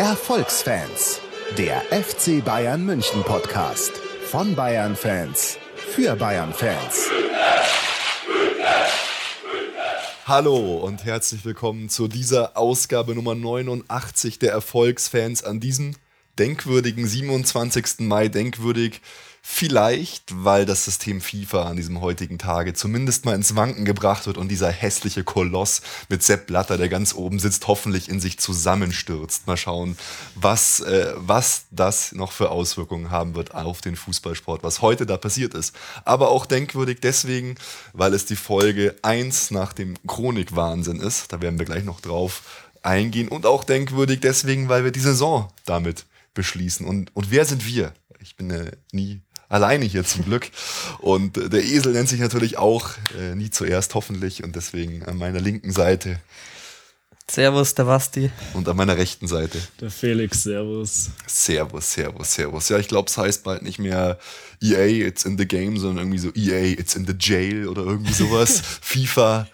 [0.00, 1.20] Erfolgsfans,
[1.58, 3.92] der FC Bayern München Podcast
[4.30, 7.10] von Bayern Fans für Bayern Fans.
[10.24, 15.94] Hallo und herzlich willkommen zu dieser Ausgabe Nummer 89 der Erfolgsfans an diesem
[16.38, 17.96] denkwürdigen 27.
[17.98, 18.28] Mai.
[18.28, 19.02] Denkwürdig
[19.42, 24.36] Vielleicht, weil das System FIFA an diesem heutigen Tage zumindest mal ins Wanken gebracht wird
[24.36, 29.46] und dieser hässliche Koloss mit Sepp Blatter, der ganz oben sitzt, hoffentlich in sich zusammenstürzt.
[29.46, 29.96] Mal schauen,
[30.34, 35.16] was, äh, was das noch für Auswirkungen haben wird auf den Fußballsport, was heute da
[35.16, 35.74] passiert ist.
[36.04, 37.54] Aber auch denkwürdig deswegen,
[37.94, 41.32] weil es die Folge 1 nach dem Chronikwahnsinn ist.
[41.32, 42.42] Da werden wir gleich noch drauf
[42.82, 43.28] eingehen.
[43.28, 46.86] Und auch denkwürdig deswegen, weil wir die Saison damit beschließen.
[46.86, 47.94] Und, und wer sind wir?
[48.20, 50.50] Ich bin äh, nie alleine hier zum Glück.
[51.00, 54.42] Und äh, der Esel nennt sich natürlich auch äh, nie zuerst, hoffentlich.
[54.42, 56.18] Und deswegen an meiner linken Seite.
[57.30, 58.30] Servus, der Basti.
[58.54, 59.60] Und an meiner rechten Seite.
[59.80, 61.10] Der Felix, Servus.
[61.26, 62.68] Servus, Servus, Servus.
[62.70, 64.18] Ja, ich glaube, es heißt bald nicht mehr
[64.60, 68.12] EA, it's in the game, sondern irgendwie so EA, it's in the jail oder irgendwie
[68.12, 68.60] sowas.
[68.80, 69.46] FIFA.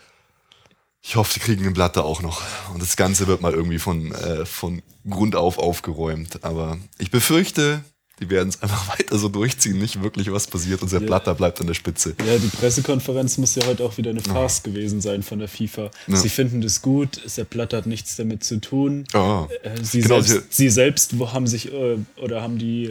[1.03, 2.43] Ich hoffe, die kriegen ein Blatt da auch noch.
[2.73, 6.45] Und das Ganze wird mal irgendwie von, äh, von Grund auf aufgeräumt.
[6.45, 7.85] Aber ich befürchte,
[8.21, 11.07] die werden es einfach weiter so durchziehen, nicht wirklich was passiert und der ja.
[11.07, 12.15] Blatter bleibt an der Spitze.
[12.27, 14.73] Ja, die Pressekonferenz muss ja heute auch wieder eine Farce ja.
[14.73, 15.91] gewesen sein von der FIFA.
[16.07, 16.17] Ja.
[16.17, 19.05] Sie finden das gut, Sepp Blatter hat nichts damit zu tun.
[19.15, 19.47] Oh.
[19.83, 22.91] Sie, genau, selbst, sie selbst haben sich äh, oder haben die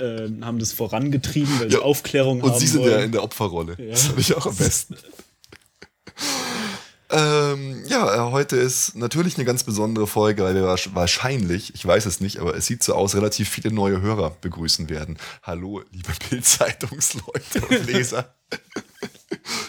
[0.00, 2.54] äh, haben das vorangetrieben, weil sie Aufklärung und haben.
[2.54, 2.92] Und sie sind wollen.
[2.92, 3.76] ja in der Opferrolle.
[3.76, 4.96] Das habe ich auch am besten.
[7.12, 12.06] Ähm, ja, äh, heute ist natürlich eine ganz besondere Folge, weil wir wahrscheinlich, ich weiß
[12.06, 15.18] es nicht, aber es sieht so aus, relativ viele neue Hörer begrüßen werden.
[15.42, 18.32] Hallo, liebe Bildzeitungsleute und Leser.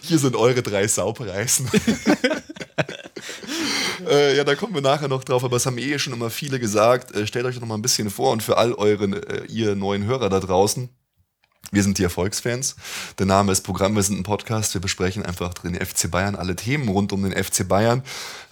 [0.04, 1.68] Hier sind eure drei Saupreisen.
[4.08, 6.60] äh, ja, da kommen wir nachher noch drauf, aber es haben eh schon immer viele
[6.60, 7.16] gesagt.
[7.16, 9.76] Äh, stellt euch doch noch mal ein bisschen vor und für all eure, äh, ihr
[9.76, 10.90] neuen Hörer da draußen,
[11.72, 12.76] wir sind die Erfolgsfans.
[13.18, 14.74] Der Name ist Programm, wir sind ein Podcast.
[14.74, 18.04] Wir besprechen einfach den FC Bayern, alle Themen rund um den FC Bayern.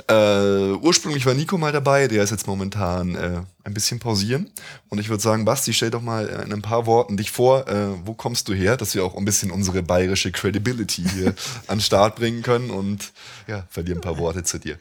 [0.07, 4.49] Äh, ursprünglich war Nico mal dabei, der ist jetzt momentan äh, ein bisschen pausieren.
[4.87, 7.89] Und ich würde sagen, Basti, stell doch mal in ein paar Worten dich vor, äh,
[8.05, 11.27] wo kommst du her, dass wir auch ein bisschen unsere bayerische Credibility hier
[11.67, 13.11] an den Start bringen können und
[13.47, 14.79] ja, verliere ein paar Worte zu dir.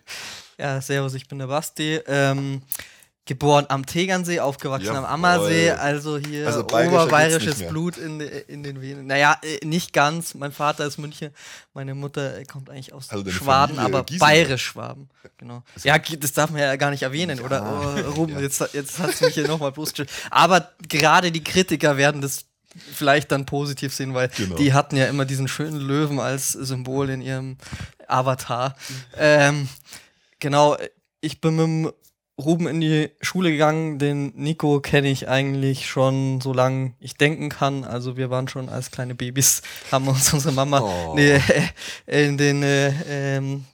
[0.59, 2.01] Ja, servus, ich bin der Basti.
[2.07, 2.63] Ähm,
[3.29, 5.01] geboren am Tegernsee, aufgewachsen Jawohl.
[5.01, 9.07] am Ammersee, also hier also oberbayerisches Blut in, in den Venen.
[9.07, 10.35] Naja, äh, nicht ganz.
[10.35, 11.31] Mein Vater ist München,
[11.75, 15.11] meine Mutter kommt eigentlich aus also Schwaben, Familie, aber bayerisch Schwaben.
[15.37, 15.63] Genau.
[15.85, 17.45] Ja, das darf man ja gar nicht erwähnen, ja.
[17.45, 18.07] oder?
[18.07, 18.41] Oh, Ruben, ja.
[18.41, 20.11] jetzt, jetzt hast du mich hier nochmal bloßgestellt.
[20.31, 22.47] Aber gerade die Kritiker werden das
[22.95, 24.57] vielleicht dann positiv sehen, weil genau.
[24.57, 27.59] die hatten ja immer diesen schönen Löwen als Symbol in ihrem
[28.07, 28.71] Avatar.
[28.71, 28.95] Mhm.
[29.19, 29.69] Ähm,
[30.41, 30.79] genau,
[31.21, 31.93] ich bin mit dem
[32.39, 33.99] Ruben in die Schule gegangen.
[33.99, 37.85] Den Nico kenne ich eigentlich schon so lange ich denken kann.
[37.85, 39.63] Also wir waren schon als kleine Babys,
[39.93, 41.15] haben uns unsere Mama oh.
[41.15, 41.41] nee,
[42.07, 42.93] in den äh,
[43.37, 43.65] ähm,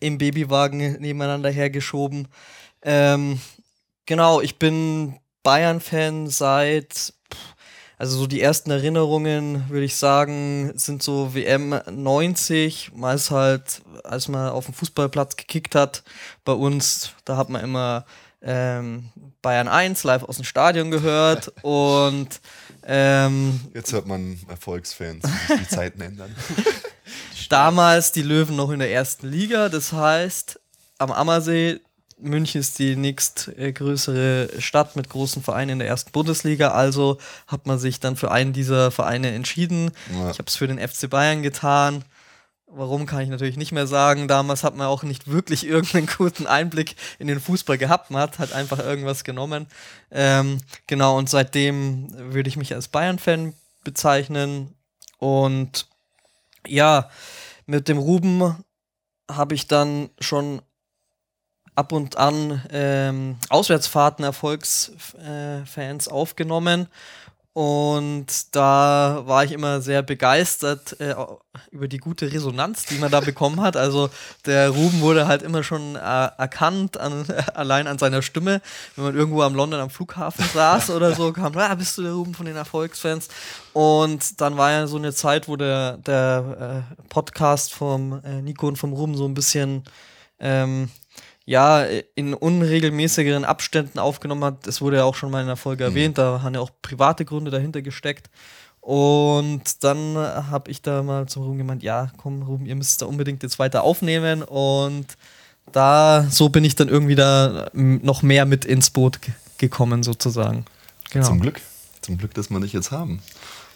[0.00, 2.28] im Babywagen nebeneinander hergeschoben.
[2.82, 3.40] Ähm,
[4.04, 7.14] genau, ich bin Bayern-Fan seit
[7.98, 14.28] also so die ersten Erinnerungen, würde ich sagen, sind so WM 90, meist halt, als
[14.28, 16.02] man auf dem Fußballplatz gekickt hat.
[16.44, 18.04] Bei uns, da hat man immer
[18.42, 22.40] ähm, Bayern 1 live aus dem Stadion gehört und
[22.84, 26.34] ähm, Jetzt hört man Erfolgsfans, die Zeiten ändern.
[27.48, 30.60] Damals die Löwen noch in der ersten Liga, das heißt,
[30.98, 31.80] am Ammersee
[32.18, 37.78] München ist die nächstgrößere Stadt mit großen Vereinen in der ersten Bundesliga, also hat man
[37.78, 39.90] sich dann für einen dieser Vereine entschieden.
[40.12, 40.30] Ja.
[40.30, 42.04] Ich habe es für den FC Bayern getan.
[42.68, 44.28] Warum kann ich natürlich nicht mehr sagen.
[44.28, 48.10] Damals hat man auch nicht wirklich irgendeinen guten Einblick in den Fußball gehabt.
[48.10, 49.66] Man hat halt einfach irgendwas genommen.
[50.10, 53.52] Ähm, genau, und seitdem würde ich mich als Bayern-Fan
[53.84, 54.74] bezeichnen.
[55.18, 55.86] Und
[56.66, 57.10] ja,
[57.66, 58.56] mit dem Ruben
[59.30, 60.62] habe ich dann schon
[61.76, 66.88] ab und an ähm, Auswärtsfahrten Erfolgsfans äh, aufgenommen.
[67.56, 71.14] Und da war ich immer sehr begeistert äh,
[71.70, 73.78] über die gute Resonanz, die man da bekommen hat.
[73.78, 74.10] Also
[74.44, 75.98] der Ruben wurde halt immer schon äh,
[76.36, 77.24] erkannt, an,
[77.54, 78.60] allein an seiner Stimme.
[78.94, 82.12] Wenn man irgendwo am London am Flughafen saß oder so, kam, ah, bist du der
[82.12, 83.28] Ruben von den Erfolgsfans?
[83.72, 88.68] Und dann war ja so eine Zeit, wo der, der äh, Podcast vom äh, Nico
[88.68, 89.84] und vom Ruben so ein bisschen
[90.40, 90.90] ähm,
[91.46, 91.84] ja,
[92.14, 94.66] in unregelmäßigeren Abständen aufgenommen hat.
[94.66, 95.90] Das wurde ja auch schon mal in der Folge mhm.
[95.90, 98.28] erwähnt, da haben ja auch private Gründe dahinter gesteckt.
[98.80, 103.06] Und dann habe ich da mal zum Ruben gemeint, ja, komm, Ruben, ihr müsst da
[103.06, 104.42] unbedingt jetzt weiter aufnehmen.
[104.44, 105.06] Und
[105.72, 110.66] da, so bin ich dann irgendwie da noch mehr mit ins Boot ge- gekommen, sozusagen.
[111.10, 111.26] Genau.
[111.26, 111.60] Zum Glück.
[112.00, 113.20] Zum Glück, dass wir dich jetzt haben.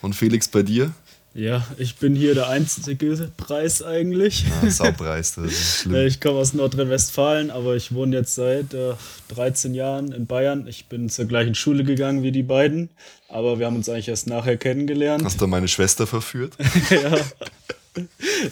[0.00, 0.92] Und Felix, bei dir?
[1.32, 4.44] Ja, ich bin hier der einzige Preis eigentlich.
[4.62, 6.06] Ah, Saupreis, das ist Äh, schlimm.
[6.06, 8.94] Ich komme aus Nordrhein-Westfalen, aber ich wohne jetzt seit äh,
[9.28, 10.66] 13 Jahren in Bayern.
[10.66, 12.90] Ich bin zur gleichen Schule gegangen wie die beiden,
[13.28, 15.24] aber wir haben uns eigentlich erst nachher kennengelernt.
[15.24, 16.54] Hast du meine Schwester verführt?
[16.90, 17.16] ja.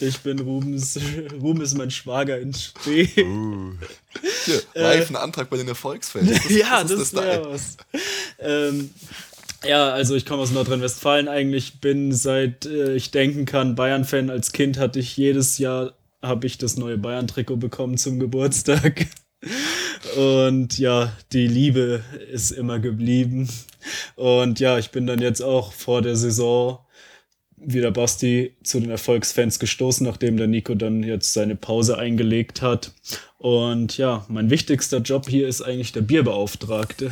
[0.01, 0.99] Ich bin Rubens,
[1.41, 3.09] Ruben ist mein Schwager in Spee.
[3.23, 3.73] Uh.
[4.45, 6.29] Hier, live ein Antrag bei den Erfolgsfans.
[6.29, 7.43] Das, ja, das das, ist der Style.
[7.43, 7.77] wäre was.
[8.41, 8.91] Ähm,
[9.65, 14.31] ja, also ich komme aus Nordrhein-Westfalen eigentlich, bin seit äh, ich denken kann Bayern-Fan.
[14.31, 19.07] Als Kind hatte ich jedes Jahr habe ich das neue Bayern-Trikot bekommen zum Geburtstag.
[20.17, 23.49] Und ja, die Liebe ist immer geblieben.
[24.17, 26.81] Und ja, ich bin dann jetzt auch vor der Saison
[27.65, 32.63] wie der Basti zu den Erfolgsfans gestoßen, nachdem der Nico dann jetzt seine Pause eingelegt
[32.63, 32.93] hat.
[33.39, 37.07] Und ja, mein wichtigster Job hier ist eigentlich der Bierbeauftragte.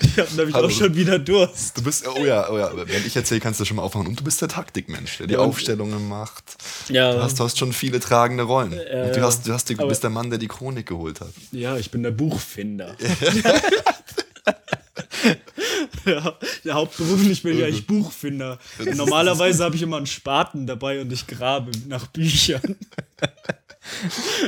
[0.00, 0.66] ich habe nämlich Hallo.
[0.68, 1.76] auch schon wieder Durst.
[1.76, 4.06] Du bist, oh ja, oh ja, während ich erzähle, kannst du schon mal aufmachen.
[4.08, 6.44] Und du bist der Taktikmensch, der die Ja, Aufstellungen macht.
[6.88, 8.72] Ja, Du hast, du hast schon viele tragende Rollen.
[8.72, 8.80] Und
[9.16, 11.32] du, hast, du, hast du bist der Mann, der die Chronik geholt hat.
[11.52, 12.96] ja, ich bin der Buchfinder.
[16.06, 18.58] ja, ja, hauptberuflich bin ich eigentlich Buchfinder.
[18.94, 22.76] Normalerweise habe ich immer einen Spaten dabei und ich grabe nach Büchern.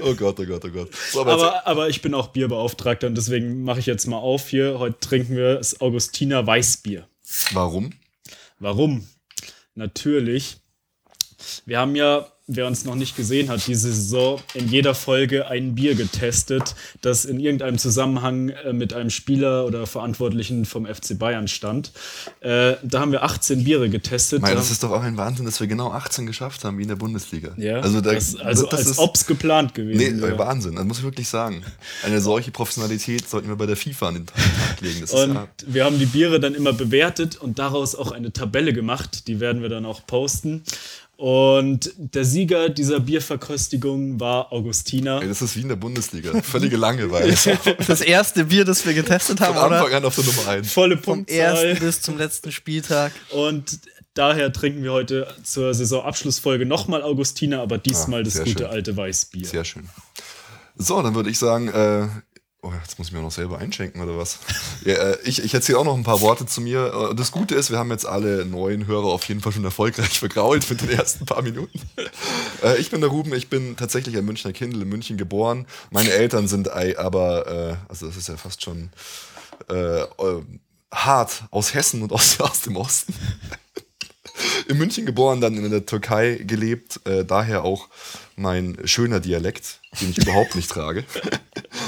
[0.03, 0.91] Oh Gott, oh Gott, oh Gott.
[0.95, 4.49] So, aber Aber, aber ich bin auch Bierbeauftragter und deswegen mache ich jetzt mal auf
[4.49, 4.79] hier.
[4.79, 7.09] Heute trinken wir das Augustiner Weißbier.
[7.53, 7.93] warum?
[8.59, 9.09] Warum?
[9.75, 10.59] Natürlich.
[11.65, 15.75] Wir haben ja, wer uns noch nicht gesehen hat, diese Saison in jeder Folge ein
[15.77, 21.47] Bier getestet, das in irgendeinem Zusammenhang äh, mit einem Spieler oder Verantwortlichen vom FC Bayern
[21.49, 21.93] stand.
[22.41, 24.43] Äh, da haben wir 18 Biere getestet.
[24.43, 26.83] Mei, Da- das ist doch auch ein Wahnsinn, dass wir genau 18 geschafft haben, wie
[26.83, 27.53] in der Bundesliga.
[27.57, 30.39] ja, also, da, das, also das als ist, ob es geplant Nee, gewesen äh, wäre.
[30.39, 31.63] Wahnsinn, das muss ich wirklich sagen.
[32.05, 34.37] Eine solche Professionalität sollten wir bei der FIFA an den Tag
[34.81, 35.01] legen.
[35.01, 38.73] Das Und ja, wir haben die Biere dann immer bewertet und daraus auch eine Tabelle
[38.73, 39.29] gemacht.
[39.29, 40.63] Die werden wir dann auch posten.
[41.21, 45.21] Und der Sieger dieser Bierverköstigung war Augustiner.
[45.21, 46.41] ey, das ist wie in der Bundesliga.
[46.41, 47.35] Völlige Langeweile.
[47.87, 49.97] Das erste Bier, das wir getestet haben, Von Anfang oder?
[49.99, 50.73] an auf der Nummer 1.
[50.73, 51.37] Volle Vom Punktzahl.
[51.67, 53.13] ersten bis zum letzten Spieltag.
[53.33, 53.81] Und
[54.15, 58.67] daher trinken wir heute zur Saisonabschlussfolge nochmal Augustiner, aber diesmal Ah, das gute schön.
[58.67, 59.45] alte Weißbier.
[59.47, 59.91] Sehr schön.
[60.79, 62.09] So, dann würde ich sagen, äh,
[62.63, 64.39] oh, jetzt muss ich mir noch selber einschenken oder was?
[64.85, 67.11] ja, äh, ich ich erzähle auch noch ein paar Worte zu mir.
[67.11, 70.19] Äh, Das Gute ist, wir haben jetzt alle neuen Hörer auf jeden Fall schon erfolgreich
[70.19, 71.81] vergrault mit den ersten paar Minuten.
[72.63, 75.67] äh, ich bin der Ruben, ich bin tatsächlich ein Münchner Kindl in München geboren.
[75.91, 78.91] Meine Eltern sind aber, also das ist ja fast schon
[80.91, 83.15] hart aus Hessen und aus, aus dem Osten.
[84.69, 87.89] in München geboren, dann in der Türkei gelebt, daher auch
[88.41, 91.05] mein schöner Dialekt, den ich überhaupt nicht trage.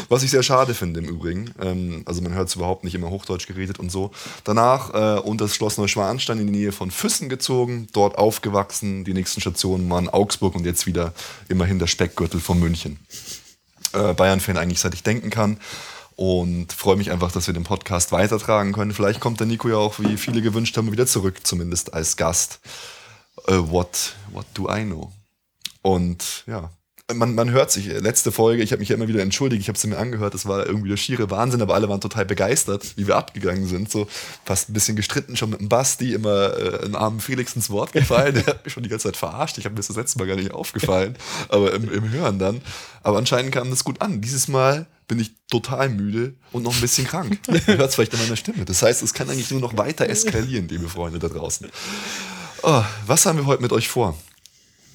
[0.09, 1.55] Was ich sehr schade finde im Übrigen.
[1.61, 4.11] Ähm, also man hört es überhaupt nicht immer Hochdeutsch geredet und so.
[4.45, 9.05] Danach äh, unter das Schloss Neuschwanstein in die Nähe von Füssen gezogen, dort aufgewachsen.
[9.05, 11.15] Die nächsten Stationen waren Augsburg und jetzt wieder
[11.49, 12.99] immerhin der Speckgürtel von München.
[13.95, 15.59] Äh, Bayern-Fan eigentlich seit ich denken kann.
[16.15, 18.93] Und freue mich einfach, dass wir den Podcast weitertragen können.
[18.93, 22.61] Vielleicht kommt der Nico ja auch, wie viele gewünscht haben, wieder zurück, zumindest als Gast.
[23.47, 25.11] Äh, what, what do I know?
[25.82, 26.70] Und ja,
[27.15, 27.86] man, man hört sich.
[27.86, 30.46] Letzte Folge, ich habe mich ja immer wieder entschuldigt, ich habe sie mir angehört, das
[30.46, 33.91] war irgendwie der schiere Wahnsinn, aber alle waren total begeistert, wie wir abgegangen sind.
[33.91, 34.06] So
[34.44, 37.93] fast ein bisschen gestritten schon mit dem Basti, immer äh, einen armen Felix ins Wort
[37.93, 38.34] gefallen.
[38.34, 39.58] Der hat mich schon die ganze Zeit verarscht.
[39.58, 41.17] Ich habe mir das, das letzte Mal gar nicht aufgefallen,
[41.48, 42.60] aber im, im Hören dann.
[43.03, 44.20] Aber anscheinend kam das gut an.
[44.20, 47.39] Dieses Mal bin ich total müde und noch ein bisschen krank.
[47.48, 48.65] Man hört es vielleicht an meiner Stimme.
[48.65, 51.69] Das heißt, es kann eigentlich nur noch weiter eskalieren, liebe Freunde da draußen.
[52.62, 54.17] Oh, was haben wir heute mit euch vor?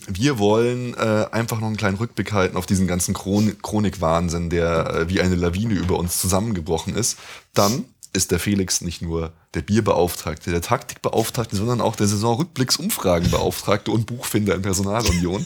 [0.07, 4.95] Wir wollen äh, einfach noch einen kleinen Rückblick halten auf diesen ganzen Chron Chronikwahnsinn, der
[4.95, 7.19] äh, wie eine Lawine über uns zusammengebrochen ist.
[7.53, 14.05] Dann ist der Felix nicht nur der Bierbeauftragte, der Taktikbeauftragte, sondern auch der Saisonrückblicksumfragenbeauftragte und
[14.05, 15.45] Buchfinder in Personalunion.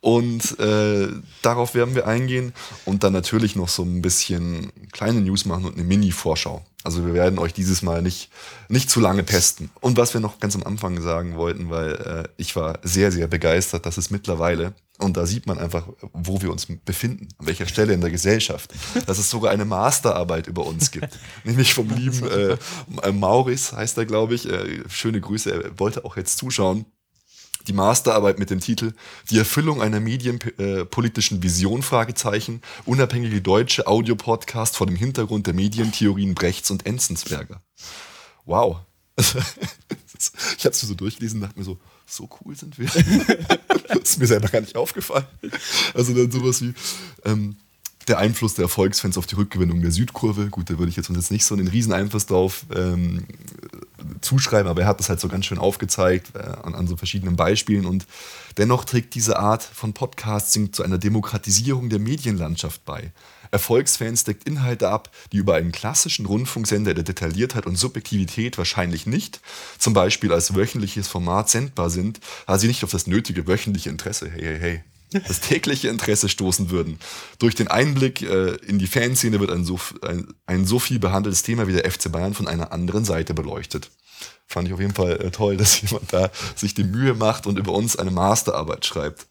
[0.00, 1.08] Und äh,
[1.42, 2.52] darauf werden wir eingehen
[2.84, 6.64] und dann natürlich noch so ein bisschen kleine News machen und eine Mini-Vorschau.
[6.86, 8.30] Also wir werden euch dieses Mal nicht,
[8.68, 9.70] nicht zu lange pesten.
[9.80, 13.26] Und was wir noch ganz am Anfang sagen wollten, weil äh, ich war sehr, sehr
[13.26, 17.66] begeistert, dass es mittlerweile, und da sieht man einfach, wo wir uns befinden, an welcher
[17.66, 18.72] Stelle in der Gesellschaft,
[19.04, 21.18] dass es sogar eine Masterarbeit über uns gibt.
[21.44, 22.56] Nämlich vom lieben äh,
[23.26, 24.48] Maurice, heißt er, glaube ich.
[24.48, 26.86] Äh, schöne Grüße, er wollte auch jetzt zuschauen
[27.66, 28.92] die Masterarbeit mit dem Titel
[29.30, 36.70] Die Erfüllung einer medienpolitischen Vision, Fragezeichen, unabhängige deutsche Audiopodcast vor dem Hintergrund der Medientheorien Brechts
[36.70, 37.60] und Enzensberger.
[38.44, 38.78] Wow.
[40.56, 42.86] Ich habe es so durchgelesen und dachte mir so, so cool sind wir.
[43.88, 45.26] das ist mir selber gar nicht aufgefallen.
[45.92, 46.72] Also dann sowas wie
[47.26, 47.56] ähm,
[48.08, 50.48] der Einfluss der Erfolgsfans auf die Rückgewinnung der Südkurve.
[50.48, 53.26] Gut, da würde ich jetzt uns jetzt nicht so einen riesen Einfluss drauf ähm,
[54.20, 57.36] zuschreiben, aber er hat das halt so ganz schön aufgezeigt äh, an, an so verschiedenen
[57.36, 58.06] Beispielen und
[58.56, 63.12] dennoch trägt diese Art von Podcasting zu einer Demokratisierung der Medienlandschaft bei.
[63.50, 69.40] Erfolgsfans deckt Inhalte ab, die über einen klassischen Rundfunksender der Detailliertheit und Subjektivität wahrscheinlich nicht,
[69.78, 74.30] zum Beispiel als wöchentliches Format sendbar sind, da sie nicht auf das nötige wöchentliche Interesse,
[74.30, 76.98] hey, hey, hey, das tägliche Interesse stoßen würden.
[77.38, 81.42] Durch den Einblick äh, in die Fanszene wird ein so, ein, ein so viel behandeltes
[81.42, 83.90] Thema wie der FC Bayern von einer anderen Seite beleuchtet.
[84.46, 87.58] Fand ich auf jeden Fall äh, toll, dass jemand da sich die Mühe macht und
[87.58, 89.26] über uns eine Masterarbeit schreibt.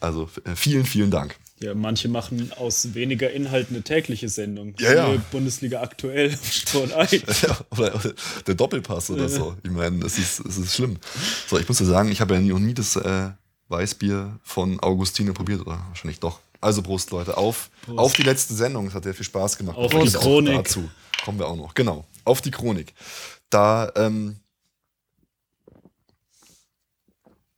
[0.00, 1.36] Also äh, vielen, vielen Dank.
[1.62, 4.74] Ja, manche machen aus weniger Inhalt eine tägliche Sendung.
[4.80, 5.22] Ja, ja.
[5.30, 7.12] Bundesliga aktuell Sport 1.
[7.42, 8.14] Ja, oder, oder
[8.46, 9.56] der Doppelpass oder so.
[9.62, 10.96] Ich meine, das ist, ist schlimm.
[11.46, 13.30] So, ich muss dir sagen, ich habe ja noch nie das äh,
[13.72, 16.38] Weißbier von Augustine probiert, oder wahrscheinlich doch.
[16.60, 17.98] Also Prost, Leute, auf, Prost.
[17.98, 18.86] auf die letzte Sendung.
[18.86, 19.76] Es hat ja viel Spaß gemacht.
[19.76, 20.54] Auf Prost die Chronik.
[20.54, 20.88] Dazu
[21.24, 21.74] kommen wir auch noch.
[21.74, 22.94] Genau, auf die Chronik.
[23.50, 24.36] Da, ähm,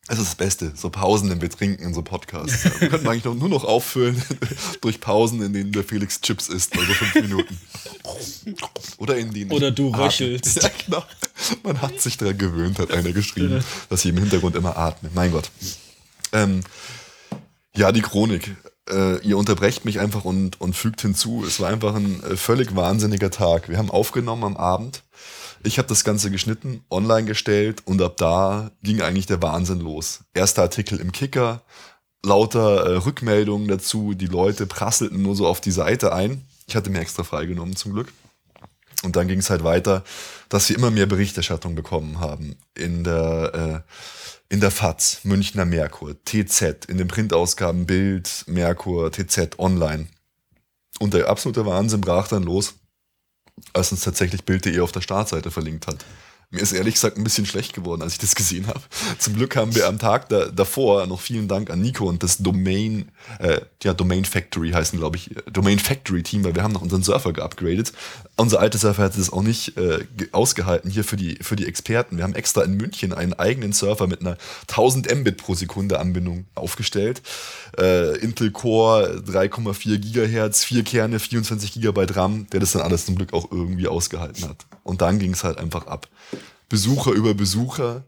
[0.08, 2.64] es ist das Beste, so Pausen, wenn wir trinken in so Podcasts.
[2.80, 4.22] Wir könnten eigentlich nur noch auffüllen
[4.82, 7.58] durch Pausen, in denen der Felix Chips isst, also fünf Minuten.
[8.98, 10.62] Oder in denen Oder du röchelst.
[10.62, 11.02] Ja, genau.
[11.62, 15.08] Man hat sich daran gewöhnt, hat einer geschrieben, dass ich im Hintergrund immer atme.
[15.14, 15.50] Mein Gott.
[16.34, 16.60] Ähm,
[17.74, 18.56] ja, die Chronik.
[18.90, 21.42] Äh, ihr unterbrecht mich einfach und, und fügt hinzu.
[21.46, 23.70] Es war einfach ein äh, völlig wahnsinniger Tag.
[23.70, 25.02] Wir haben aufgenommen am Abend.
[25.62, 30.20] Ich habe das Ganze geschnitten, online gestellt und ab da ging eigentlich der Wahnsinn los.
[30.34, 31.62] Erster Artikel im Kicker,
[32.22, 34.12] lauter äh, Rückmeldungen dazu.
[34.12, 36.44] Die Leute prasselten nur so auf die Seite ein.
[36.66, 38.12] Ich hatte mir extra freigenommen zum Glück.
[39.02, 40.02] Und dann ging es halt weiter,
[40.48, 43.92] dass wir immer mehr Berichterstattung bekommen haben in der, äh,
[44.54, 50.06] in der FAZ, Münchner Merkur, TZ, in den Printausgaben Bild, Merkur, TZ, online.
[51.00, 52.74] Und der absolute Wahnsinn brach dann los,
[53.72, 56.04] als uns tatsächlich Bild.de auf der Startseite verlinkt hat.
[56.54, 58.80] Mir ist ehrlich gesagt ein bisschen schlecht geworden, als ich das gesehen habe.
[59.18, 62.38] Zum Glück haben wir am Tag da, davor noch vielen Dank an Nico und das
[62.38, 66.72] Domain, äh, ja, Domain Factory heißen, glaube ich, äh, Domain Factory Team, weil wir haben
[66.72, 67.92] noch unseren Server geupgradet.
[68.36, 71.66] Unser alter Server hatte das auch nicht äh, ge- ausgehalten hier für die, für die
[71.66, 72.16] Experten.
[72.16, 74.36] Wir haben extra in München einen eigenen Server mit einer
[74.68, 77.20] 1000 Mbit pro Sekunde Anbindung aufgestellt.
[77.78, 83.16] Äh, Intel Core 3,4 Gigahertz, vier Kerne, 24 Gigabyte RAM, der das dann alles zum
[83.16, 84.66] Glück auch irgendwie ausgehalten hat.
[84.84, 86.08] Und dann ging es halt einfach ab.
[86.74, 88.02] Besucher über Besucher.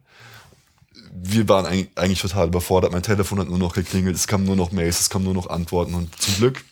[1.13, 2.91] Wir waren eig- eigentlich total überfordert.
[2.93, 5.49] Mein Telefon hat nur noch geklingelt, es kamen nur noch Mails, es kamen nur noch
[5.49, 5.95] Antworten.
[5.95, 6.65] Und zum Glück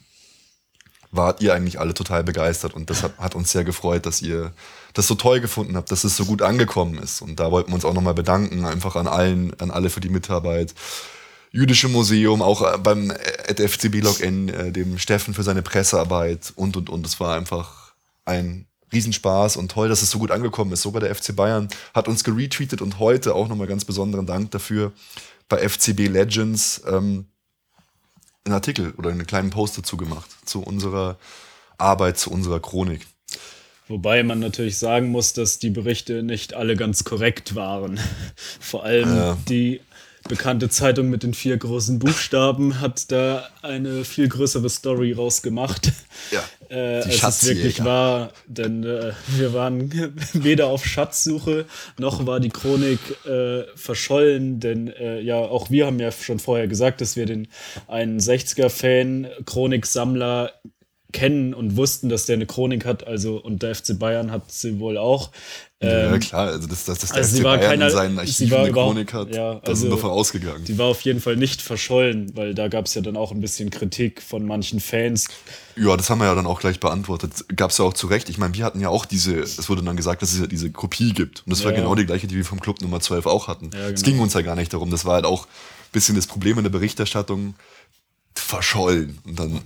[1.13, 2.75] wart ihr eigentlich alle total begeistert.
[2.75, 4.53] Und das hat, hat uns sehr gefreut, dass ihr
[4.93, 7.23] das so toll gefunden habt, dass es so gut angekommen ist.
[7.23, 10.09] Und da wollten wir uns auch nochmal bedanken, einfach an allen, an alle für die
[10.09, 10.75] Mitarbeit.
[11.53, 16.77] Jüdische Museum, auch äh, beim äh, FCB Login, äh, dem Steffen für seine Pressearbeit und
[16.77, 17.07] und und.
[17.07, 20.83] Es war einfach ein Riesenspaß und toll, dass es so gut angekommen ist.
[20.83, 24.93] Sogar der FC Bayern hat uns geretweetet und heute auch nochmal ganz besonderen Dank dafür
[25.49, 27.27] bei FCB Legends ähm,
[28.45, 31.19] einen Artikel oder einen kleinen Post dazu gemacht zu unserer
[31.79, 33.07] Arbeit, zu unserer Chronik.
[33.89, 38.01] Wobei man natürlich sagen muss, dass die Berichte nicht alle ganz korrekt waren.
[38.61, 39.37] Vor allem Ja.
[39.49, 39.81] die
[40.29, 45.93] bekannte Zeitung mit den vier großen Buchstaben hat da eine viel größere Story rausgemacht.
[46.31, 46.43] Ja,
[46.75, 49.93] Äh, die es wirklich wahr, denn äh, wir waren
[50.33, 51.67] weder auf Schatzsuche
[51.99, 56.67] noch war die Chronik äh, verschollen, denn äh, ja, auch wir haben ja schon vorher
[56.67, 57.49] gesagt, dass wir den
[57.87, 60.53] einen 60er-Fan, Chroniksammler
[61.15, 64.79] kennen und wussten, dass der eine Chronik hat, also und der FC Bayern hat sie
[64.81, 65.31] wohl auch.
[65.81, 68.19] ja Ähm, klar, also das, das, das der also FC war Bayern keiner- in seinen
[68.19, 70.65] Archiven war eine Chronik hat, ja, da sind also- wir von ausgegangen.
[70.65, 73.41] die war auf jeden Fall nicht verschollen, weil da gab es ja dann auch ein
[73.41, 75.29] bisschen Kritik von manchen Fans.
[75.77, 77.33] Ja, das haben wir ja dann auch gleich beantwortet.
[77.57, 78.29] Gab es ja auch zu Recht.
[78.29, 80.71] Ich meine, wir hatten ja auch diese, es wurde dann gesagt, dass es ja diese
[80.71, 81.43] Kopie gibt.
[81.47, 81.79] Und das war Ja.
[81.79, 83.71] genau die gleiche, die wir vom Club Nummer 12 auch hatten.
[83.73, 84.15] Ja, Es genau.
[84.15, 84.91] ging uns ja gar nicht darum.
[84.91, 87.55] Das war halt auch ein bisschen das Problem in der Berichterstattung.
[88.37, 89.19] Verschollen.
[89.25, 89.61] Und dann,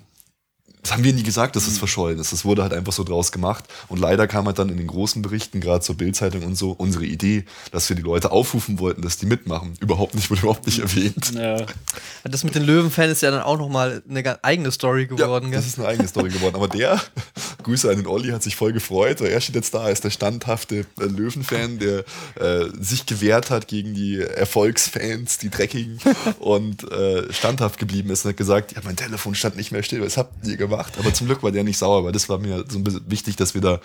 [0.88, 1.78] das haben wir nie gesagt, dass es Mhm.
[1.80, 2.32] verschollen ist.
[2.32, 3.64] Das wurde halt einfach so draus gemacht.
[3.88, 7.04] Und leider kam halt dann in den großen Berichten, gerade zur Bildzeitung und so, unsere
[7.04, 9.74] Idee, dass wir die Leute aufrufen wollten, dass die mitmachen.
[9.80, 11.32] Überhaupt nicht, wurde überhaupt nicht erwähnt.
[11.34, 11.66] Ja,
[12.24, 15.46] Das mit den Löwenfans ist ja dann auch nochmal eine eigene Story geworden.
[15.46, 15.58] Ja, gell?
[15.58, 16.56] das ist eine eigene Story geworden.
[16.56, 16.98] Aber der,
[17.64, 19.20] Grüße an den Olli, hat sich voll gefreut.
[19.20, 22.04] weil Er steht jetzt da, ist der standhafte äh, Löwenfan, der
[22.40, 25.98] äh, sich gewehrt hat gegen die Erfolgsfans, die Dreckigen,
[26.38, 30.02] und äh, standhaft geblieben ist und hat gesagt, ja, mein Telefon stand nicht mehr still,
[30.02, 30.77] was habt ihr gemacht?
[30.98, 33.36] Aber zum Glück war der nicht sauer, weil das war mir so ein bisschen wichtig,
[33.36, 33.80] dass wir da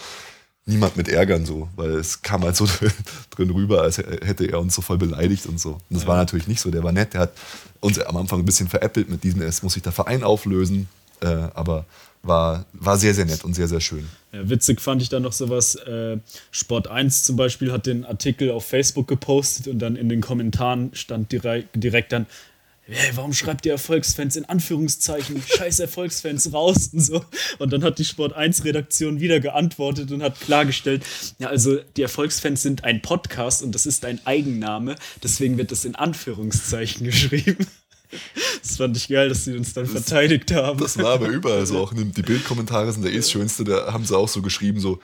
[0.65, 2.67] niemand mit ärgern so, weil es kam halt so
[3.31, 5.71] drin rüber, als hätte er uns so voll beleidigt und so.
[5.71, 6.07] Und das ja.
[6.07, 7.33] war natürlich nicht so, der war nett, der hat
[7.79, 10.87] uns am Anfang ein bisschen veräppelt mit diesem, es muss sich der Verein auflösen,
[11.21, 11.85] äh, aber
[12.21, 14.07] war, war sehr, sehr nett und sehr, sehr schön.
[14.31, 16.17] Ja, witzig fand ich dann noch sowas, äh,
[16.51, 20.91] Sport 1 zum Beispiel hat den Artikel auf Facebook gepostet und dann in den Kommentaren
[20.93, 22.25] stand direkt, direkt dann,
[22.85, 27.25] hey, warum schreibt ihr Erfolgsfans in Anführungszeichen, scheiß Erfolgsfans raus und so.
[27.59, 31.03] Und dann hat die Sport 1 Redaktion wieder geantwortet und hat klargestellt,
[31.39, 35.85] ja, also die Erfolgsfans sind ein Podcast und das ist ein Eigenname, deswegen wird das
[35.85, 37.67] in Anführungszeichen geschrieben.
[38.61, 40.79] Das fand ich geil, dass sie uns dann das, verteidigt haben.
[40.79, 41.79] Das war aber überall so.
[41.79, 43.63] Auch die Bildkommentare sind da eh das Schönste.
[43.63, 44.99] Da haben sie auch so geschrieben, so,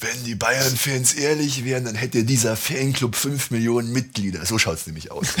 [0.00, 4.46] wenn die Bayern-Fans ehrlich wären, dann hätte dieser Fanclub 5 Millionen Mitglieder.
[4.46, 5.34] So schaut es nämlich aus.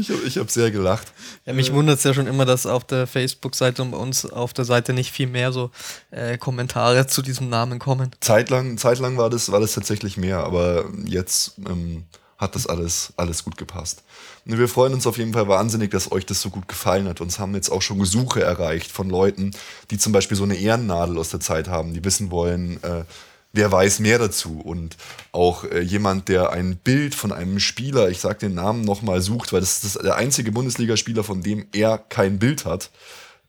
[0.00, 1.12] Ich habe hab sehr gelacht.
[1.44, 4.52] Ja, mich wundert es ja schon immer, dass auf der Facebook-Seite und bei uns auf
[4.52, 5.70] der Seite nicht viel mehr so
[6.10, 8.10] äh, Kommentare zu diesem Namen kommen.
[8.20, 12.04] Zeitlang, zeitlang war, das, war das tatsächlich mehr, aber jetzt ähm,
[12.38, 14.02] hat das alles, alles gut gepasst.
[14.46, 17.20] Und wir freuen uns auf jeden Fall wahnsinnig, dass euch das so gut gefallen hat.
[17.20, 19.50] Uns haben jetzt auch schon Gesuche erreicht von Leuten,
[19.90, 23.04] die zum Beispiel so eine Ehrennadel aus der Zeit haben, die wissen wollen, äh,
[23.52, 24.60] wer weiß mehr dazu.
[24.60, 24.96] Und
[25.32, 29.52] auch äh, jemand, der ein Bild von einem Spieler, ich sage den Namen nochmal, sucht,
[29.52, 32.90] weil das ist der einzige Bundesligaspieler, von dem er kein Bild hat.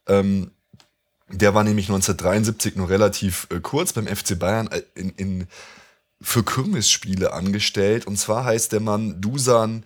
[0.07, 0.51] Ähm,
[1.29, 5.47] der war nämlich 1973 nur relativ äh, kurz beim FC Bayern äh, in, in,
[6.21, 8.05] für Kirmesspiele angestellt.
[8.07, 9.85] Und zwar heißt der Mann Dusan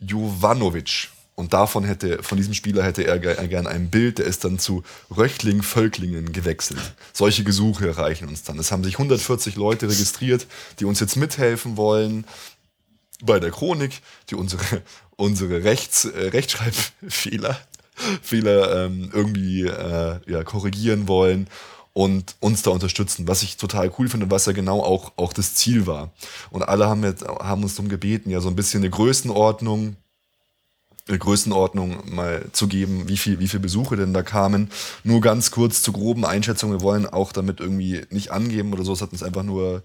[0.00, 1.08] Jovanovic.
[1.36, 4.84] Und davon hätte, von diesem Spieler hätte er gern ein Bild, der ist dann zu
[5.10, 6.94] Röchling-Völklingen gewechselt.
[7.12, 8.58] Solche Gesuche erreichen uns dann.
[8.58, 10.46] Es haben sich 140 Leute registriert,
[10.78, 12.24] die uns jetzt mithelfen wollen
[13.22, 14.00] bei der Chronik,
[14.30, 14.62] die unsere,
[15.16, 17.58] unsere Rechts, äh, Rechtschreibfehler
[18.22, 21.48] Fehler, ähm, irgendwie äh, ja, korrigieren wollen
[21.92, 25.54] und uns da unterstützen, was ich total cool finde, was ja genau auch, auch das
[25.54, 26.12] Ziel war.
[26.50, 29.96] Und alle haben, jetzt, haben uns darum gebeten, ja so ein bisschen eine Größenordnung
[31.06, 34.70] Größenordnung mal zu geben, wie viel, wie viel Besuche denn da kamen.
[35.02, 36.70] Nur ganz kurz zur groben Einschätzung.
[36.70, 38.92] Wir wollen auch damit irgendwie nicht angeben oder so.
[38.92, 39.82] Es hat uns einfach nur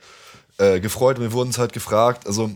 [0.58, 1.20] äh, gefreut.
[1.20, 2.26] Wir wurden es halt gefragt.
[2.26, 2.52] Also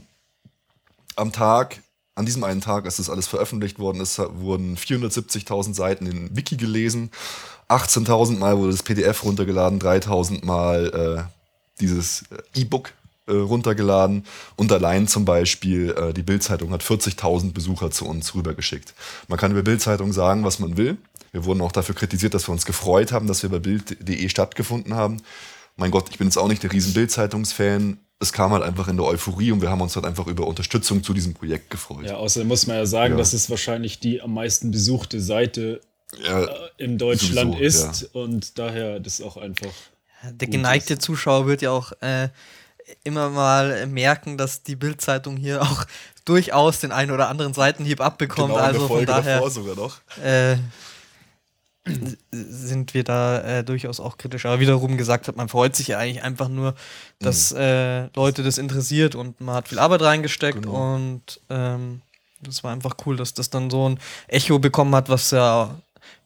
[1.15, 1.81] am Tag,
[2.15, 6.55] an diesem einen Tag, als das alles veröffentlicht worden ist, wurden 470.000 Seiten in Wiki
[6.55, 7.11] gelesen.
[7.67, 12.93] 18.000 Mal wurde das PDF runtergeladen, 3.000 Mal äh, dieses äh, E-Book
[13.25, 18.93] äh, runtergeladen und allein zum Beispiel äh, die Bildzeitung hat 40.000 Besucher zu uns rübergeschickt.
[19.27, 20.97] Man kann über Bildzeitung sagen, was man will.
[21.31, 24.93] Wir wurden auch dafür kritisiert, dass wir uns gefreut haben, dass wir bei Bild.de stattgefunden
[24.93, 25.21] haben.
[25.75, 27.97] Mein Gott, ich bin jetzt auch nicht der riesen Bildzeitungsfan.
[28.19, 31.03] Es kam halt einfach in der Euphorie und wir haben uns halt einfach über Unterstützung
[31.03, 32.05] zu diesem Projekt gefreut.
[32.05, 33.17] Ja, außerdem muss man ja sagen, ja.
[33.17, 35.81] dass es wahrscheinlich die am meisten besuchte Seite
[36.23, 38.07] ja, äh, in Deutschland sowieso, ist ja.
[38.21, 39.73] und daher das auch einfach.
[40.29, 42.29] Der geneigte Zuschauer wird ja auch äh,
[43.03, 45.85] immer mal merken, dass die Bildzeitung hier auch
[46.25, 48.53] durchaus den einen oder anderen Seitenhieb abbekommt.
[48.53, 49.43] Genau, also von daher
[50.23, 50.57] äh,
[52.31, 54.45] sind wir da äh, durchaus auch kritisch.
[54.45, 56.75] Aber wiederum gesagt hat, man freut sich ja eigentlich einfach nur,
[57.19, 57.59] dass mhm.
[57.59, 60.95] äh, Leute das interessiert und man hat viel Arbeit reingesteckt genau.
[60.95, 62.01] und ähm,
[62.41, 65.75] das war einfach cool, dass das dann so ein Echo bekommen hat, was ja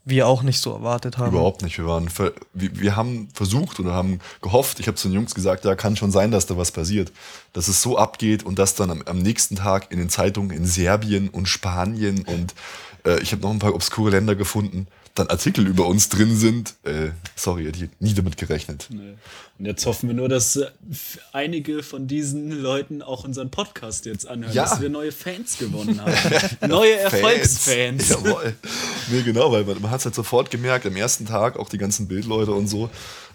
[0.10, 1.34] wir auch nicht so erwartet haben.
[1.34, 1.78] Überhaupt nicht.
[1.78, 2.10] Wir, waren,
[2.54, 5.96] wir, wir haben versucht oder haben gehofft, ich habe zu den Jungs gesagt, ja, kann
[5.96, 7.12] schon sein, dass da was passiert.
[7.54, 10.65] Dass es so abgeht und dass dann am, am nächsten Tag in den Zeitungen in
[10.65, 12.56] Serbien und Spanien und
[13.06, 14.88] äh, ich habe noch ein paar obskure Länder gefunden,
[15.19, 16.75] dann Artikel über uns drin sind.
[16.84, 18.88] Äh, sorry, hätte ich nie damit gerechnet.
[18.89, 19.15] Nee.
[19.60, 20.67] Und jetzt hoffen wir nur, dass äh,
[21.34, 24.63] einige von diesen Leuten auch unseren Podcast jetzt anhören, ja.
[24.63, 26.13] dass wir neue Fans gewonnen haben.
[26.67, 28.10] neue Erfolgsfans.
[28.10, 28.56] Jawohl.
[29.10, 31.77] Nee, genau, weil man, man hat es halt sofort gemerkt, am ersten Tag auch die
[31.77, 32.89] ganzen Bildleute und so.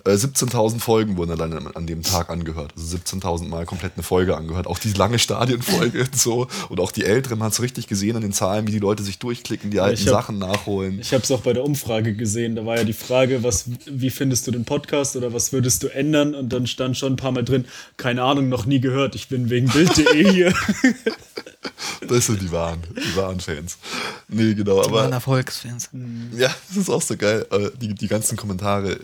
[0.05, 2.73] 17.000 äh, Folgen wurden allein an dem Tag angehört.
[2.77, 4.67] Also 17.000 Mal komplett eine Folge angehört.
[4.67, 6.49] Auch die lange Stadienfolge und so.
[6.69, 9.03] Und auch die älteren, man hat es richtig gesehen an den Zahlen, wie die Leute
[9.03, 10.99] sich durchklicken, die alten hab, Sachen nachholen.
[11.01, 12.57] Ich habe es auch bei der Umfrage gesehen.
[12.57, 15.89] Da war ja die Frage, was, wie findest du den Podcast oder was würdest du
[15.89, 16.35] ändern?
[16.35, 17.65] Und dann stand schon ein paar Mal drin,
[17.97, 19.15] keine Ahnung, noch nie gehört.
[19.15, 20.55] Ich bin wegen Bild.de hier.
[22.09, 23.79] Das sind die wahren, die wahren Fans.
[24.29, 24.83] Nee, genau.
[24.83, 25.91] Die waren Erfolgsfans.
[26.37, 27.47] Ja, das ist auch so geil.
[27.81, 28.99] Die, die ganzen Kommentare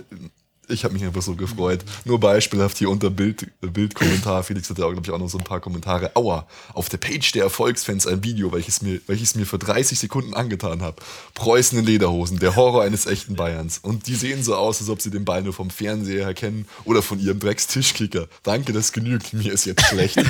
[0.68, 1.85] ich habe mich einfach so gefreut.
[2.04, 4.42] Nur beispielhaft hier unter Bild, Bildkommentar.
[4.42, 6.14] Felix hatte auch, glaube ich, auch noch so ein paar Kommentare.
[6.14, 10.35] Aua, auf der Page der Erfolgsfans ein Video, welches mir, welches mir für 30 Sekunden
[10.35, 10.96] angetan habe.
[11.35, 13.78] Preußen in Lederhosen, der Horror eines echten Bayerns.
[13.78, 16.66] Und die sehen so aus, als ob sie den Ball nur vom Fernseher her kennen
[16.85, 18.28] oder von ihrem Drecks-Tischkicker.
[18.42, 19.33] Danke, das genügt.
[19.33, 20.18] Mir ist jetzt schlecht.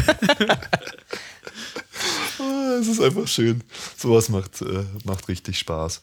[2.40, 3.64] Ah, es ist einfach schön.
[3.96, 6.00] Sowas macht, äh, macht richtig Spaß.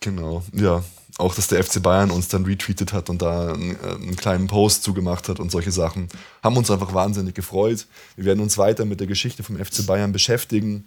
[0.00, 0.84] Genau, ja.
[1.18, 4.46] Auch, dass der FC Bayern uns dann retweetet hat und da einen, äh, einen, kleinen
[4.46, 6.08] Post zugemacht hat und solche Sachen,
[6.42, 7.86] haben uns einfach wahnsinnig gefreut.
[8.16, 10.84] Wir werden uns weiter mit der Geschichte vom FC Bayern beschäftigen,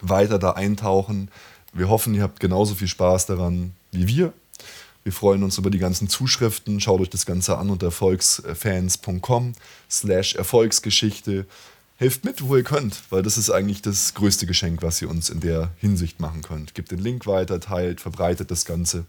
[0.00, 1.30] weiter da eintauchen.
[1.72, 4.32] Wir hoffen, ihr habt genauso viel Spaß daran wie wir.
[5.04, 6.80] Wir freuen uns über die ganzen Zuschriften.
[6.80, 9.52] Schaut euch das Ganze an unter erfolgsfans.com
[9.88, 11.46] slash Erfolgsgeschichte.
[11.96, 15.30] Helft mit, wo ihr könnt, weil das ist eigentlich das größte Geschenk, was ihr uns
[15.30, 16.74] in der Hinsicht machen könnt.
[16.74, 19.06] Gebt den Link weiter, teilt, verbreitet das Ganze.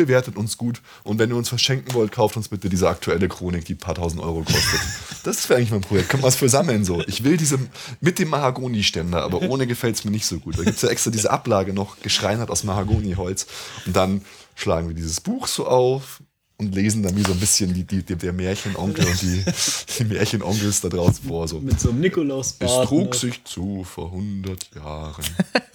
[0.00, 3.66] Bewertet uns gut und wenn ihr uns verschenken wollt, kauft uns bitte diese aktuelle Chronik,
[3.66, 4.80] die ein paar tausend Euro kostet.
[5.22, 6.08] Das wäre eigentlich mein Projekt.
[6.08, 7.02] Können wir was für sammeln so?
[7.06, 7.58] Ich will diese
[8.00, 10.58] mit dem Mahagoni-Ständer, aber ohne gefällt es mir nicht so gut.
[10.58, 13.46] Da gibt es ja extra diese Ablage noch, geschreinert aus Mahagoni-Holz.
[13.84, 14.22] Und dann
[14.54, 16.22] schlagen wir dieses Buch so auf
[16.60, 19.44] und lesen dann wie so ein bisschen die, die, der Märchenonkel und die,
[19.98, 21.48] die Märchenonkels da draußen vor.
[21.48, 21.58] So.
[21.58, 22.84] Mit so einem Nikolausbart.
[22.84, 25.24] Es trug sich zu vor 100 Jahren.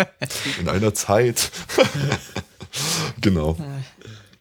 [0.59, 1.51] In einer Zeit.
[3.21, 3.57] genau.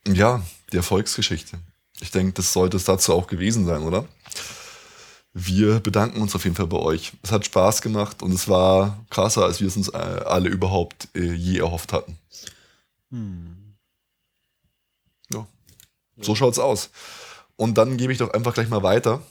[0.06, 1.58] Ja, die Erfolgsgeschichte.
[2.00, 4.06] Ich denke, das sollte es dazu auch gewesen sein, oder?
[5.32, 7.12] Wir bedanken uns auf jeden Fall bei euch.
[7.22, 11.08] Es hat Spaß gemacht und es war krasser, als wir es uns äh, alle überhaupt
[11.14, 12.18] äh, je erhofft hatten.
[13.10, 13.63] Hm.
[16.20, 16.90] So schaut's aus.
[17.56, 19.22] Und dann gebe ich doch einfach gleich mal weiter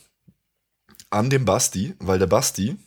[1.10, 2.78] an den Basti, weil der Basti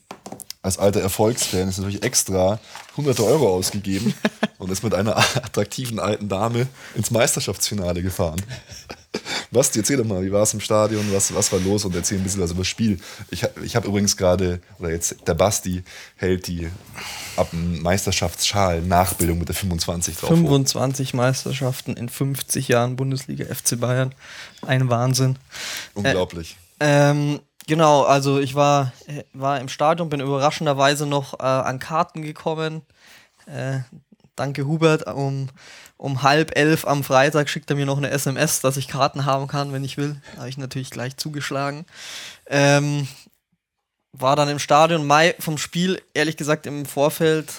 [0.63, 2.59] als alter Erfolgsfan ist natürlich extra
[2.97, 4.15] hunderte Euro ausgegeben
[4.59, 8.43] und ist mit einer attraktiven alten Dame ins Meisterschaftsfinale gefahren.
[9.51, 12.19] Basti, erzähl doch mal, wie war es im Stadion, was, was war los und erzähl
[12.19, 12.99] ein bisschen was über das Spiel.
[13.31, 15.83] Ich, ich habe übrigens gerade, oder jetzt der Basti
[16.17, 16.69] hält die
[17.37, 20.29] ab Meisterschaftsschal Nachbildung mit der 25 drauf.
[20.31, 21.15] 25 hoch.
[21.15, 24.15] Meisterschaften in 50 Jahren Bundesliga FC Bayern.
[24.63, 25.39] Ein Wahnsinn.
[25.95, 26.57] Unglaublich.
[26.79, 28.93] Äh, ähm, genau, also ich war,
[29.33, 32.83] war im Stadion, bin überraschenderweise noch äh, an Karten gekommen.
[33.47, 33.81] Äh,
[34.35, 35.49] danke Hubert, um
[35.97, 39.47] um halb elf am Freitag schickt er mir noch eine SMS, dass ich Karten haben
[39.47, 40.21] kann, wenn ich will.
[40.35, 41.87] Da habe ich natürlich gleich zugeschlagen.
[42.47, 43.09] Ähm,
[44.13, 45.07] war dann im Stadion.
[45.07, 47.53] Mai vom Spiel, ehrlich gesagt, im Vorfeld,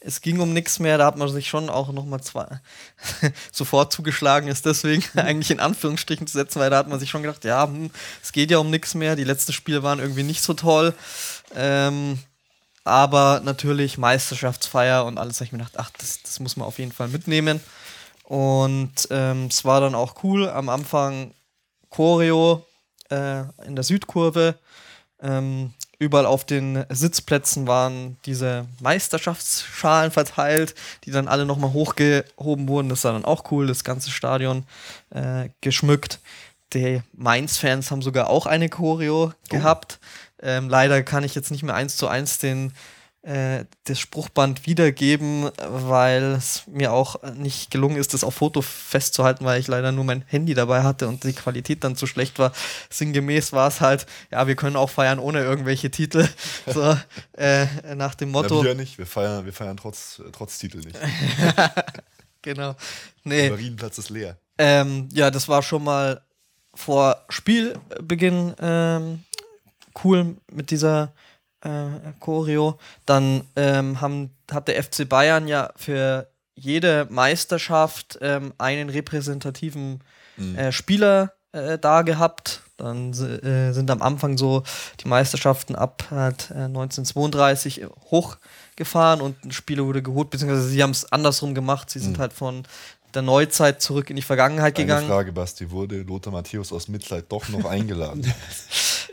[0.00, 0.98] es ging um nichts mehr.
[0.98, 2.60] Da hat man sich schon auch nochmal zwei
[3.52, 7.22] sofort zugeschlagen, ist deswegen eigentlich in Anführungsstrichen zu setzen, weil da hat man sich schon
[7.22, 7.90] gedacht, ja, hm,
[8.22, 9.16] es geht ja um nichts mehr.
[9.16, 10.94] Die letzten Spiele waren irgendwie nicht so toll.
[11.54, 12.18] Ähm,
[12.88, 16.78] aber natürlich Meisterschaftsfeier und alles, habe ich mir gedacht, ach, das, das muss man auf
[16.78, 17.60] jeden Fall mitnehmen.
[18.24, 20.48] Und ähm, es war dann auch cool.
[20.48, 21.32] Am Anfang
[21.90, 22.66] Choreo
[23.10, 24.56] äh, in der Südkurve.
[25.20, 30.74] Ähm, überall auf den Sitzplätzen waren diese Meisterschaftsschalen verteilt,
[31.04, 32.88] die dann alle nochmal hochgehoben wurden.
[32.88, 34.64] Das war dann auch cool, das ganze Stadion
[35.10, 36.20] äh, geschmückt.
[36.74, 39.48] Die Mainz-Fans haben sogar auch eine Choreo oh.
[39.48, 39.98] gehabt.
[40.40, 42.72] Ähm, leider kann ich jetzt nicht mehr eins zu eins den
[43.22, 49.44] äh, das Spruchband wiedergeben, weil es mir auch nicht gelungen ist, das auf Foto festzuhalten,
[49.44, 52.52] weil ich leider nur mein Handy dabei hatte und die Qualität dann zu schlecht war.
[52.90, 56.28] Sinngemäß war es halt, ja, wir können auch feiern ohne irgendwelche Titel.
[56.66, 56.96] so,
[57.36, 58.58] äh, nach dem Motto.
[58.58, 60.96] Ja, wir nicht, wir feiern, wir feiern trotz, trotz Titel nicht.
[62.42, 62.76] genau.
[63.24, 63.42] Nee.
[63.42, 64.38] Der Marienplatz ist leer.
[64.58, 66.22] Ähm, ja, das war schon mal
[66.72, 69.24] vor Spielbeginn ähm,
[70.04, 71.12] cool mit dieser
[71.62, 72.78] äh, Choreo.
[73.06, 80.02] Dann ähm, haben, hat der FC Bayern ja für jede Meisterschaft ähm, einen repräsentativen
[80.36, 80.56] mhm.
[80.56, 82.62] äh, Spieler äh, da gehabt.
[82.76, 84.62] Dann äh, sind am Anfang so
[85.00, 91.10] die Meisterschaften ab halt, 1932 hochgefahren und ein Spieler wurde geholt, beziehungsweise sie haben es
[91.10, 91.90] andersrum gemacht.
[91.90, 92.20] Sie sind mhm.
[92.20, 92.62] halt von
[93.14, 95.08] der Neuzeit zurück in die Vergangenheit Eine gegangen.
[95.08, 98.32] Frage, Basti, wurde Lothar Matthäus aus Mitleid doch noch eingeladen?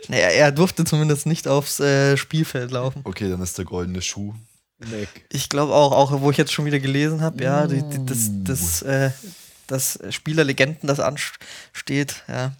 [0.09, 3.01] naja, er durfte zumindest nicht aufs äh, Spielfeld laufen.
[3.03, 4.33] Okay, dann ist der goldene Schuh
[4.79, 5.09] weg.
[5.31, 8.29] Ich glaube auch, auch wo ich jetzt schon wieder gelesen habe, ja, die, die, das,
[8.43, 9.11] das, äh,
[9.67, 12.53] das Spielerlegenden, das ansteht, ja.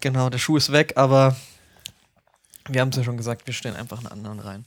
[0.00, 1.36] Genau, der Schuh ist weg, aber
[2.68, 4.66] wir haben es ja schon gesagt, wir stellen einfach einen anderen rein.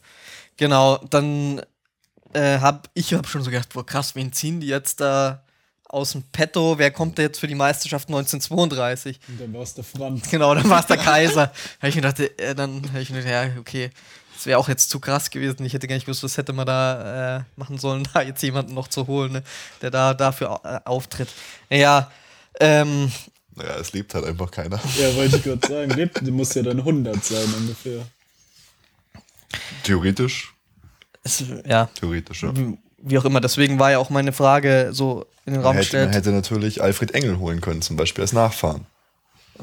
[0.57, 1.61] Genau, dann
[2.33, 5.43] äh, hab ich hab schon so gedacht, boah krass, wen ziehen die jetzt da
[5.89, 9.19] aus dem Petto, wer kommt da jetzt für die Meisterschaft 1932?
[9.27, 10.29] Und dann war es der Franz.
[10.31, 11.47] Genau, dann war es der Kaiser.
[11.47, 13.89] da habe ich mir gedacht, äh, dann habe ich mir gedacht, ja, okay,
[14.35, 15.65] das wäre auch jetzt zu krass gewesen.
[15.65, 18.73] Ich hätte gar nicht gewusst, was hätte man da äh, machen sollen, da jetzt jemanden
[18.75, 19.43] noch zu holen, ne,
[19.81, 21.29] der da dafür äh, auftritt.
[21.69, 22.11] Naja,
[22.59, 23.11] ähm,
[23.55, 24.79] naja, es lebt halt einfach keiner.
[24.97, 28.05] Ja, wollte ich gerade sagen, lebt, muss ja dann 100 sein ungefähr.
[29.83, 30.53] Theoretisch.
[31.23, 31.87] Es, ja.
[31.87, 32.53] Theoretisch, ja
[33.01, 33.41] wie auch immer.
[33.41, 36.05] Deswegen war ja auch meine Frage so in den Raum gestellt.
[36.05, 38.85] Man hätte natürlich Alfred Engel holen können, zum Beispiel als Nachfahren.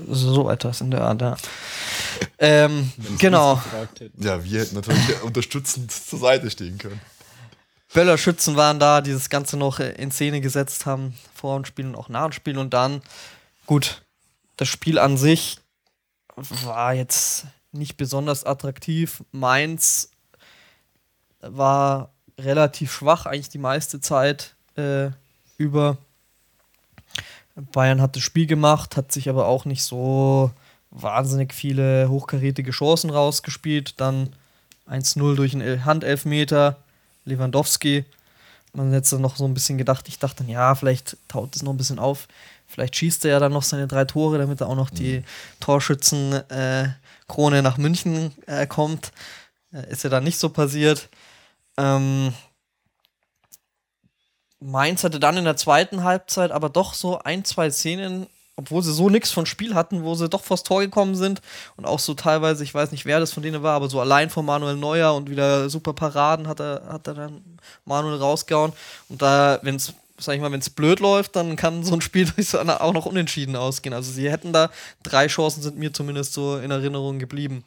[0.08, 1.36] So etwas in der Art, ja.
[2.38, 3.62] ähm, genau.
[4.18, 7.00] Ja, wir hätten natürlich unterstützend zur Seite stehen können.
[7.94, 11.94] Böllerschützen waren da, die das Ganze noch in Szene gesetzt haben, vor dem Spiel und
[11.94, 12.58] auch nach dem Spiel.
[12.58, 13.00] Und dann,
[13.64, 14.02] gut,
[14.56, 15.58] das Spiel an sich
[16.36, 19.22] war jetzt nicht besonders attraktiv.
[19.32, 20.10] Mainz
[21.40, 25.10] war relativ schwach, eigentlich die meiste Zeit äh,
[25.58, 25.98] über.
[27.72, 30.50] Bayern hat das Spiel gemacht, hat sich aber auch nicht so
[30.90, 33.98] wahnsinnig viele hochkarätige Chancen rausgespielt.
[34.00, 34.30] Dann
[34.88, 36.76] 1-0 durch einen Handelfmeter,
[37.24, 38.04] Lewandowski.
[38.72, 41.62] Man hat jetzt noch so ein bisschen gedacht, ich dachte dann, ja, vielleicht taut es
[41.62, 42.28] noch ein bisschen auf.
[42.66, 45.22] Vielleicht schießt er ja dann noch seine drei Tore, damit er auch noch die
[45.60, 49.12] Torschützenkrone äh, nach München äh, kommt.
[49.72, 51.08] Äh, ist ja dann nicht so passiert.
[51.78, 52.32] Ähm,
[54.60, 58.92] Mainz hatte dann in der zweiten Halbzeit aber doch so ein, zwei Szenen, obwohl sie
[58.92, 61.42] so nichts von Spiel hatten, wo sie doch vors Tor gekommen sind
[61.76, 64.30] und auch so teilweise, ich weiß nicht, wer das von denen war, aber so allein
[64.30, 68.72] von Manuel Neuer und wieder super Paraden hat er, hat er dann Manuel rausgehauen.
[69.10, 72.00] Und da, wenn es, sag ich mal, wenn es blöd läuft, dann kann so ein
[72.00, 73.94] Spiel auch noch unentschieden ausgehen.
[73.94, 74.70] Also sie hätten da
[75.02, 77.62] drei Chancen, sind mir zumindest so in Erinnerung geblieben.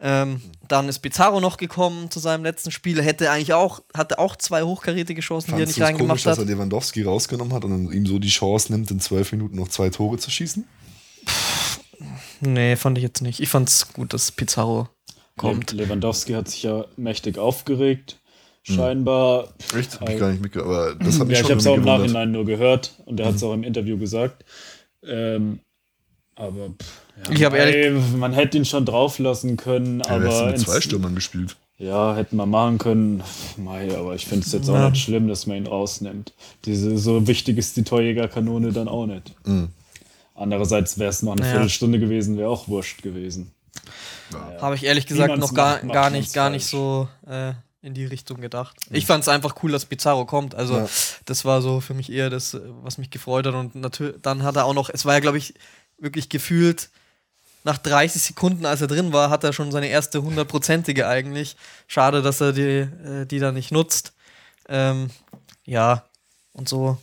[0.00, 3.00] Ähm, dann ist Pizarro noch gekommen zu seinem letzten Spiel.
[3.02, 6.32] Hätte eigentlich auch, hatte auch zwei hochkarätige Chancen, Fandst die er nicht reingemacht komisch, hat.
[6.32, 9.68] dass er Lewandowski rausgenommen hat und ihm so die Chance nimmt, in zwölf Minuten noch
[9.68, 10.66] zwei Tore zu schießen?
[12.40, 13.40] Nee, fand ich jetzt nicht.
[13.40, 14.88] Ich fand's gut, dass Pizarro
[15.36, 15.72] kommt.
[15.72, 18.20] Le Lewandowski hat sich ja mächtig aufgeregt.
[18.62, 19.54] Scheinbar.
[19.76, 20.00] Echt?
[20.00, 20.66] Hab ich gar nicht mitgekriegt.
[20.66, 21.84] Aber das hat mich ja, ich habe es auch im.
[21.84, 24.44] Nachhinein nur gehört und er hat es auch im Interview gesagt.
[25.02, 25.60] Ähm,
[26.36, 30.10] aber pff, ja, Ich hab ehrlich- ey, man hätte ihn schon drauf lassen können, Ja,
[30.16, 31.56] aber mit zwei Stürmern gespielt?
[31.78, 33.22] ja, hätten wir machen können.
[33.56, 34.90] Mei, aber ich finde es jetzt auch Ja.
[34.90, 36.32] nicht schlimm, dass man ihn rausnimmt.
[36.64, 39.32] Diese so wichtig ist die Torjägerkanone dann auch nicht.
[39.46, 39.68] Mhm.
[40.34, 41.50] Andererseits wäre es noch eine Ja.
[41.52, 43.52] Viertelstunde gewesen, wäre auch wurscht gewesen.
[44.60, 47.92] Habe ich ehrlich gesagt man's noch gar, macht, gar nicht, gar nicht so äh, in
[47.94, 48.76] die Richtung gedacht.
[48.90, 50.54] Ich fand es einfach cool, dass Pizarro kommt.
[50.54, 50.88] Also Ja.
[51.26, 53.54] das war so für mich eher das, was mich gefreut hat.
[53.54, 55.54] Und natürlich, dann hat er auch noch, es war ja, glaube ich,
[55.98, 56.90] wirklich gefühlt,
[57.64, 61.56] nach 30 Sekunden, als er drin war, hat er schon seine erste hundertprozentige eigentlich.
[61.88, 64.12] Schade, dass er die, äh, die da nicht nutzt.
[64.68, 65.10] Ähm,
[65.64, 66.04] ja,
[66.52, 66.98] und so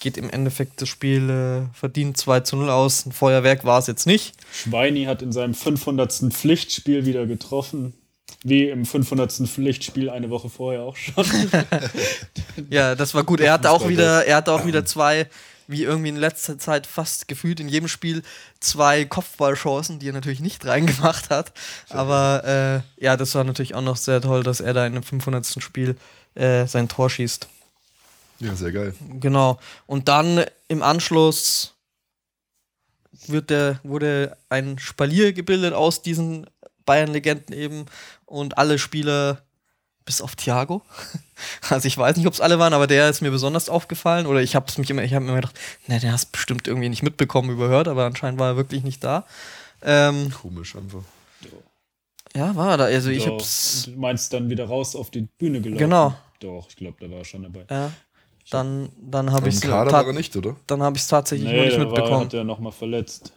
[0.00, 3.06] geht im Endeffekt das Spiel äh, verdient 2 zu 0 aus.
[3.06, 4.34] Ein Feuerwerk war es jetzt nicht.
[4.52, 6.12] Schweini hat in seinem 500.
[6.32, 7.94] Pflichtspiel wieder getroffen.
[8.42, 9.32] Wie im 500.
[9.48, 11.24] Pflichtspiel eine Woche vorher auch schon.
[12.68, 13.40] Ja, das war gut.
[13.40, 15.26] Er hatte auch wieder, er hatte auch wieder zwei,
[15.66, 18.22] wie irgendwie in letzter Zeit fast gefühlt in jedem Spiel
[18.60, 21.52] zwei Kopfballchancen, die er natürlich nicht reingemacht hat.
[21.88, 25.02] Aber äh, ja, das war natürlich auch noch sehr toll, dass er da in dem
[25.02, 25.62] 500.
[25.62, 25.96] Spiel
[26.34, 27.48] äh, sein Tor schießt.
[28.40, 28.94] Ja, sehr geil.
[29.20, 29.60] Genau.
[29.86, 31.74] Und dann im Anschluss
[33.28, 36.46] wird der, wurde ein Spalier gebildet aus diesen
[36.84, 37.86] Bayern-Legenden eben
[38.26, 39.42] und alle Spieler
[40.04, 40.82] bis auf Thiago.
[41.70, 44.26] Also ich weiß nicht, ob es alle waren, aber der ist mir besonders aufgefallen.
[44.26, 46.88] Oder ich habe mich immer, ich habe mir immer gedacht, ne, der hast bestimmt irgendwie
[46.88, 49.24] nicht mitbekommen, überhört, aber anscheinend war er wirklich nicht da.
[49.82, 51.02] Ähm, Komisch einfach.
[52.36, 52.84] ja, war er da.
[52.84, 53.88] Also ich hab's.
[53.92, 55.78] Du meinst dann wieder raus auf die Bühne gelaufen?
[55.80, 56.14] Genau.
[56.38, 57.64] Doch, ich glaube, da war er schon dabei.
[57.68, 57.90] Ja,
[58.50, 60.54] dann, dann habe ich es Kader war er nicht, oder?
[60.68, 62.24] dann habe ich es tatsächlich noch Nee, nicht da war, mitbekommen.
[62.26, 63.32] hat er nochmal verletzt.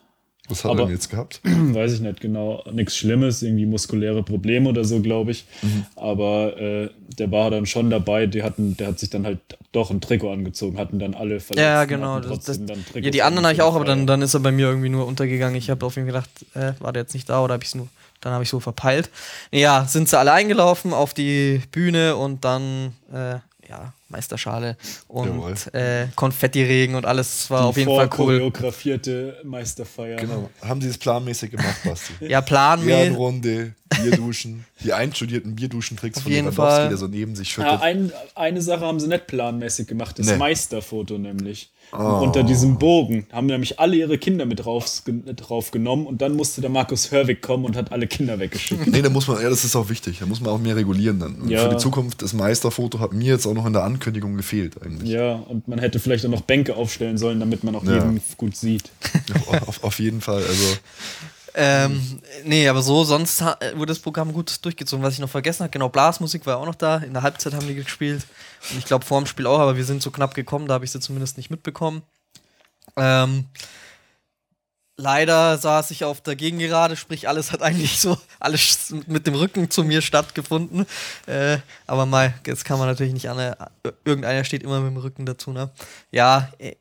[0.47, 1.41] Was hat Aber- er denn jetzt gehabt?
[1.43, 2.63] Weiß ich nicht genau.
[2.71, 5.45] Nichts Schlimmes, irgendwie muskuläre Probleme oder so, glaube ich.
[5.61, 5.85] Mhm.
[5.95, 8.27] Aber äh, der war dann schon dabei.
[8.27, 9.39] Die hatten, der hat sich dann halt
[9.71, 11.65] doch ein Trikot angezogen, hatten dann alle verletzt.
[11.65, 12.19] Ja, genau.
[12.19, 12.59] Das, das,
[12.93, 15.05] ja, die anderen habe ich auch, aber dann, dann ist er bei mir irgendwie nur
[15.07, 15.55] untergegangen.
[15.57, 17.75] Ich habe auf ihn gedacht, äh, war der jetzt nicht da oder habe ich es
[17.75, 17.87] nur,
[18.21, 19.09] dann habe ich so verpeilt.
[19.51, 23.35] Ja, sind sie alle eingelaufen auf die Bühne und dann, äh,
[23.69, 28.39] ja, Meisterschale und äh, Konfettiregen und alles war Die auf jeden Fall cool.
[28.39, 30.17] vorchoreografierte Meisterfeier.
[30.17, 30.49] Genau.
[30.61, 32.13] Haben sie es planmäßig gemacht, Basti?
[32.27, 32.91] Ja, planmäßig.
[32.93, 36.89] Ehrenrunde, Bierduschen, die einstudierten Bierduschentricks von jeden Lewandowski, Fall.
[36.89, 37.81] der so neben sich Ja, schüttet.
[37.81, 40.37] ein, eine Sache haben sie nicht planmäßig gemacht, das Nee.
[40.37, 41.71] Meisterfoto nämlich.
[41.93, 42.23] Oh.
[42.23, 45.01] Unter diesem Bogen haben nämlich alle ihre Kinder mit drauf,
[45.37, 48.87] drauf genommen und dann musste der Markus Hörwig kommen und hat alle Kinder weggeschickt.
[48.87, 50.19] Nee, da muss man, ja, das ist auch wichtig.
[50.19, 51.47] Da muss man auch mehr regulieren dann.
[51.47, 51.63] Ja.
[51.63, 55.09] Für die Zukunft, das Meisterfoto hat mir jetzt auch noch in der Ankündigung gefehlt, eigentlich.
[55.09, 57.93] ja, und man hätte vielleicht auch noch Bänke aufstellen sollen, damit man auch Ja.
[57.93, 58.83] jeden gut sieht.
[59.67, 60.43] auf, auf jeden Fall.
[60.43, 60.77] Also,
[61.57, 62.01] Ähm,
[62.43, 65.01] nee, aber so, sonst äh, wurde das Programm gut durchgezogen.
[65.05, 66.97] Was ich noch vergessen habe, genau, Blasmusik war auch noch da.
[66.97, 68.25] In der Halbzeit haben die gespielt.
[68.77, 70.91] Ich glaube, vor dem Spiel auch, aber wir sind so knapp gekommen, da habe ich
[70.91, 72.03] sie zumindest nicht mitbekommen.
[72.97, 73.45] Ähm,
[74.97, 79.69] leider saß ich auf der Gegengerade, sprich, alles hat eigentlich so, alles mit dem Rücken
[79.69, 80.85] zu mir stattgefunden.
[81.25, 83.55] Äh, aber mal, jetzt kann man natürlich nicht an,
[84.03, 85.69] irgendeiner steht immer mit dem Rücken dazu, ne?
[86.11, 86.75] Ja, eh,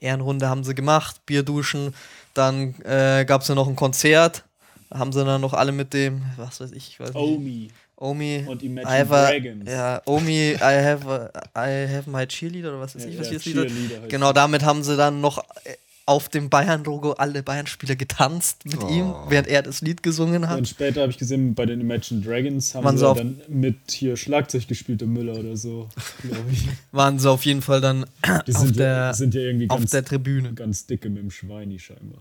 [0.00, 1.94] Ehrenrunde haben sie gemacht, Bierduschen,
[2.34, 4.44] dann äh, gab es ja noch ein Konzert,
[4.92, 7.70] haben sie dann noch alle mit dem, was weiß ich, ich weiß nicht, Omi.
[8.00, 9.68] Omi, Und Imagine I have a, Dragons.
[9.70, 13.30] Ja, Omi, I have, a, I have my cheerleader oder was weiß Ja, ich, was
[13.30, 13.38] ja.
[13.38, 18.64] Cheerleader heißt Genau, damit haben sie dann noch äh, auf dem Bayern-Logo alle Bayern-Spieler getanzt
[18.64, 20.58] mit ihm, während er das Lied gesungen hat.
[20.58, 24.16] Und später habe ich gesehen, bei den Imagine Dragons haben Waren sie dann mit hier
[24.16, 25.88] Schlagzeug gespielt, der Müller oder so,
[26.22, 26.66] glaube ich.
[26.92, 28.06] Waren sie auf jeden Fall dann
[28.46, 30.52] Die auf, der, ja, sind ja irgendwie auf ganz, der Tribüne.
[30.54, 32.18] ganz dicke mit dem Schweini scheinbar.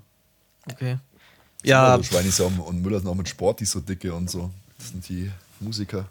[0.72, 0.98] Okay.
[1.63, 4.13] Ja, Also Schweini ist ja auch, und Müller sind auch mit Sport, die so dicke
[4.13, 4.52] und so.
[4.78, 6.06] Das sind die Musiker.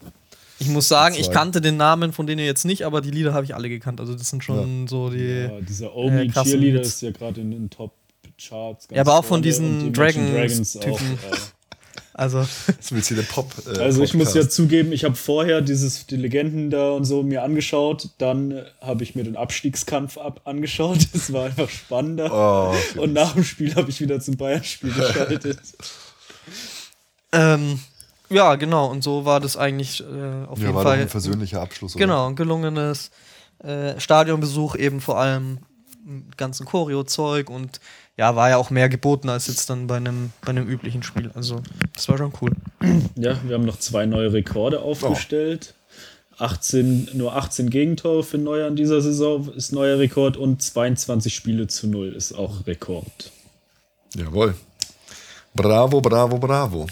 [0.58, 3.44] ich muss sagen, ich kannte den Namen von denen jetzt nicht, aber die Lieder habe
[3.44, 4.00] ich alle gekannt.
[4.00, 5.18] Also das sind schon so die.
[5.44, 8.88] Ja, dieser Omi äh, Cheerleader ist ja gerade in den Top-Charts.
[8.88, 10.92] ganz Ja, aber auch von diesen und die Imagine Dragons-Typen.
[10.94, 11.36] auch, äh,
[12.14, 13.52] Also Das wird hier der Pop.
[13.72, 17.22] Äh, Also ich muss ja zugeben, ich habe vorher dieses die Legenden da und so
[17.22, 20.98] mir angeschaut, dann äh, habe ich mir den Abstiegskampf ab angeschaut.
[21.12, 22.74] Das war einfach spannender.
[22.96, 25.58] Oh, und nach dem Spiel habe ich wieder zum Bayern-Spiel geschaltet.
[27.32, 27.78] ähm,
[28.30, 28.86] ja, genau.
[28.90, 31.00] Und so war das eigentlich äh, auf ja, jeden war Fall.
[31.00, 31.94] ein versöhnlicher Abschluss.
[31.94, 32.04] Oder?
[32.04, 33.10] Genau, ein gelungenes
[33.58, 35.58] äh, Stadionbesuch eben vor allem
[36.36, 37.80] ganzen Choreo-Zeug und
[38.16, 41.30] ja, war ja auch mehr geboten als jetzt dann bei einem, bei einem üblichen Spiel.
[41.34, 41.60] Also,
[41.94, 42.52] das war schon cool.
[43.16, 45.74] Ja, wir haben noch zwei neue Rekorde aufgestellt.
[46.38, 51.66] 18, nur 18 Gegentore für Neuer in dieser Saison ist neuer Rekord und 22 Spiele
[51.66, 53.32] zu null ist auch Rekord.
[54.14, 54.54] Jawohl.
[55.54, 56.86] Bravo, bravo, bravo.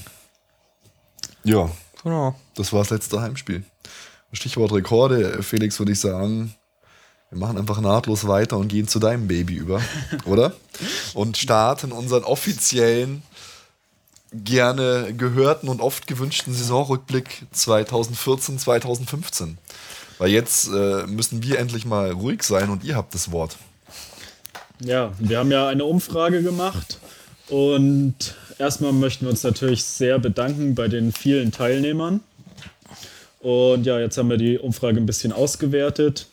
[1.47, 1.71] Ja,
[2.03, 2.35] Genau.
[2.57, 3.65] das war das letzte Heimspiel.
[4.33, 6.55] Stichwort Rekorde, Felix, würde ich sagen,
[7.31, 9.81] wir machen einfach nahtlos weiter und gehen zu deinem Baby über,
[10.25, 10.53] oder?
[11.15, 13.23] Und starten unseren offiziellen,
[14.33, 19.59] gerne gehörten und oft gewünschten Saisonrückblick 2014, 2015.
[20.19, 23.57] Weil jetzt äh, müssen wir endlich mal ruhig sein und ihr habt das Wort.
[24.81, 26.99] Ja, wir haben ja eine Umfrage gemacht
[27.49, 32.21] und erstmal möchten wir uns natürlich sehr bedanken bei den vielen Teilnehmern.
[33.41, 36.27] Und ja, jetzt haben wir die Umfrage ein bisschen ausgewertet.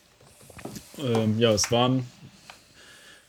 [0.99, 2.05] Ähm, ja, es waren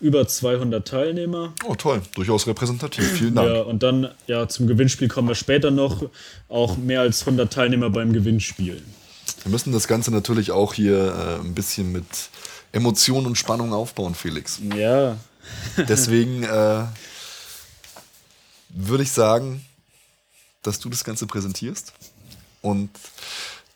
[0.00, 1.52] über 200 Teilnehmer.
[1.64, 3.04] Oh, toll, durchaus repräsentativ.
[3.04, 3.48] Vielen Dank.
[3.48, 6.09] Ja, und dann ja, zum Gewinnspiel kommen wir später noch.
[6.48, 8.83] Auch mehr als 100 Teilnehmer beim Gewinnspiel.
[9.42, 12.04] Wir müssen das Ganze natürlich auch hier äh, ein bisschen mit
[12.72, 14.61] Emotion und Spannung aufbauen, Felix.
[14.76, 15.16] Ja,
[15.88, 16.85] Deswegen äh,
[18.74, 19.64] würde ich sagen,
[20.62, 21.92] dass du das Ganze präsentierst.
[22.60, 22.90] Und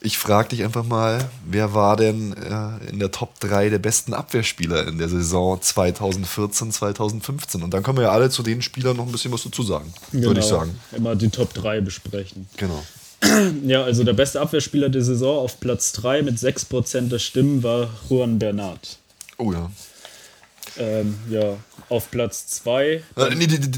[0.00, 4.14] ich frage dich einfach mal, wer war denn äh, in der Top 3 der besten
[4.14, 7.62] Abwehrspieler in der Saison 2014, 2015?
[7.62, 9.92] Und dann können wir ja alle zu den Spielern noch ein bisschen was dazu sagen,
[10.12, 10.60] würde ich genau.
[10.60, 10.80] sagen.
[10.92, 12.48] Immer die Top 3 besprechen.
[12.56, 12.82] Genau.
[13.64, 17.90] Ja, also der beste Abwehrspieler der Saison auf Platz 3 mit 6% der Stimmen war
[18.08, 18.98] Juan Bernat.
[19.38, 19.70] Oh ja.
[20.76, 21.56] Ähm, ja,
[21.88, 22.86] auf Platz 2.
[22.86, 23.02] Äh,
[23.34, 23.68] nee, nee, nee.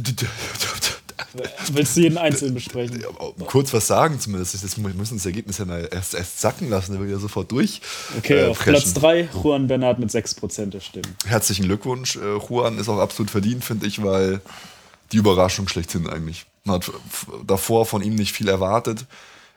[1.72, 3.04] Willst du jeden einzeln besprechen?
[3.46, 4.54] kurz was sagen zumindest.
[4.62, 7.18] Das- Wir müssen das Ergebnis ja mal erst, erst sacken lassen, dann will ich ja
[7.20, 7.80] sofort durch.
[8.18, 8.92] Okay, äh, auf preschen.
[8.92, 11.16] Platz 3 Juan Bernat mit 6% der Stimmen.
[11.26, 12.16] Herzlichen Glückwunsch.
[12.16, 14.40] Äh, Juan ist auch absolut verdient, finde ich, weil
[15.12, 16.46] die Überraschung schlechthin eigentlich.
[16.64, 16.90] Man hat
[17.46, 19.06] davor von ihm nicht viel erwartet.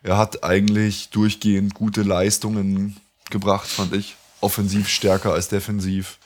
[0.02, 2.97] Er hat eigentlich durchgehend gute Leistungen
[3.30, 4.15] gebracht, fand ich.
[4.41, 6.17] Offensiv stärker als defensiv.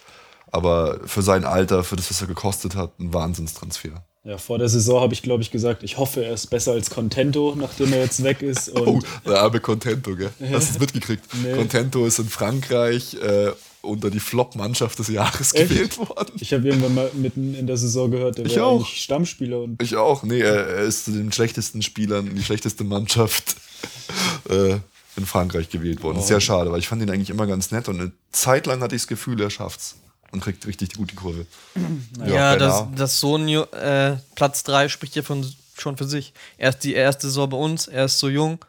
[0.51, 4.03] Aber für sein Alter, für das, was er gekostet hat, ein Wahnsinnstransfer.
[4.27, 6.89] Ja, vor der Saison habe ich, glaube ich, gesagt, ich hoffe, er ist besser als
[6.89, 8.75] Contento, nachdem er jetzt weg ist.
[8.75, 10.31] Oh, der arme Contento, gell?
[10.51, 11.23] Hast du es mitgekriegt?
[11.43, 11.53] Nee.
[11.53, 15.69] Contento ist in Frankreich äh, unter die Flop-Mannschaft des Jahres Echt?
[15.69, 16.33] gewählt worden.
[16.39, 19.61] ich habe irgendwann mal mitten in der Saison gehört, der Ich wäre eigentlich Stammspieler.
[19.61, 20.23] Und Ich auch.
[20.23, 23.55] Nee, er, ist zu den schlechtesten Spielern, die schlechteste Mannschaft
[24.49, 24.77] äh,
[25.15, 26.21] in Frankreich gewählt worden.
[26.21, 28.95] Sehr schade, weil ich fand ihn eigentlich immer ganz nett und eine Zeit lang hatte
[28.95, 29.95] ich das Gefühl, er schafft's.
[30.31, 31.45] Und kriegt richtig die gute Kurve.
[32.25, 32.99] Ja, das, Bernard.
[32.99, 35.45] das so ein, Ju- äh, Platz 3 spricht ja von,
[35.77, 36.33] schon für sich.
[36.57, 38.59] Er ist die erste Saison bei uns, er ist so jung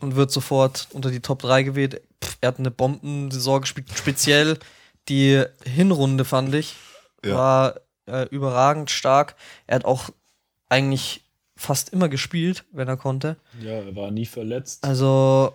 [0.00, 2.00] und wird sofort unter die Top 3 gewählt.
[2.22, 4.58] Pff, er hat eine Bombensaison gespielt, speziell
[5.08, 6.74] die Hinrunde fand ich,
[7.24, 7.36] Ja.
[7.36, 7.74] war
[8.06, 9.36] äh, überragend stark.
[9.66, 10.10] Er hat auch
[10.68, 11.22] eigentlich
[11.56, 13.36] fast immer gespielt, wenn er konnte.
[13.60, 14.84] ja, er war nie verletzt.
[14.84, 15.54] Also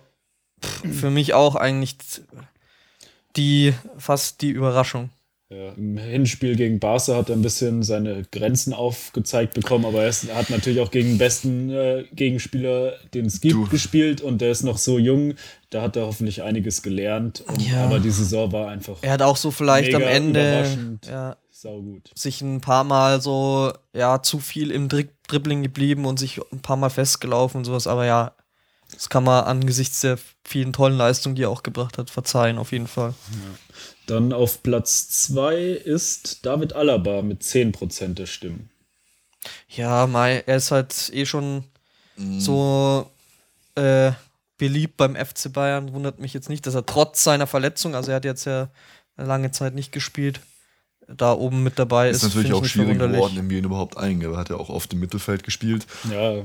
[0.64, 1.96] pff, für mich auch eigentlich
[3.36, 5.10] die fast die Überraschung.
[5.50, 10.08] Ja, Im Hinspiel gegen Barca hat er ein bisschen seine Grenzen aufgezeigt bekommen, aber er,
[10.08, 13.68] ist, hat natürlich auch gegen den besten äh, Gegenspieler, den es gibt, Du.
[13.68, 15.34] gespielt und der ist noch so jung,
[15.68, 17.44] da hat er hoffentlich einiges gelernt.
[17.46, 17.84] Und, Ja.
[17.84, 22.10] Aber die Saison war einfach Er hat auch so vielleicht am Ende ja, saugut.
[22.14, 26.60] sich ein paar Mal so ja zu viel im Dri Dribbling geblieben und sich ein
[26.60, 27.86] paar Mal festgelaufen und sowas.
[27.86, 28.32] Aber ja,
[28.92, 32.72] das kann man angesichts der vielen tollen Leistungen, die er auch gebracht hat, verzeihen auf
[32.72, 33.14] jeden Fall.
[34.06, 38.70] Dann auf Platz 2 ist David Alaba mit 10% der Stimmen.
[39.68, 41.64] Ja, Mai, er ist halt eh schon
[42.38, 43.10] so
[43.74, 44.12] äh,
[44.58, 45.92] beliebt beim FC Bayern.
[45.92, 48.68] Wundert mich jetzt nicht, dass er trotz seiner Verletzung, also er hat jetzt ja
[49.16, 50.40] lange Zeit nicht gespielt,
[51.08, 52.18] da oben mit dabei ist.
[52.18, 54.32] Ist natürlich auch schwierig geworden, in ihn überhaupt eingehen.
[54.32, 56.44] Er hat ja auch oft im Mittelfeld gespielt Ja,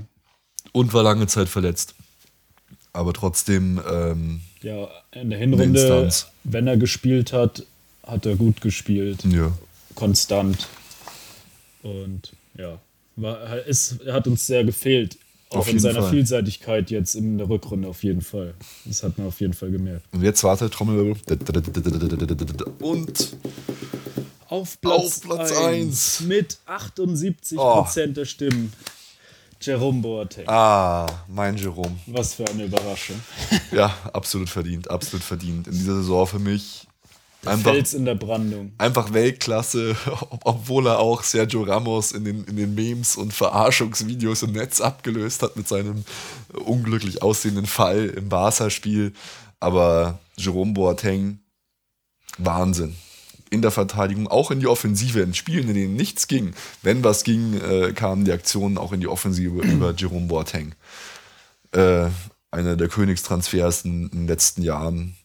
[0.71, 1.95] und war lange Zeit verletzt.
[2.97, 6.09] Aber trotzdem, ähm, ja, in der Hinrunde,
[6.43, 7.63] wenn er gespielt hat,
[8.03, 9.23] hat er gut gespielt.
[9.25, 9.51] ja.
[9.93, 10.67] Konstant.
[11.83, 12.79] Und ja,
[13.15, 15.17] war, ist, er hat uns sehr gefehlt.
[15.49, 16.11] Auch Auf in seiner Fall.
[16.11, 18.53] Vielseitigkeit jetzt in der Rückrunde auf jeden Fall.
[18.85, 20.03] Das hat man auf jeden Fall gemerkt.
[20.11, 21.15] Und jetzt warte, Trommelwirbel.
[22.79, 23.37] Und
[24.49, 26.19] Auf Platz Platz eins.
[26.21, 27.85] mit 78% Oh.
[28.07, 28.73] der Stimmen.
[29.59, 30.47] Jerome Boateng.
[30.47, 31.97] ah, mein Jerome.
[32.07, 33.19] Was für eine Überraschung.
[33.71, 35.67] Ja, absolut verdient, absolut verdient.
[35.67, 36.87] In dieser Saison für mich
[37.45, 38.73] einfach, Fels in der Brandung.
[38.77, 44.43] einfach Weltklasse, ob- obwohl er auch Sergio Ramos in den, in den Memes und Verarschungsvideos
[44.43, 46.03] im Netz abgelöst hat mit seinem
[46.65, 49.13] unglücklich aussehenden Fall im Barca-Spiel.
[49.59, 51.39] Aber Jerome Boateng,
[52.37, 52.95] Wahnsinn.
[53.49, 56.53] In der Verteidigung, auch in die Offensive, in Spielen, in denen nichts ging.
[56.81, 60.75] Wenn was ging, äh, kamen die Aktionen auch in die Offensive über Jerome Boateng.
[61.71, 62.07] Äh,
[62.51, 65.15] einer der Königstransfers in, den letzten Jahren.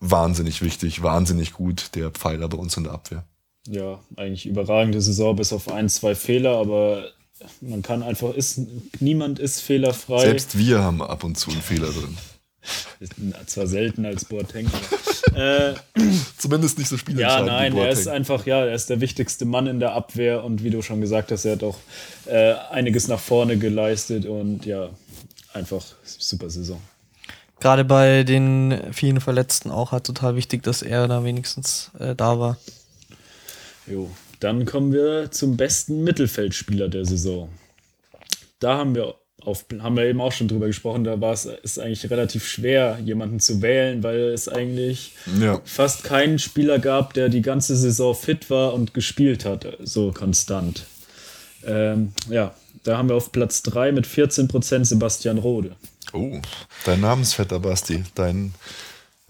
[0.00, 3.24] Wahnsinnig wichtig, wahnsinnig gut, der Pfeiler bei uns in der Abwehr.
[3.66, 7.10] Ja, eigentlich überragende Saison, bis auf ein, zwei Fehler, aber
[7.60, 8.60] man kann einfach, ist,
[9.00, 10.20] niemand ist fehlerfrei.
[10.20, 12.16] Selbst wir haben ab und zu einen Fehler drin.
[13.00, 13.14] Ist
[13.46, 14.68] zwar selten als Boateng.
[15.36, 15.74] Äh,
[16.38, 19.44] Zumindest nicht so ja, spielentscheidend nein, wie er ist einfach, ja, er ist der wichtigste
[19.44, 21.78] Mann in der Abwehr und wie du schon gesagt hast, er hat auch
[22.26, 24.90] äh, einiges nach vorne geleistet und ja,
[25.52, 26.80] einfach super Saison.
[27.60, 32.38] Gerade bei den vielen Verletzten auch halt total wichtig, dass er da wenigstens äh, da
[32.38, 32.56] war.
[33.86, 34.10] Jo,
[34.40, 37.50] dann kommen wir zum besten Mittelfeldspieler der Saison.
[38.58, 39.14] Da haben wir
[39.46, 42.98] auf, haben wir eben auch schon drüber gesprochen, da war es ist eigentlich relativ schwer,
[43.04, 45.60] jemanden zu wählen, weil es eigentlich Ja.
[45.64, 50.84] fast keinen Spieler gab, der die ganze Saison fit war und gespielt hat, so konstant.
[51.64, 55.74] Ähm, ja, da haben wir auf Platz 3 mit 14% Sebastian Rode.
[56.12, 56.40] Oh,
[56.84, 58.54] dein Namensvetter Basti, dein,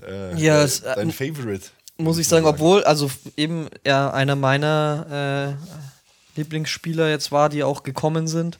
[0.06, 1.66] äh, Ja, es, äh, dein Favorite.
[1.98, 5.56] Muss ich sagen, obwohl, also eben er einer meiner
[6.36, 8.58] äh, Lieblingsspieler jetzt war, die auch gekommen sind,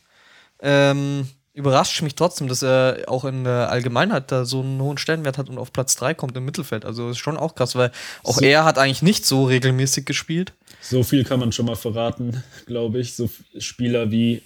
[0.60, 5.38] ähm, überrascht mich trotzdem, dass er auch in der Allgemeinheit da so einen hohen Stellenwert
[5.38, 6.84] hat und auf Platz 3 kommt im Mittelfeld.
[6.84, 7.90] Also ist schon auch krass, weil
[8.22, 10.52] auch So- er hat eigentlich nicht so regelmäßig gespielt.
[10.82, 13.16] So viel kann man schon mal verraten, glaube ich.
[13.16, 14.42] So Spieler wie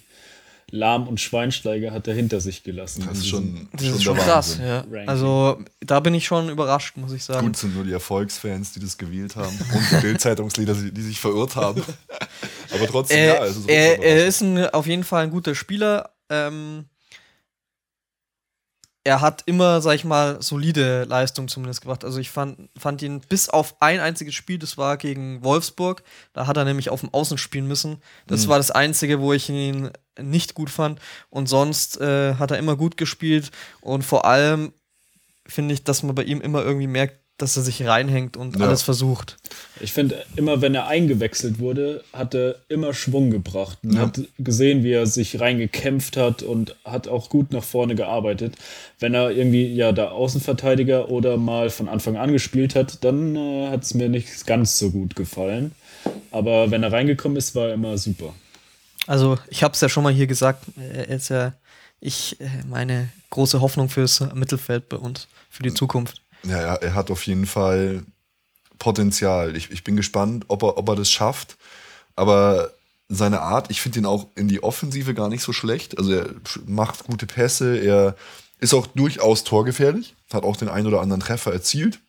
[0.73, 3.05] Lahm und Schweinsteiger hat er hinter sich gelassen.
[3.09, 4.85] Das ist schon, Das ist der schon krass, ja.
[5.05, 7.45] Also da bin ich schon überrascht, muss ich sagen.
[7.45, 11.57] Gut sind nur die Erfolgsfans, die das gewählt haben und die Bildzeitungsleser, die sich verirrt
[11.57, 11.83] haben.
[12.73, 15.31] Aber trotzdem, Er, ja, es ist er, wirklich er ist ein, auf jeden Fall ein
[15.31, 16.11] guter Spieler.
[16.29, 16.85] Ähm,
[19.03, 22.05] er hat immer, sag ich mal, solide Leistung zumindest gebracht.
[22.05, 26.03] Also ich fand, fand ihn bis auf ein einziges Spiel, das war gegen Wolfsburg.
[26.33, 27.97] Da hat er nämlich auf dem Außen spielen müssen.
[28.27, 29.89] Das war das Einzige, wo ich ihn
[30.19, 30.99] nicht gut fand.
[31.29, 33.51] Und sonst äh, hat er immer gut gespielt.
[33.81, 34.71] Und vor allem
[35.47, 38.65] finde ich, dass man bei ihm immer irgendwie merkt, dass er sich reinhängt und Ja.
[38.67, 39.37] alles versucht.
[39.79, 43.79] Ich finde, immer wenn er eingewechselt wurde, hat er immer Schwung gebracht.
[43.83, 44.01] Man Ja.
[44.03, 48.55] hat gesehen, wie er sich reingekämpft hat und hat auch gut nach vorne gearbeitet.
[48.99, 53.69] Wenn er irgendwie ja der Außenverteidiger oder mal von Anfang an gespielt hat, dann äh,
[53.69, 55.71] hat es mir nicht ganz so gut gefallen.
[56.31, 58.33] Aber wenn er reingekommen ist, war er immer super.
[59.07, 61.53] Also, ich habe es ja schon mal hier gesagt, er ist ja
[61.99, 66.21] ich äh, meine große Hoffnung fürs Mittelfeld bei uns, für die Zukunft.
[66.43, 68.03] Ja, er, er hat auf jeden Fall
[68.79, 69.55] Potenzial.
[69.55, 71.57] Ich, ich bin gespannt, ob er, ob er das schafft.
[72.15, 72.71] Aber
[73.09, 75.97] seine Art, ich finde ihn auch in die Offensive gar nicht so schlecht.
[75.97, 76.29] Also er
[76.65, 78.15] macht gute Pässe, er
[78.59, 81.99] ist auch durchaus torgefährlich, hat auch den einen oder anderen Treffer erzielt.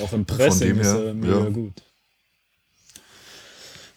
[0.00, 1.50] Auch im Pressing dem ist er mega ja.
[1.50, 1.82] gut.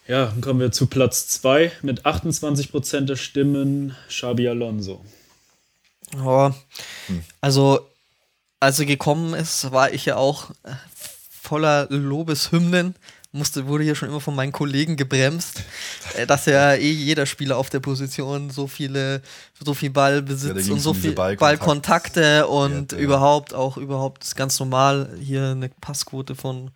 [0.07, 5.03] Ja, dann kommen wir zu Platz 2 mit 28% der Stimmen, Xabi Alonso.
[6.15, 6.55] Aber,
[7.41, 7.85] also,
[8.59, 10.71] als er gekommen ist, war ich ja auch äh,
[11.41, 12.95] voller Lobeshymnen.
[13.33, 15.61] Musste, wurde hier schon immer von meinen Kollegen gebremst,
[16.15, 19.21] äh, dass ja eh jeder Spieler auf der Position so viele,
[19.63, 23.03] so viel Ja, Ballbesitz ging's und so um viel Ballkontakt- Ballkontakte und Ja, ja.
[23.03, 26.71] überhaupt auch überhaupt ist ganz normal, hier eine Passquote von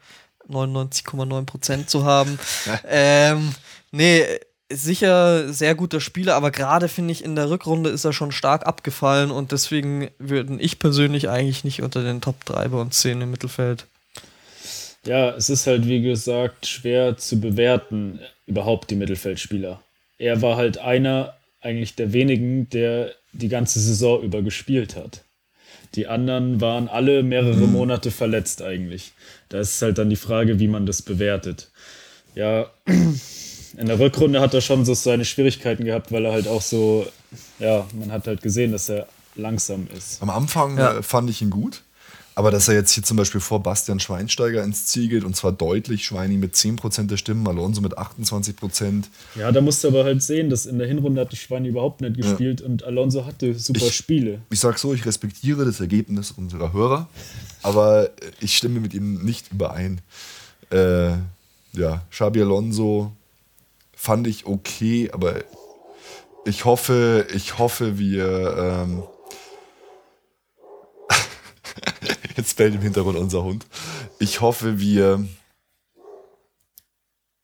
[0.49, 2.37] 99,9 Prozent zu haben.
[2.87, 3.55] ähm,
[3.91, 4.25] nee,
[4.73, 8.65] sicher sehr guter Spieler, aber gerade finde ich in der Rückrunde ist er schon stark
[8.65, 13.21] abgefallen und deswegen würden ich persönlich eigentlich nicht unter den Top 3 bei uns sehen
[13.21, 13.85] im Mittelfeld.
[15.05, 19.81] Ja, es ist halt, wie gesagt, schwer zu bewerten, überhaupt die Mittelfeldspieler.
[20.17, 25.23] Er war halt einer eigentlich der wenigen, der die ganze Saison über gespielt hat.
[25.95, 29.11] Die anderen waren alle mehrere Monate verletzt eigentlich.
[29.49, 31.69] Da ist halt dann die Frage, wie man das bewertet.
[32.35, 32.69] Ja,
[33.77, 37.05] in der Rückrunde hat er schon so seine Schwierigkeiten gehabt, weil er halt auch so,
[37.59, 40.21] ja, man hat halt gesehen, dass er langsam ist.
[40.21, 40.97] Am Anfang Ja.
[40.97, 41.83] äh, fand ich ihn gut.
[42.33, 45.51] Aber dass er jetzt hier zum Beispiel vor Bastian Schweinsteiger ins Ziel geht und zwar
[45.51, 49.03] deutlich, Schweini mit 10% der Stimmen, Alonso mit 28%.
[49.35, 51.99] Ja, da musst du aber halt sehen, dass in der Hinrunde hat die Schweine überhaupt
[51.99, 54.39] nicht gespielt und Alonso hatte super Ich- Spiele.
[54.49, 57.09] Ich sag so, ich respektiere das Ergebnis unserer Hörer,
[57.63, 58.09] aber äh,
[58.39, 59.99] ich stimme mit ihm nicht überein.
[60.71, 61.09] Äh,
[61.73, 63.11] ja, Xabi Alonso
[64.01, 65.43] fand ich okay, aber
[66.43, 68.57] ich hoffe, ich hoffe, wir.
[68.57, 69.03] Ähm
[72.35, 73.67] Jetzt bellt im Hintergrund unser Hund.
[74.17, 75.23] Ich hoffe, wir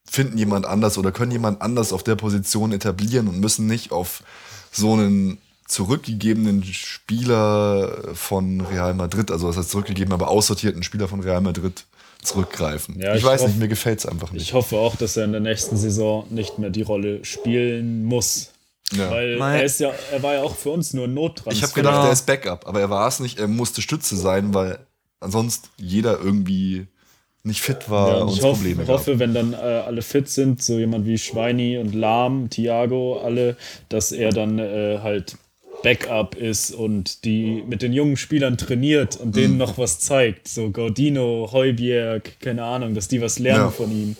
[0.09, 4.23] finden jemand anders oder können jemand anders auf der Position etablieren und müssen nicht auf
[4.71, 5.37] so einen
[5.67, 11.85] zurückgegebenen Spieler von Real Madrid, also was heißt zurückgegeben, aber aussortierten Spieler von Real Madrid
[12.21, 12.99] zurückgreifen.
[12.99, 14.41] Ja, ich, ich weiß hoff- nicht, mir gefällt es einfach nicht.
[14.41, 18.51] Ich hoffe auch, dass er in der nächsten Saison nicht mehr die Rolle spielen muss.
[18.93, 19.11] Ja.
[19.11, 21.51] Weil Mein- er ist ja, er war ja auch für uns nur ein Nottransfer.
[21.51, 22.05] Ich habe gedacht, Genau.
[22.07, 23.39] er ist Backup, aber er war es nicht.
[23.39, 24.79] Er musste Stütze sein, weil
[25.19, 26.87] ansonsten jeder irgendwie
[27.43, 28.95] nicht fit war Ja, und ich hoffe, Probleme gab.
[28.97, 33.55] hoffe, wenn dann äh, alle fit sind, so jemand wie Schweini und Lahm, Thiago, alle,
[33.89, 35.37] dass er dann äh, halt
[35.83, 39.31] Backup ist und die mit den jungen Spielern trainiert und Mhm.
[39.33, 40.47] denen noch was zeigt.
[40.47, 43.69] So Gaudino, Heuberg, keine Ahnung, dass die was lernen Ja.
[43.71, 44.15] von ihm.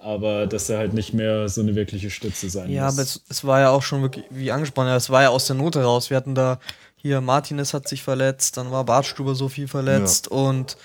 [0.00, 2.94] Aber dass er halt nicht mehr so eine wirkliche Stütze sein Ja, muss.
[2.94, 5.46] aber es, es war ja auch schon wirklich, wie angesprochen, ja, es war ja aus
[5.46, 6.08] der Not heraus.
[6.10, 6.60] Wir hatten da
[6.96, 10.76] hier Martinez hat sich verletzt, dann war Bartstuber so viel verletzt und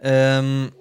[0.00, 0.72] ähm,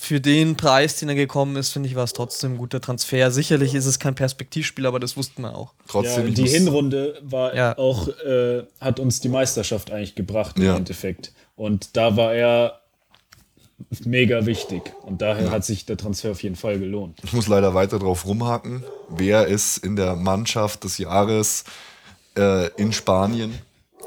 [0.00, 3.30] für den Preis, den er gekommen ist, finde ich, war es trotzdem ein guter Transfer.
[3.30, 5.74] Sicherlich ist es kein Perspektivspiel, aber das wussten wir auch.
[5.88, 7.76] Trotzdem, ja, die muss- Hinrunde war Ja.
[7.78, 10.76] auch, äh, hat uns die Meisterschaft eigentlich gebracht im Ja.
[10.76, 11.32] Endeffekt.
[11.56, 12.80] Und da war er
[14.04, 14.82] mega wichtig.
[15.02, 17.18] Und daher hat sich der Transfer auf jeden Fall gelohnt.
[17.22, 18.84] Ich muss leider weiter drauf rumhaken.
[19.08, 21.64] Wer ist in der Mannschaft des Jahres
[22.36, 23.58] äh, in Spanien?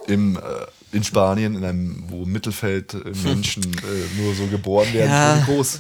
[0.08, 0.40] Im, äh,
[0.94, 5.42] in Spanien, in einem, wo Mittelfeld äh, Menschen äh, nur so geboren werden, Ja.
[5.46, 5.76] Kroos.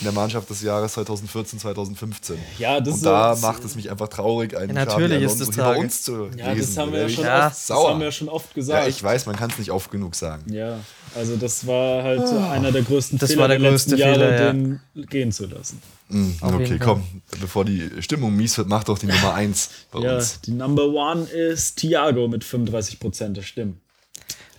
[0.00, 2.36] In der Mannschaft des Jahres 2014, 2015.
[2.58, 5.54] Ja, das Und ist da so- macht es mich einfach traurig, einen Ja, natürlich ist
[5.54, 6.74] hier bei uns zu Ja, lesen.
[6.74, 7.46] das haben wir ja schon, ich Ja.
[7.46, 8.88] oft, das haben wir ja schon oft Ja, gesagt.
[8.88, 10.52] ich weiß, man kann es nicht oft genug sagen.
[10.52, 10.80] Ja,
[11.14, 14.14] also das war halt einer der größten Das Fehler war der der größte letzten Jahre,
[14.36, 14.52] Fehler, ja.
[14.52, 15.80] den gehen zu lassen.
[16.08, 17.02] Mhm, okay, komm,
[17.40, 20.40] bevor die Stimmung mies wird, mach doch die Nummer 1 bei Ja, uns.
[20.40, 23.80] die Number One ist Thiago mit 35% der Stimmen.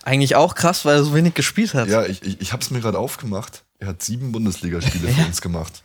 [0.08, 1.90] Eigentlich auch krass, weil er so wenig gespielt hat.
[1.90, 3.66] Ja, ich, ich, ich habe es mir gerade aufgemacht.
[3.78, 5.84] Er hat sieben Bundesligaspiele für uns gemacht.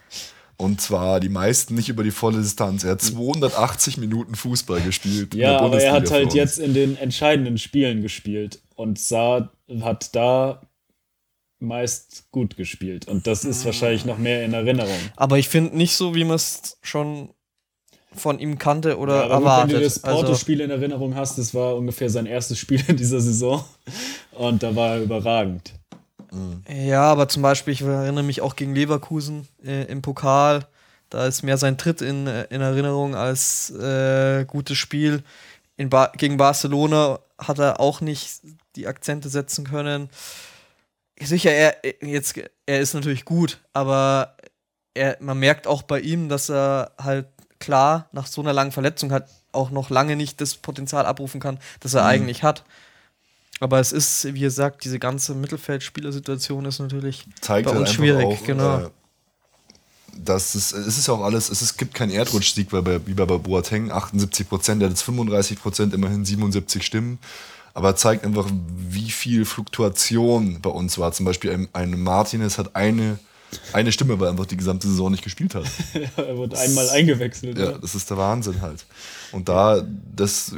[0.57, 2.85] Und zwar die meisten nicht über die volle Distanz.
[2.85, 5.35] Er hat 280 Minuten Fußball gespielt.
[5.35, 6.35] in Ja, der aber er Bundesliga hat halt uns.
[6.35, 9.51] jetzt in den entscheidenden Spielen gespielt und sah,
[9.81, 10.63] hat da
[11.59, 13.09] meist gut gespielt.
[13.09, 14.99] Und das ist wahrscheinlich noch mehr in Erinnerung.
[15.17, 17.31] Aber ich finde nicht so, wie man es schon
[18.15, 19.71] von ihm kannte oder Ja, aber gut, erwartet.
[19.75, 22.97] wenn du das also, Porto-Spiel in Erinnerung hast, das war ungefähr sein erstes Spiel in
[22.97, 23.65] dieser Saison.
[24.33, 25.73] Und da war er überragend.
[26.69, 30.67] ja, aber zum Beispiel, ich erinnere mich auch gegen Leverkusen äh, im Pokal.
[31.11, 35.23] Da ist mehr sein Tritt in, äh, in Erinnerung als äh, gutes Spiel.
[35.77, 38.41] In ba gegen Barcelona hat er auch nicht
[38.77, 40.09] die Akzente setzen können.
[41.21, 44.37] Sicher, er, jetzt, er ist natürlich gut, aber
[44.95, 47.27] er, man merkt auch bei ihm, dass er halt
[47.63, 51.59] klar nach so einer langen Verletzung hat auch noch lange nicht das Potenzial abrufen kann,
[51.81, 52.65] das er eigentlich hat.
[53.61, 58.27] Aber es ist, wie gesagt, diese ganze Mittelfeldspielersituation ist natürlich zeigt bei halt uns schwierig,
[58.27, 58.79] auch, genau.
[58.81, 58.91] äh,
[60.17, 63.25] dass es, es ist auch alles, es, ist, gibt keinen Erdrutschsieg weil bei, wie bei
[63.25, 67.19] Boateng, 78 Prozent, der hat jetzt 35 Prozent, immerhin 77 Stimmen.
[67.75, 71.13] Aber zeigt einfach, wie viel Fluktuation bei uns war.
[71.13, 73.19] Zum Beispiel ein, ein Martinez hat eine,
[73.73, 75.65] eine Stimme, weil er einfach die gesamte Saison nicht gespielt hat.
[76.17, 77.59] er wurde einmal eingewechselt.
[77.59, 77.79] Ja, Ja.
[77.79, 78.85] das ist der Wahnsinn halt.
[79.33, 79.83] Und da,
[80.15, 80.55] das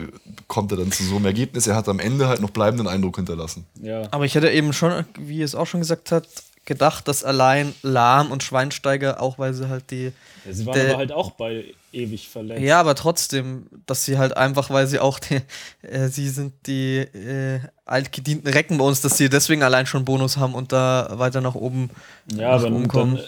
[0.48, 1.66] kommt er dann zu so einem Ergebnis.
[1.66, 3.64] Er hat am Ende halt noch bleibenden Eindruck hinterlassen.
[3.82, 4.02] ja.
[4.10, 6.26] Aber ich hätte eben schon, wie es auch schon gesagt hat,
[6.64, 10.12] gedacht, dass allein Lahm und Schweinsteiger, auch weil sie halt die.
[10.44, 12.62] Ja, Sie waren Der- aber halt auch bei ewig verletzt.
[12.62, 15.40] Ja, aber trotzdem, dass sie halt einfach, weil sie auch die,
[15.82, 20.36] äh, sie sind die äh, altgedienten Recken bei uns, dass sie deswegen allein schon Bonus
[20.36, 21.90] haben und da weiter nach oben.
[22.34, 23.16] Ja, nach dann, kommen.
[23.16, 23.24] dann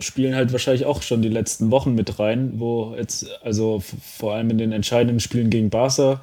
[0.00, 3.82] spielen halt wahrscheinlich auch schon die letzten Wochen mit rein, wo jetzt, also
[4.18, 6.20] vor allem in den entscheidenden Spielen gegen Barca,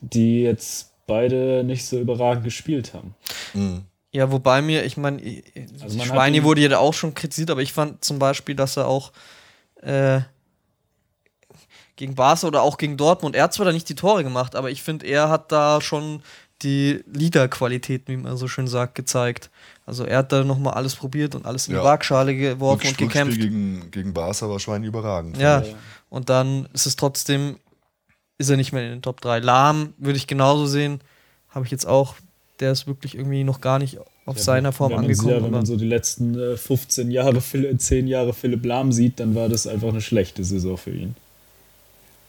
[0.00, 3.14] die jetzt beide nicht so überragend gespielt haben.
[4.12, 5.22] Ja, wobei mir, ich meine,
[5.82, 9.12] Also Schweini wurde ja auch schon kritisiert, aber ich fand zum Beispiel, dass er auch
[9.82, 10.20] äh,
[11.96, 14.70] gegen Barca oder auch gegen Dortmund, er hat zwar da nicht die Tore gemacht, aber
[14.70, 16.22] ich finde, er hat da schon
[16.62, 19.48] die Leader-Qualitäten, wie man so schön sagt, gezeigt.
[19.86, 21.80] Also er hat da nochmal alles probiert und alles in Ja.
[21.80, 23.38] die Waagschale geworfen und Rückspiel gekämpft.
[23.40, 25.36] gegen, gegen Barca war Schwein überragend.
[25.38, 25.74] Ja, Ja.
[26.10, 27.58] und dann ist es trotzdem,
[28.38, 29.38] ist er nicht mehr in den Top 3.
[29.38, 31.00] Lahm würde ich genauso sehen,
[31.48, 32.16] habe ich jetzt auch,
[32.60, 35.30] der ist wirklich irgendwie noch gar nicht auf Ja, seiner Form wenn man, angekommen.
[35.30, 39.18] Ja, wenn man so die letzten äh, 15 Jahre, Phil- 10 Jahre Philipp Lahm sieht,
[39.20, 41.14] dann war das einfach eine schlechte Saison für ihn.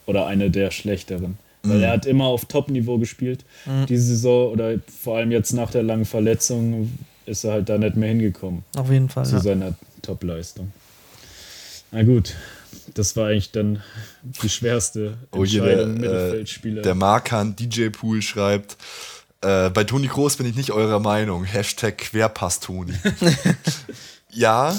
[0.05, 1.37] Oder eine der schlechteren.
[1.63, 1.83] Weil Mhm.
[1.83, 3.45] er hat immer auf Top-Niveau gespielt.
[3.87, 6.91] Diese Saison oder vor allem jetzt nach der langen Verletzung
[7.27, 9.25] ist er halt da nicht mehr hingekommen auf jeden Fall.
[9.25, 9.41] zu Ja.
[9.41, 10.71] seiner Top-Leistung.
[11.91, 12.35] Na gut,
[12.95, 13.83] das war eigentlich dann
[14.41, 16.81] die schwerste Oh, hier Entscheidung, der, äh, Mittelfeldspieler.
[16.81, 18.77] der Markan DJ Pool schreibt,
[19.41, 21.43] äh, bei Toni Groß bin ich nicht eurer Meinung.
[21.43, 22.93] Hashtag Querpass Toni.
[24.29, 24.75] ja,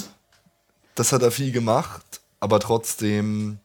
[0.95, 2.03] das hat er viel gemacht,
[2.41, 3.59] aber trotzdem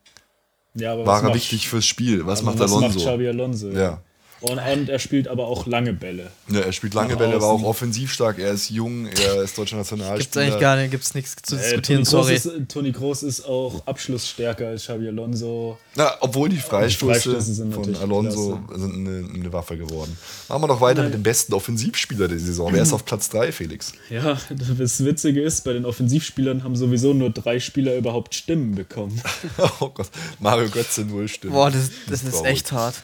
[0.74, 2.26] ja, aber war er macht- wichtig fürs Spiel.
[2.26, 2.88] Was aber macht was Alonso?
[3.00, 3.70] Macht Xabi Alonso?
[3.70, 4.02] Ja.
[4.40, 6.30] Und, und er spielt aber auch lange Bälle.
[6.50, 8.38] Ja, er spielt lange Nach Bälle, aber auch offensiv stark.
[8.38, 10.20] Er ist jung, er ist deutscher Nationalspieler.
[10.20, 12.36] Gibt's eigentlich gar nicht, gibt's nichts zu Äh, diskutieren, Toni, Kroos sorry.
[12.36, 15.80] ist, Toni Kroos ist auch abschlussstärker als Xabi Alonso.
[15.96, 20.16] Na, obwohl die Freistöße, Freistöße sind von natürlich Alonso sind eine, eine Waffe geworden.
[20.50, 22.72] Machen wir noch weiter mit dem besten Offensivspieler der Saison.
[22.72, 23.94] Wer ist auf Platz 3, Felix?
[24.10, 24.38] Ja,
[24.78, 29.20] das Witzige ist, bei den Offensivspielern haben sowieso nur drei Spieler überhaupt Stimmen bekommen.
[29.80, 30.10] oh Gott,
[30.40, 31.54] Mario Götze null Stimmen.
[31.54, 32.52] Boah, das, das ist Traurig.
[32.52, 32.96] echt hart.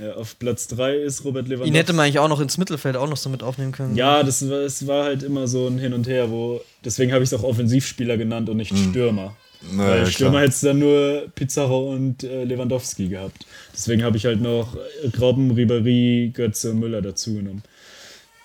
[0.00, 1.68] Ja, auf Platz 3 ist Robert Lewandowski.
[1.70, 3.96] Ihn hätte man eigentlich auch noch ins Mittelfeld auch noch so mit aufnehmen können.
[3.96, 7.24] Ja, das war, es war halt immer so ein Hin und Her, wo deswegen habe
[7.24, 9.36] ich es auch Offensivspieler genannt und nicht Stürmer.
[9.72, 10.04] Na, Weil Mhm.
[10.04, 13.46] ja, Stürmer hätte es dann nur Pizarro und äh, Lewandowski gehabt.
[13.72, 17.62] Deswegen habe ich halt noch äh, Robben, Ribéry, Götze und Müller dazu genommen.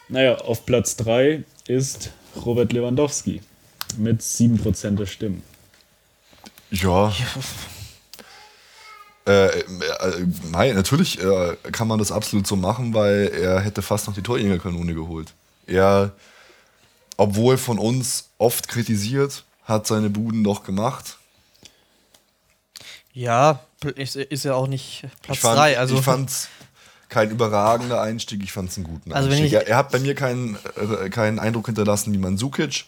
[0.08, 2.12] Naja, auf Platz 3 ist
[2.46, 3.42] Robert Lewandowski
[3.98, 5.44] mit 7% der Stimmen.
[6.72, 7.14] Ja.
[9.28, 9.64] Äh, äh,
[10.52, 14.24] nein, natürlich äh, kann man das absolut so machen, weil er hätte fast noch die
[14.24, 15.34] Torjägerkanone geholt.
[15.68, 16.12] Er,
[17.18, 21.18] obwohl von uns oft kritisiert, hat seine Buden doch gemacht.
[23.14, 23.60] Ja,
[23.96, 25.78] ist, ist ja auch nicht Platz ich fand, 3.
[25.78, 26.50] Also ich fand's
[27.10, 29.54] kein überragender Einstieg, ich fand's einen guten Also Einstieg.
[29.54, 32.86] er, hat bei mir keinen, äh, keinen Eindruck hinterlassen wie Mandzukic,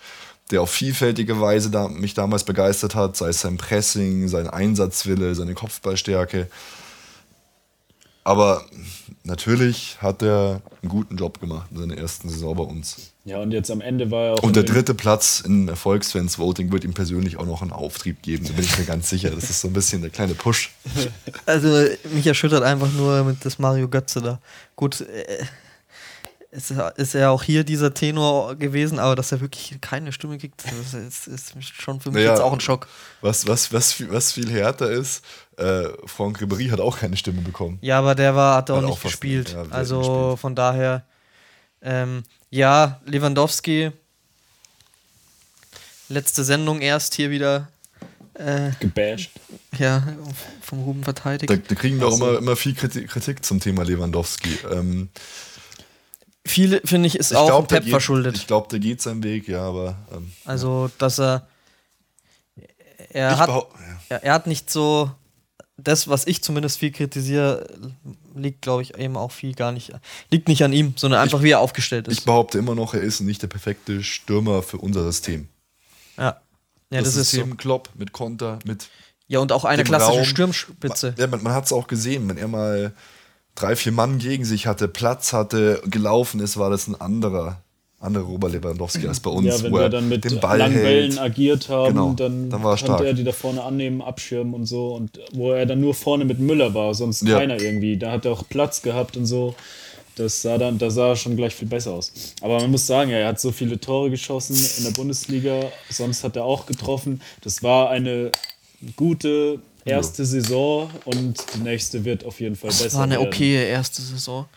[0.51, 5.35] der auf vielfältige Weise da, mich damals begeistert hat, sei es sein Pressing, sein Einsatzwille,
[5.35, 6.47] seine Kopfballstärke.
[8.25, 8.63] Aber
[9.23, 13.11] natürlich hat er einen guten Job gemacht in seiner ersten Saison bei uns.
[13.25, 14.43] Ja, und jetzt am Ende war er auch.
[14.43, 18.45] Und in der dritte Platz im Erfolgsfans-Voting wird ihm persönlich auch noch einen Auftrieb geben.
[18.45, 19.29] Da bin ich mir ganz sicher.
[19.29, 20.71] Das ist so ein bisschen der kleine Push.
[21.45, 24.39] Also mich erschüttert einfach nur mit das Mario Götze da.
[24.75, 25.45] Gut, äh,
[26.55, 30.63] es ist ja auch hier dieser Tenor gewesen, aber dass er wirklich keine Stimme kriegt,
[30.65, 32.87] das ist, ist schon für mich Naja, jetzt auch ein Schock.
[33.21, 35.23] Was, was, was, viel- was viel härter ist,
[35.57, 37.79] äh, Franck Ribéry hat auch keine Stimme bekommen.
[37.81, 39.47] Ja, aber der war, hat auch Hat auch nicht fast gespielt.
[39.55, 40.39] nicht, ja, also gespielt.
[40.39, 41.03] von daher,
[41.81, 43.91] ähm, ja, Lewandowski,
[46.09, 47.67] letzte Sendung erst hier wieder,
[48.35, 49.31] äh, gebasht.
[49.77, 50.03] ja,
[50.61, 51.49] vom Ruben verteidigt.
[51.49, 52.29] Da, da kriegen wir auch Ach so.
[52.29, 54.57] immer, immer viel Kritik, Kritik zum Thema Lewandowski.
[54.71, 55.09] Ähm,
[56.45, 58.35] Viele, finde ich, ist ich auch glaube, der, Pep geht- verschuldet.
[58.37, 61.47] ich glaub, der geht seinen Weg, ja, aber ähm, Also, dass er.
[63.09, 63.65] Er ich hat, ja.
[64.09, 65.11] er, er hat nicht so.
[65.77, 67.67] Das, was ich zumindest viel kritisiere,
[68.35, 69.91] liegt, glaube ich, eben auch viel gar nicht.
[70.29, 72.19] Liegt nicht an ihm, sondern einfach, wie er aufgestellt ist.
[72.19, 75.47] ich behaupte immer noch, er ist nicht der perfekte Stürmer für unser System.
[76.17, 76.39] ja.
[76.91, 77.37] Ja, das, ist so.
[77.37, 78.87] System Klopp mit Konter, mit
[79.27, 80.25] Ja, und auch eine klassische Raum.
[80.25, 81.15] Stürmspitze.
[81.17, 82.93] Ja, man, man hat es auch gesehen, wenn er mal
[83.55, 87.61] drei, vier Mann gegen sich hatte, Platz hatte, gelaufen ist, war das ein anderer,
[87.99, 90.73] anderer Robert Lewandowski als bei uns, Ja, wenn wo wir dann mit den Ball langen
[90.73, 90.83] hält.
[90.85, 93.05] Bällen agiert haben, Genau, dann, dann war er konnte stark.
[93.05, 94.93] er die da vorne annehmen, abschirmen und so.
[94.95, 97.37] Und wo er dann nur vorne mit Müller war, sonst Ja.
[97.37, 97.97] keiner irgendwie.
[97.97, 99.55] Da hat er auch Platz gehabt und so.
[100.15, 102.11] Das sah dann, da sah er schon gleich viel besser aus.
[102.41, 106.35] Aber man muss sagen, er hat so viele Tore geschossen in der Bundesliga, sonst hat
[106.35, 107.19] er auch getroffen.
[107.41, 108.31] Das war eine
[108.95, 112.85] gute erste Saison und die nächste wird auf jeden Fall besser.
[112.85, 113.27] Das war eine werden.
[113.27, 114.47] okaye erste Saison.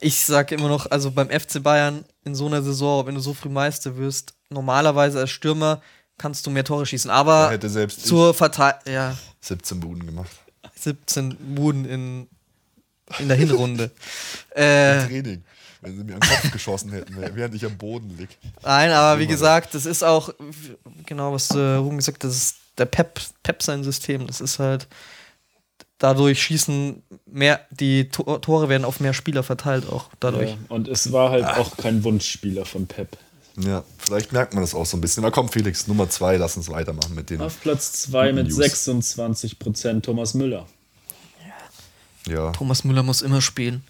[0.00, 3.34] Ich sage immer noch, also beim FC Bayern in so einer Saison, wenn du so
[3.34, 5.80] früh Meister wirst, normalerweise als Stürmer
[6.18, 7.08] kannst du mehr Tore schießen.
[7.08, 10.30] Da Aber hätte selbst zur Verteidigung, ja, ich 17 Buden gemacht.
[10.78, 12.28] 17 Buden in,
[13.18, 13.90] in der Hinrunde.
[14.50, 15.44] äh, Training.
[15.82, 18.30] Wenn sie mir an den Kopf geschossen hätten, während ich am Boden lieg.
[18.62, 20.32] nein, aber wie gesagt, das ist auch,
[21.04, 24.26] genau was äh, Ruben gesagt hat, das ist der Pep, Pep sein System.
[24.26, 24.86] Das ist halt,
[25.98, 30.50] dadurch schießen mehr, die Tor- Tore werden auf mehr Spieler verteilt auch dadurch.
[30.50, 33.16] Ja, und es war halt auch kein Wunschspieler von Pep.
[33.58, 35.22] Ja, vielleicht merkt man das auch so ein bisschen.
[35.22, 37.40] Na komm, Felix, Nummer zwei, lass uns weitermachen mit den.
[37.40, 38.58] Auf Platz 2 mit News.
[38.58, 40.66] 26% Thomas Müller.
[42.26, 42.50] Ja.
[42.52, 43.82] Thomas Müller muss immer spielen.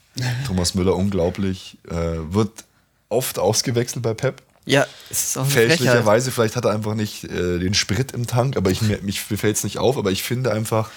[0.47, 1.79] Thomas Müller unglaublich.
[1.89, 1.93] Äh,
[2.33, 2.65] wird
[3.09, 4.43] oft ausgewechselt bei Pep.
[4.67, 5.47] Ja, es ist auch.
[5.47, 9.21] Fälschlicherweise, vielleicht hat er einfach nicht äh, den Sprit im Tank, aber ich, mir, mich
[9.21, 10.91] fällt es nicht auf, aber ich finde einfach,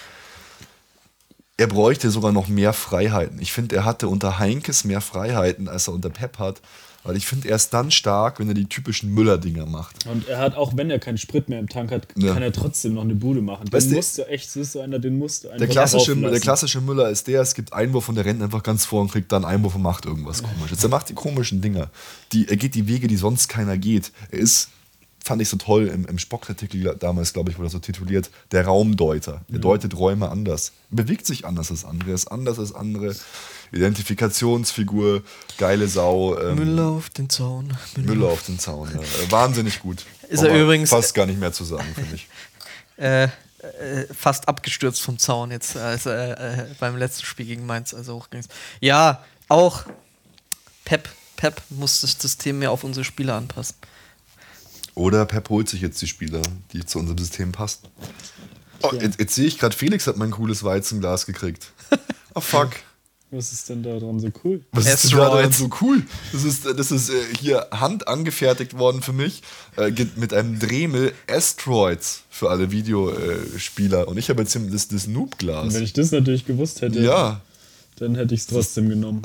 [1.56, 3.40] er bräuchte sogar noch mehr Freiheiten.
[3.40, 6.62] Ich finde, er hatte unter Heinkes mehr Freiheiten, als er unter Pep hat.
[7.04, 10.06] Weil ich finde, er ist dann stark, wenn er die typischen Müller-Dinger macht.
[10.06, 12.34] Und er hat, auch wenn er keinen Sprit mehr im Tank hat, Ja.
[12.34, 13.72] kann er trotzdem noch eine Bude machen.
[13.72, 16.16] Weißt Den musst du echt, das ist so einer, den musst du einfach Der klassische,
[16.16, 19.12] der klassische Müller ist der, es gibt Einwurf und der rennt einfach ganz vor und
[19.12, 20.84] kriegt dann Einwurf und macht irgendwas komisches.
[20.84, 21.90] Er macht die komischen Dinger.
[22.34, 24.12] Die, er geht die Wege, die sonst keiner geht.
[24.32, 24.68] Er ist,
[25.24, 28.66] fand ich so toll, im, im Spock-Artikel damals, glaube ich, wurde er so tituliert, der
[28.66, 29.42] Raumdeuter.
[29.52, 30.74] Er deutet Räume anders.
[30.92, 33.16] Er bewegt sich anders als andere, er ist anders als andere.
[33.72, 35.24] Identifikationsfigur,
[35.58, 36.38] geile Sau.
[36.40, 37.76] Ähm, Müller auf den Zaun.
[37.98, 38.90] Müller auf den Zaun.
[38.94, 39.00] Ja.
[39.00, 40.06] Äh, Wahnsinnig gut.
[40.30, 42.28] Ist er übrigens- Fast gar nicht mehr zu sagen, finde ich.
[42.98, 43.30] Äh, äh,
[44.14, 48.44] fast abgestürzt vom Zaun jetzt, als äh, äh, beim letzten Spiel gegen Mainz, also hochging.
[48.82, 49.86] Ja, auch
[50.84, 51.08] Pep.
[51.38, 53.78] Pep muss das System mehr auf unsere Spieler anpassen.
[54.96, 56.42] Oder Pep holt sich jetzt die Spieler,
[56.74, 57.88] die zu unserem System passen.
[58.82, 61.72] Oh, jetzt, jetzt sehe ich gerade, Felix hat mein cooles Weizenglas gekriegt.
[62.36, 62.72] Oh fuck.
[63.32, 64.62] Was ist denn da dran so cool?
[64.72, 65.44] Was ist denn da Asteroid.
[65.44, 66.04] dran so cool?
[66.32, 69.44] Das ist, das ist äh, hier handangefertigt worden für mich
[69.78, 74.08] äh, mit einem Dremel Asteroids für alle Videospieler.
[74.08, 75.74] Und ich habe jetzt hier das, das Und Noob-Glas.
[75.74, 77.42] wenn ich das natürlich gewusst hätte, Ja,
[77.98, 79.22] dann hätte ich es trotzdem genommen.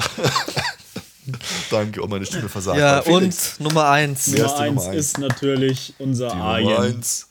[1.71, 2.03] danke.
[2.03, 2.79] Und meine Stimme versagt.
[2.79, 4.29] Ja, und Nummer eins.
[4.29, 4.97] Nummer die Nummer 1 eins?
[4.99, 7.29] ist natürlich unser die Nummer Arjen eins.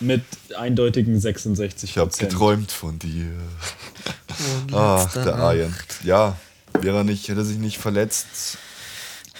[0.00, 0.22] Mit
[0.56, 3.26] eindeutigen 66 Ich habe geträumt von dir.
[4.72, 5.74] Ach, der Arjen.
[6.04, 6.36] Ja,
[6.80, 8.58] wäre er nicht, hätte er sich nicht verletzt,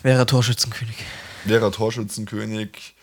[0.02, 0.96] Wäre Torschützenkönig.
[1.44, 2.94] wäre er Torschützenkönig,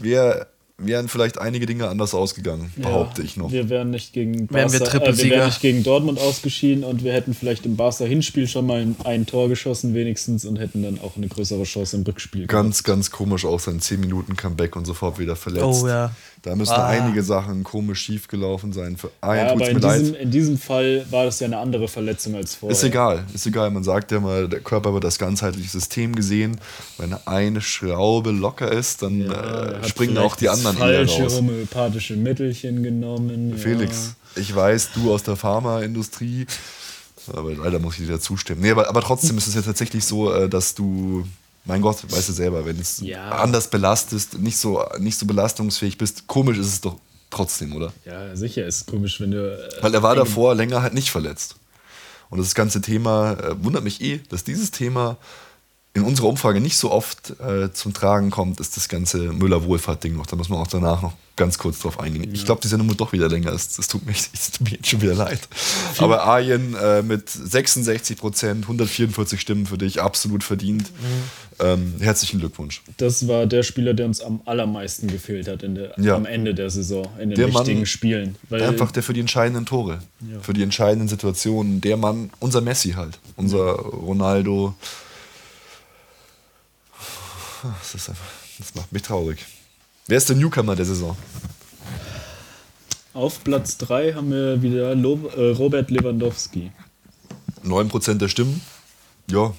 [0.00, 3.52] wär, wären vielleicht einige Dinge anders ausgegangen, behaupte ich noch.
[3.52, 7.04] Wir wären nicht gegen Wären wir Barca, äh, wir wären nicht gegen Dortmund ausgeschieden und
[7.04, 10.98] wir hätten vielleicht im Barca-Hinspiel schon mal ein, ein Tor geschossen wenigstens und hätten dann
[11.00, 12.46] auch eine größere Chance im Rückspiel.
[12.46, 15.64] Ganz, ganz komisch auch sein 10 Minuten Comeback und sofort wieder verletzt.
[15.64, 16.12] Oh ja.
[16.42, 16.86] Da müssen Ah.
[16.86, 18.96] einige Sachen komisch schief gelaufen sein.
[18.96, 21.58] Für Ja, einen tut's aber mir in diesem, in diesem Fall war das ja eine
[21.58, 22.76] andere Verletzung als vorher.
[22.76, 23.70] Ist egal, ist egal.
[23.72, 26.60] Man sagt ja mal, der Körper wird das ganzheitliche System gesehen.
[26.96, 31.36] Wenn eine Schraube locker ist, dann Ja, äh, springen auch die anderen eher falsche raus.
[31.36, 33.54] homöopathische Mittelchen genommen.
[33.58, 36.46] Felix, ich weiß, du aus der Pharmaindustrie,
[37.32, 38.60] aber leider muss ich dir da zustimmen.
[38.62, 41.26] Nee, aber, aber trotzdem ist es ja tatsächlich so, äh, dass du,
[41.68, 43.30] mein Gott, weißt du selber, wenn es Ja.
[43.30, 46.96] anders belastest, nicht so, nicht so belastungsfähig bist, komisch ist es doch
[47.30, 47.92] trotzdem, oder?
[48.04, 49.38] Ja, ja sicher, ist komisch, wenn du.
[49.52, 51.56] äh, Weil er war davor länger halt nicht verletzt.
[52.30, 55.16] Und das ganze Thema äh, wundert mich eh, dass dieses Thema
[55.98, 60.26] in unserer Umfrage nicht so oft äh, zum Tragen kommt, ist das ganze Müller-Wohlfahrt-Ding noch.
[60.26, 62.28] Da muss man auch danach noch ganz kurz drauf eingehen.
[62.34, 63.52] Ich glaube, die Sendung wird doch wieder länger.
[63.52, 65.40] Es, es, tut, mir, es tut mir jetzt schon wieder leid.
[65.98, 70.90] Aber Arjen äh, mit 66 Prozent, 144 Stimmen für dich, absolut verdient.
[71.60, 72.82] Ähm, herzlichen Glückwunsch.
[72.98, 76.14] Das war der Spieler, der uns am allermeisten gefehlt hat in der, Ja.
[76.16, 78.36] am Ende der Saison, in den Der Mann- wichtigen Spielen.
[78.48, 80.00] Weil Einfach der für die entscheidenden Tore,
[80.42, 84.74] für die entscheidenden Situationen, der Mann, unser Messi halt, unser Ronaldo.
[87.62, 88.24] Das, ist einfach,
[88.58, 89.44] das macht mich traurig.
[90.06, 91.16] Wer ist der Newcomer der Saison?
[93.18, 96.70] auf Platz 3 haben wir wieder Lo äh, Robert Lewandowski.
[97.64, 98.60] 9% der Stimmen.
[99.28, 99.52] Ja.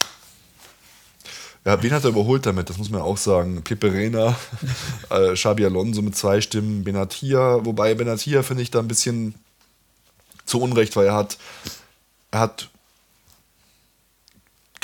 [1.65, 1.83] ja.
[1.83, 2.69] Wen hat er überholt damit?
[2.69, 3.61] Das muss man auch sagen.
[3.63, 4.35] Pepe Reina,
[5.09, 9.35] äh, Xabi Alonso mit zwei Stimmen, Benatia, wobei Benatia finde ich da ein bisschen
[10.45, 11.37] zu Unrecht, weil er hat,
[12.31, 12.69] er hat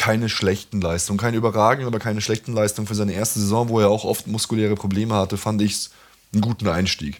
[0.05, 3.89] keine schlechten Leistungen, keine überragenden, aber keine schlechten Leistungen für seine erste Saison, wo er
[3.89, 5.89] auch oft muskuläre Probleme hatte, fand ich
[6.31, 7.19] einen guten Einstieg.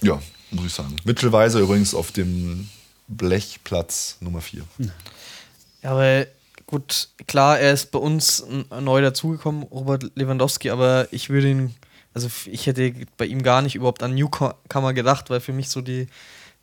[0.00, 0.18] Ja,
[0.50, 0.96] muss ich sagen.
[1.04, 2.70] Mitchell Weiser übrigens auf dem
[3.06, 4.62] Blechplatz Nummer 4.
[5.82, 6.26] Ja, aber
[6.66, 8.42] gut, klar, er ist bei uns
[8.80, 11.74] neu dazugekommen, Robert Lewandowski, aber ich würde ihn,
[12.14, 15.82] also ich hätte bei ihm gar nicht überhaupt an Newcomer gedacht, weil für mich so
[15.82, 16.06] die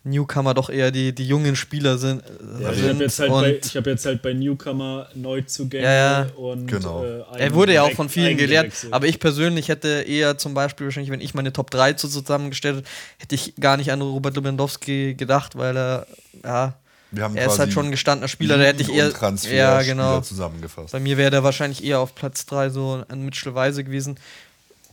[0.08, 2.22] Newcomer doch eher die, die jungen Spieler sind.
[2.60, 5.92] Ja, ich sind habe jetzt, halt bei- ich hab jetzt halt bei Newcomer Neuzugänge Ja,
[6.24, 6.26] ja.
[6.36, 7.04] und Genau.
[7.04, 10.86] äh, er wurde ja auch von vielen gelehrt, aber ich persönlich hätte eher zum Beispiel
[10.86, 12.88] wahrscheinlich, wenn ich meine Top 3 zu- zusammengestellt hätte,
[13.18, 16.06] hätte ich gar nicht an Robert Lewandowski gedacht, weil er,
[16.44, 16.74] ja,
[17.10, 19.82] Wir haben er ist halt schon ein gestandener Spieler, da hätte ich eher, Transfer ja
[19.82, 20.92] genau, zusammengefasst.
[20.92, 24.18] Bei mir wäre der wahrscheinlich eher auf Platz 3 so ein Mitchell Weise gewesen.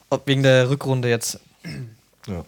[0.09, 1.39] Ob wegen der Rückrunde jetzt.
[2.27, 2.45] Ja.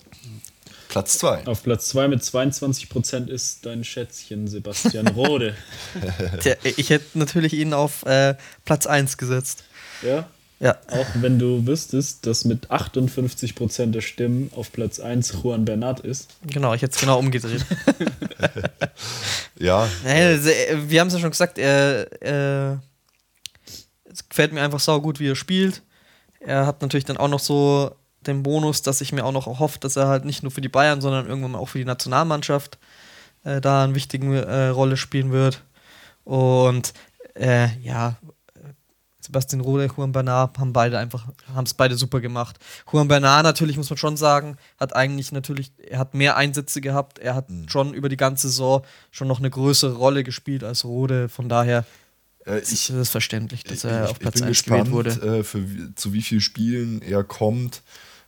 [0.90, 1.46] Platz 2.
[1.48, 5.56] Auf Platz 2 mit 22% ist dein Schätzchen Sebastian Rode.
[6.42, 8.36] Tja, ich hätte natürlich ihn auf äh,
[8.66, 9.64] Platz 1 gesetzt.
[10.02, 10.28] ja?
[10.60, 10.76] Ja.
[10.90, 16.32] Auch wenn du wüsstest, dass mit 58% der Stimmen auf Platz 1 Juan Bernat ist.
[16.48, 17.64] Genau, ich hätte es genau umgedreht.
[19.60, 22.82] Ja, Naja, se- wir haben es ja schon gesagt, er, er,
[24.12, 25.82] es gefällt mir einfach sau gut, wie er spielt.
[26.40, 29.80] Er hat natürlich dann auch noch so den Bonus, dass ich mir auch noch hoffe,
[29.80, 32.78] dass er halt nicht nur für die Bayern, sondern irgendwann auch für die Nationalmannschaft
[33.44, 35.64] äh, da eine wichtige äh, Rolle spielen wird.
[36.24, 36.94] Und
[37.36, 38.18] äh, ja,
[39.28, 42.58] Sebastian Rode, Juan Bernard haben beide einfach, haben es beide super gemacht.
[42.92, 47.20] Juan Bernard natürlich, muss man schon sagen, hat eigentlich natürlich, er hat mehr Einsätze gehabt,
[47.20, 51.28] er hat schon über die ganze Saison schon noch eine größere Rolle gespielt als Rode,
[51.28, 51.86] von daher
[52.46, 55.40] äh, ist ich, es verständlich, dass er ich, auf Platz bin 1 gewählt gespannt, wurde.
[55.40, 55.66] äh, für,
[55.96, 57.84] zu wie vielen Spielen er kommt,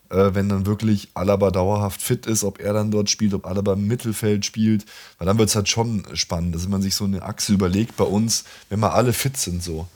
[0.10, 3.74] äh, wenn dann wirklich Alaba dauerhaft fit ist, ob er dann dort spielt, ob Alaba
[3.74, 4.86] im Mittelfeld spielt,
[5.18, 8.04] weil dann wird es halt schon spannend, dass man sich so eine Achse überlegt bei
[8.04, 9.88] uns, wenn wir alle fit sind so.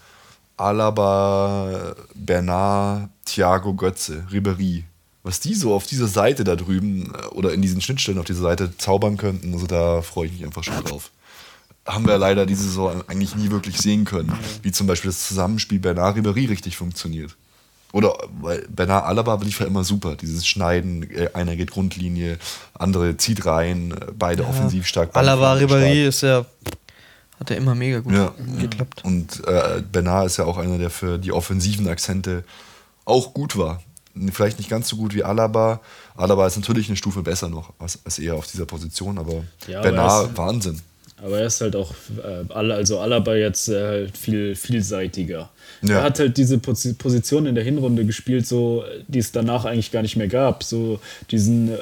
[0.57, 4.86] Alaba, Bernard, Thiago Götze, Ribery.
[5.24, 8.41] Was die so auf dieser Seite da drüben äh, oder in diesen Schnittstellen auf dieser
[8.41, 11.11] Seite zaubern könnten, also da freue ich mich einfach schon drauf
[11.86, 14.32] haben wir leider diese Saison eigentlich nie wirklich sehen können.
[14.61, 17.36] Wie zum Beispiel das Zusammenspiel Bernard Ribéry richtig funktioniert.
[17.93, 20.15] Oder weil Bernard Alaba lief ja immer super.
[20.15, 22.37] Dieses Schneiden, äh, einer geht Grundlinie,
[22.73, 25.11] andere zieht rein, äh, beide offensiv stark.
[25.15, 26.43] Alaba Ribéry ist ja,
[27.39, 28.33] hat ja immer mega gut Ja.
[28.59, 29.05] geklappt.
[29.05, 32.43] Und äh, Bernard ist ja auch einer, der für die offensiven Akzente
[33.05, 33.81] auch gut war.
[34.31, 35.79] Vielleicht nicht ganz so gut wie Alaba.
[36.15, 39.79] Alaba ist natürlich eine Stufe besser noch als, als er auf dieser Position, aber Ja,
[39.79, 40.81] aber er Bernard, ist- Wahnsinn.
[41.24, 45.49] Aber er ist halt auch, äh, alle- also Alaba jetzt äh, halt viel vielseitiger.
[45.82, 45.97] Ja.
[45.99, 49.91] Er hat halt diese Posi- Position in der Hinrunde gespielt, so die es danach eigentlich
[49.91, 50.63] gar nicht mehr gab.
[50.63, 50.99] So
[51.32, 51.78] diesen, äh,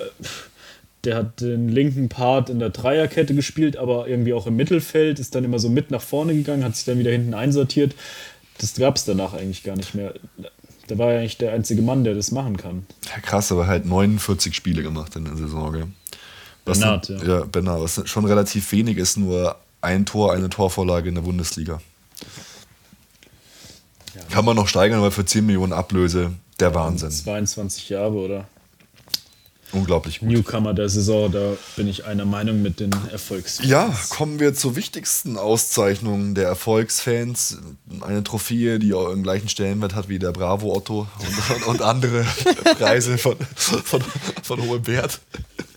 [1.04, 5.34] der hat den linken Part in der Dreierkette gespielt, aber irgendwie auch im Mittelfeld, ist
[5.34, 7.96] dann immer so mit nach vorne gegangen, hat sich dann wieder hinten einsortiert.
[8.60, 10.14] Das gab es danach eigentlich gar nicht mehr.
[10.88, 12.86] Da war er eigentlich der einzige Mann, der das machen kann.
[13.08, 15.72] Ja, krass, aber halt 49 Spiele gemacht in der Saison.
[15.74, 15.88] Gell?
[16.66, 17.40] Was Bernard, sind- ja.
[17.40, 17.46] ja.
[17.46, 21.82] Bernard, was schon relativ wenig ist, nur ein Tor, eine Torvorlage in der Bundesliga.
[24.30, 27.12] Kann man noch steigern, aber für 10 Millionen Ablöse, der Wahnsinn.
[27.12, 28.48] 22 Jahre oder
[29.74, 30.30] Unglaublich gut.
[30.30, 33.60] Newcomer der Saison, da bin ich einer Meinung mit den Erfolgs.
[33.64, 37.58] Ja, kommen wir zur wichtigsten Auszeichnung der Erfolgsfans.
[38.02, 41.08] Eine Trophäe, die auch den gleichen Stellenwert hat wie der Bravo Otto
[41.58, 42.26] und, und, andere
[42.78, 44.04] Preise von, von,
[44.44, 45.22] von hohem Wert.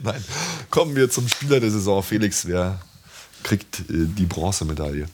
[0.03, 0.23] Nein.
[0.71, 2.03] Kommen wir zum Spieler der Saison.
[2.03, 2.81] Felix, wer
[3.43, 5.07] kriegt äh, die Bronzemedaille?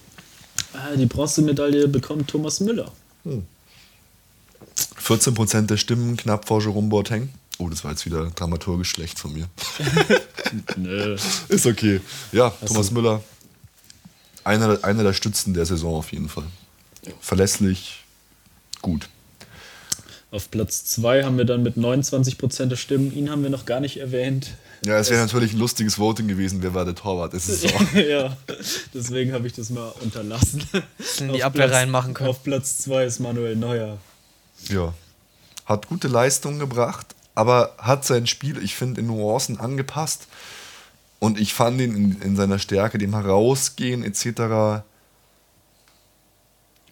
[0.73, 2.91] Ah, Die Bronzemedaille bekommt Thomas Müller.
[5.03, 7.29] 14% der Stimmen knapp vor Jerome Boateng.
[7.61, 9.47] Oh, das war jetzt wieder dramaturgisch schlecht von mir.
[10.77, 11.17] Nö.
[11.49, 12.01] Ist okay.
[12.33, 13.23] Ja, Thomas Müller.
[14.45, 16.45] Einer, einer der Stützen der Saison auf jeden Fall.
[17.21, 18.03] Verlässlich,
[18.81, 19.11] gut.
[20.31, 23.13] Auf Platz 2 haben wir dann mit 29% der Stimmen.
[23.13, 24.55] Ihn haben wir noch gar nicht erwähnt.
[24.87, 27.89] Ja, es wäre natürlich ein lustiges Voting gewesen, wer war der Torwart der Saison.
[27.95, 28.35] ja,
[28.95, 30.63] deswegen habe ich das mal unterlassen.
[31.19, 32.31] in die Auf Abwehr Platz- reinmachen können.
[32.31, 33.99] Auf Platz 2 ist Manuel Neuer.
[34.71, 34.95] ja.
[35.67, 40.27] Hat gute Leistungen gebracht, aber hat sein Spiel, ich finde, in Nuancen angepasst.
[41.19, 44.83] Und ich fand ihn in, in seiner Stärke, dem Herausgehen etc.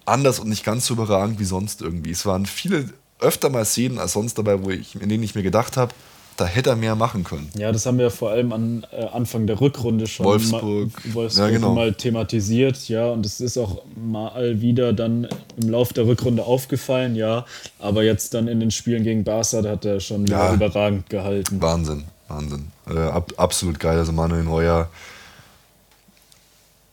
[0.04, 2.10] anders und nicht ganz so überragend wie sonst irgendwie.
[2.10, 5.42] Es waren viele, öfter mal Szenen als sonst dabei, wo ich, in denen ich mir
[5.42, 5.94] gedacht habe,
[6.38, 7.50] da hätte er mehr machen können.
[7.58, 10.62] Ja, das haben wir vor allem an äh, Anfang der Rückrunde schon Wolfsburg.
[11.04, 11.74] mal, Wolfsburg Ja, genau.
[11.74, 15.28] mal thematisiert, ja, und es ist auch mal wieder dann
[15.60, 17.44] im Lauf der Rückrunde aufgefallen, ja,
[17.80, 20.54] aber jetzt dann in den Spielen gegen Barca, da hat er schon Ja.
[20.54, 21.60] überragend gehalten.
[21.60, 22.68] Wahnsinn, Wahnsinn.
[22.88, 23.98] Äh, ab, absolut geil.
[23.98, 24.88] Also Manuel Neuer,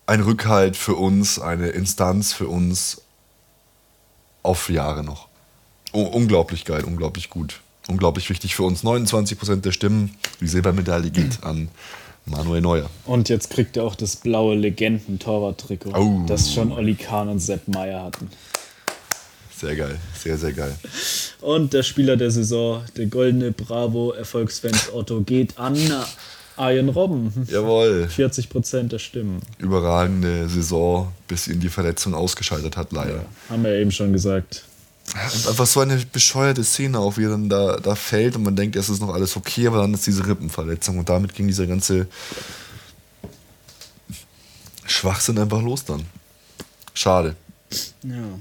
[0.08, 3.02] ein Rückhalt für uns, eine Instanz für uns
[4.44, 5.28] auf Jahre noch.
[5.94, 7.62] U unglaublich geil, unglaublich gut.
[7.88, 8.84] Unglaublich wichtig für uns.
[8.84, 11.70] 29% der Stimmen, die Silbermedaille geht an
[12.26, 12.90] Manuel Neuer.
[13.06, 16.24] Und jetzt kriegt er auch das blaue Legenden-Torwart-Trikot, Oh.
[16.28, 18.30] das schon Olli Kahn und Sepp Meier hatten.
[19.56, 20.76] Sehr geil, sehr, sehr geil.
[21.42, 25.78] Und der Spieler der Saison, der goldene Bravo-Erfolgsfans Otto, geht an
[26.58, 27.32] Arjen Robben.
[27.50, 29.40] Jawohl, 40% der Stimmen.
[29.60, 33.26] überragende Saison, bis ihn die Verletzung ausgeschaltet hat, leider.
[33.50, 34.66] Haben wir eben schon gesagt.
[35.14, 38.56] Und einfach so eine bescheuerte Szene auch, wie er dann da, da fällt und man
[38.56, 41.68] denkt, es ist noch alles okay, aber dann ist diese Rippenverletzung und damit ging dieser
[41.68, 42.08] ganze
[44.86, 46.06] Schwachsinn einfach los dann.
[46.94, 47.36] Schade.
[48.04, 48.40] Ja.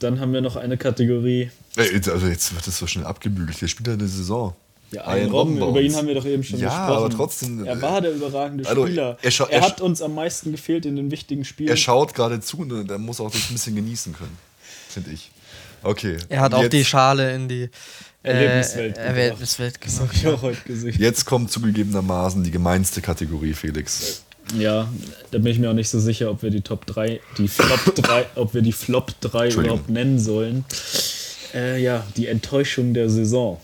[0.00, 1.50] Dann haben wir noch eine Kategorie.
[1.76, 3.60] Ey, jetzt- Also jetzt wird das so schnell abgebügelt.
[3.60, 4.54] Der Spieler der Saison.
[4.90, 6.96] Ja, Arjen Robben, über ihn haben wir doch eben schon Ja, gesprochen.
[7.04, 9.18] aber trotzdem, Er war der überragende also, Spieler.
[9.20, 11.68] er er hat uns am meisten gefehlt in den wichtigen Spielen.
[11.68, 14.36] Er schaut gerade zu und er muss auch das ein bisschen genießen können.
[14.88, 15.30] Finde ich.
[15.82, 16.18] Okay.
[16.28, 17.70] Er hat und auch jetzt, die Schale in die äh,
[18.22, 19.16] Erlebniswelt gebracht.
[19.16, 20.08] Erlebniswelt Das gemacht.
[20.08, 20.94] habe ich auch heute gesehen.
[20.98, 24.22] Jetzt kommt zugegebenermaßen die gemeinste Kategorie, Felix.
[24.56, 24.88] Ja,
[25.30, 27.94] da bin ich mir auch nicht so sicher, ob wir die Top 3, die Flop
[27.94, 29.64] 3, ob wir die Flop 3 Entschuldigung.
[29.64, 30.64] überhaupt nennen sollen.
[31.54, 33.60] Äh, ja, die Enttäuschung der Saison.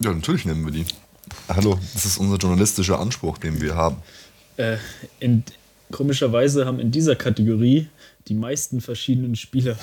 [0.00, 0.84] Ja, natürlich nennen wir die.
[1.48, 3.96] Hallo, das ist unser journalistischer Anspruch, den wir haben.
[4.56, 4.76] Äh,
[5.20, 5.44] in,
[5.92, 7.88] komischerweise haben in dieser Kategorie
[8.28, 9.76] die meisten verschiedenen Spieler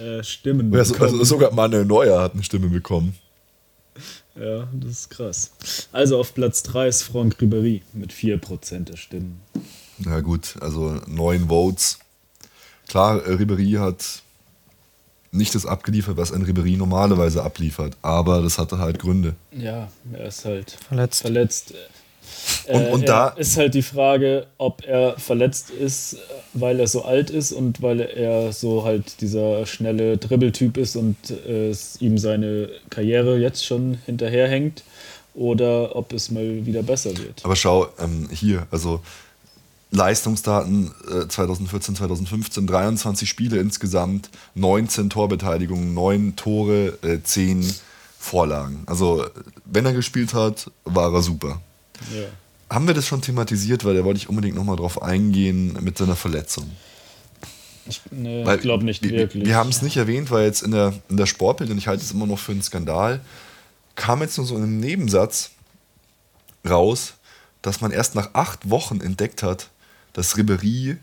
[0.00, 1.12] äh, Stimmen Also, bekommen.
[1.12, 3.16] also sogar Manuel Neuer hat eine Stimme bekommen.
[4.34, 5.50] Ja, das ist krass.
[5.92, 9.40] Also auf Platz 3 ist Franck Ribéry mit 4% der Stimmen.
[9.98, 11.98] Na gut, also neun Votes.
[12.88, 14.22] Klar, äh, Ribéry hat
[15.32, 19.34] nicht das abgeliefert, was ein Ribéry normalerweise abliefert, aber das hatte halt Gründe.
[19.50, 21.22] Ja, er ist halt Verletzt.
[21.22, 21.74] verletzt.
[22.66, 26.16] Äh, Und- und er da- ist halt die Frage, ob er verletzt ist,
[26.54, 31.16] weil er so alt ist und weil er so halt dieser schnelle Dribbeltyp ist und
[31.48, 34.84] äh, ihm seine Karriere jetzt schon hinterherhängt
[35.34, 37.40] oder ob es mal wieder besser wird.
[37.44, 39.00] Aber schau, ähm, hier, also
[39.90, 47.72] Leistungsdaten äh, 2014, 2015, 23 Spiele insgesamt, 19 Torbeteiligungen, 9 Tore, äh, 10
[48.18, 48.84] Vorlagen.
[48.86, 49.26] Also,
[49.64, 51.60] wenn er gespielt hat, war er super.
[52.14, 52.74] Ja.
[52.74, 56.16] Haben wir das schon thematisiert, weil da wollte ich unbedingt nochmal drauf eingehen mit seiner
[56.16, 56.70] Verletzung.
[57.86, 59.44] Ich, nee, ich glaube nicht wir, wirklich.
[59.44, 62.02] Wir haben es nicht erwähnt, weil jetzt in der, in der Sportbild, und ich halte
[62.02, 63.20] es immer noch für einen Skandal,
[63.96, 65.50] kam jetzt nur so in einem Nebensatz
[66.68, 67.14] raus,
[67.60, 69.68] dass man erst nach acht Wochen entdeckt hat,
[70.12, 70.96] dass Ribéry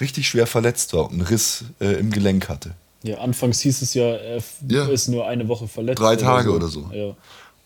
[0.00, 2.74] richtig schwer verletzt war und einen Riss äh, im Gelenk hatte.
[3.02, 4.86] Ja, anfangs hieß es ja, er Ja.
[4.88, 6.00] ist nur eine Woche verletzt.
[6.00, 6.90] Drei Tage oder so.
[6.92, 7.14] Ja.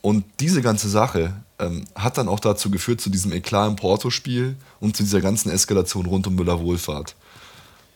[0.03, 4.57] Und diese ganze Sache ähm, hat dann auch dazu geführt, zu diesem Eklat im Porto-Spiel
[4.81, 7.15] und zu dieser ganzen Eskalation rund um Müller-Wohlfahrt.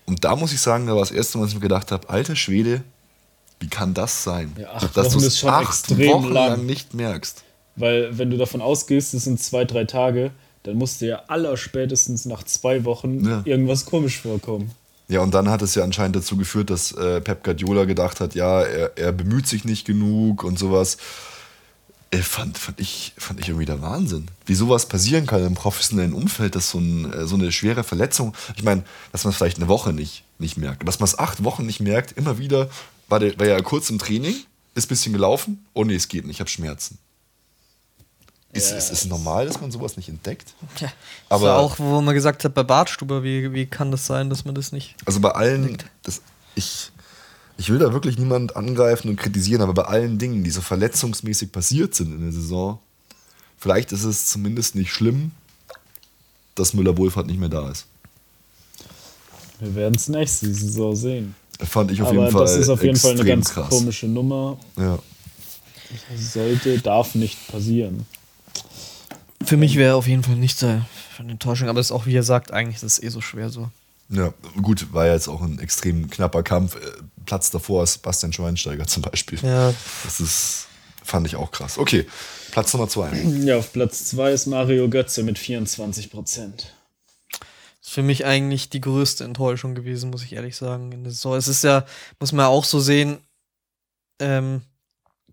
[0.07, 2.09] Und da muss ich sagen, da war das erste Mal, dass ich mir gedacht habe,
[2.09, 2.83] alter Schwede,
[3.61, 4.55] wie kann das sein?
[4.59, 6.51] Ja, acht dass ist schon acht Wochen lang.
[6.51, 6.67] lang.
[6.67, 7.43] nicht merkst.
[7.77, 10.31] Weil wenn du davon ausgehst, es sind zwei, drei Tage,
[10.63, 13.43] dann musst dir ja allerspätestens nach zwei Wochen Ja.
[13.45, 14.71] irgendwas komisch vorkommen.
[15.09, 18.35] Ja, und dann hat es ja anscheinend dazu geführt, dass äh, Pep Guardiola gedacht hat,
[18.35, 20.99] ja, er, er bemüht sich nicht genug und sowas.
[22.11, 24.29] Äh, fand, fand, ich, fand ich irgendwie der Wahnsinn.
[24.47, 28.35] Wie sowas passieren kann im professionellen Umfeld, dass so, ein, äh, so eine schwere Verletzung,
[28.57, 28.83] ich meine,
[29.13, 31.81] dass man es vielleicht eine Woche nicht, nicht merkt, dass man es acht Wochen nicht
[31.81, 32.71] merkt, immer wieder,
[33.09, 34.35] war, der, war ja kurz im Training,
[34.75, 36.97] ist ein bisschen gelaufen, oh nee, es geht nicht, ich habe Schmerzen.
[38.55, 38.79] Ist, Ja.
[38.79, 40.55] ist es normal, dass man sowas nicht entdeckt?
[40.81, 40.91] Ja.
[41.29, 44.47] Aber- Aber auch, wo man gesagt hat, bei Bartstuber, wie, wie kann das sein, dass
[44.47, 44.95] man das nicht.
[45.05, 46.23] Also bei allen, das,
[46.55, 46.91] ich,
[47.59, 51.51] ich will da wirklich niemand angreifen und kritisieren, aber bei allen Dingen, die so verletzungsmäßig
[51.51, 52.79] passiert sind in der Saison,
[53.59, 55.33] vielleicht ist es zumindest nicht schlimm,
[56.55, 57.87] dass Müller-Wohlfahrt nicht mehr da ist.
[59.59, 61.35] Wir werden es nächste Saison sehen.
[61.59, 63.69] Fand ich auf Aber jeden Fall das ist auf jeden Fall eine ganz krass.
[63.69, 64.57] komische Nummer.
[64.77, 65.01] Ja.
[66.17, 68.07] Sollte, darf nicht passieren.
[69.45, 70.87] Für mich wäre auf jeden Fall nicht eine
[71.19, 73.69] Enttäuschung, aber es ist auch, wie er sagt, eigentlich ist es eh so schwer so.
[74.11, 74.33] Ja,
[74.63, 76.77] gut, war ja jetzt auch ein extrem knapper Kampf.
[76.77, 76.81] Äh,
[77.27, 79.39] Platz davor ist Bastian Schweinsteiger zum Beispiel.
[79.43, 79.73] Ja,
[80.05, 80.67] Das ist,
[81.05, 81.79] fand ich auch krass.
[81.79, 82.07] Okay,
[82.51, 83.11] Platz Nummer zwei.
[83.45, 86.75] Ja, auf Platz 2 ist Mario Götze mit 24 Prozent.
[87.83, 90.91] ist für mich eigentlich die größte Enttäuschung gewesen, muss ich ehrlich sagen.
[90.93, 91.37] In der Saison.
[91.37, 91.85] Es ist ja,
[92.19, 93.19] muss man auch so sehen,
[94.21, 94.63] ähm,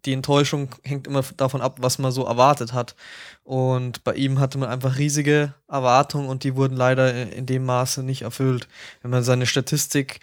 [0.05, 2.95] die Enttäuschung hängt immer davon ab, was man so erwartet hat.
[3.43, 8.03] Und bei ihm hatte man einfach riesige Erwartungen und die wurden leider in dem Maße
[8.03, 8.67] nicht erfüllt.
[9.01, 10.19] Wenn man seine Statistik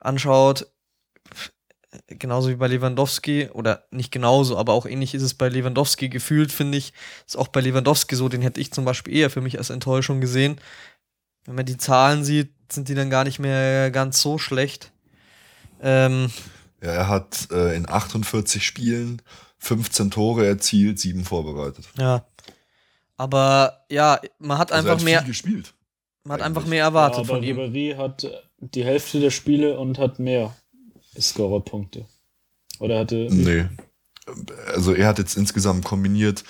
[0.00, 0.66] anschaut,
[2.08, 6.52] genauso wie bei Lewandowski, oder nicht genauso, aber auch ähnlich ist es bei Lewandowski gefühlt,
[6.52, 6.92] finde ich,
[7.26, 10.20] ist auch bei Lewandowski so, den hätte ich zum Beispiel eher für mich als Enttäuschung
[10.20, 10.60] gesehen.
[11.44, 14.92] Wenn man die Zahlen sieht, sind die dann gar nicht mehr ganz so schlecht.
[15.82, 16.30] Ähm,
[16.84, 19.22] Ja, er hat äh, in 48 Spielen
[19.58, 21.86] 15 Tore erzielt, sieben vorbereitet.
[21.98, 22.24] ja.
[23.16, 25.74] Aber ja, man hat Also er einfach hat mehr, viel gespielt.
[26.24, 27.56] man hat einfach mehr erwartet aber von ihm.
[27.58, 28.28] Ribéry hat
[28.58, 30.54] die Hälfte der Spiele und hat mehr
[31.18, 32.06] Scorerpunkte.
[32.80, 33.28] Oder hatte.
[33.30, 33.66] Nee.
[34.74, 36.42] Also er hat jetzt insgesamt kombiniert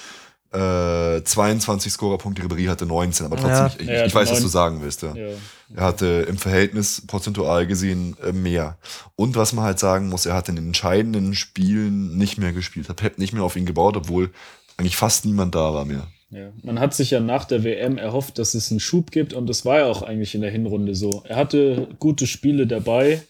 [0.55, 3.67] äh, 22 Scorerpunkte, Ribéry hatte 19, aber trotzdem, Ja.
[3.67, 5.03] ich, ich, hatte ich weiß, was du sagen willst.
[5.03, 5.15] Ja.
[5.15, 5.29] Ja.
[5.75, 8.79] Er hatte im Verhältnis prozentual gesehen äh, mehr.
[9.17, 12.89] Und was man halt sagen muss, er hat in den entscheidenden Spielen nicht mehr gespielt,
[12.89, 14.31] hat Pep nicht mehr auf ihn gebaut, obwohl
[14.77, 16.07] eigentlich fast niemand da war mehr.
[16.31, 16.51] Ja.
[16.63, 19.65] Man hat sich ja nach der WM erhofft, dass es einen Schub gibt und das
[19.65, 21.23] war ja auch eigentlich in der Hinrunde so.
[21.27, 23.23] Er hatte gute Spiele dabei.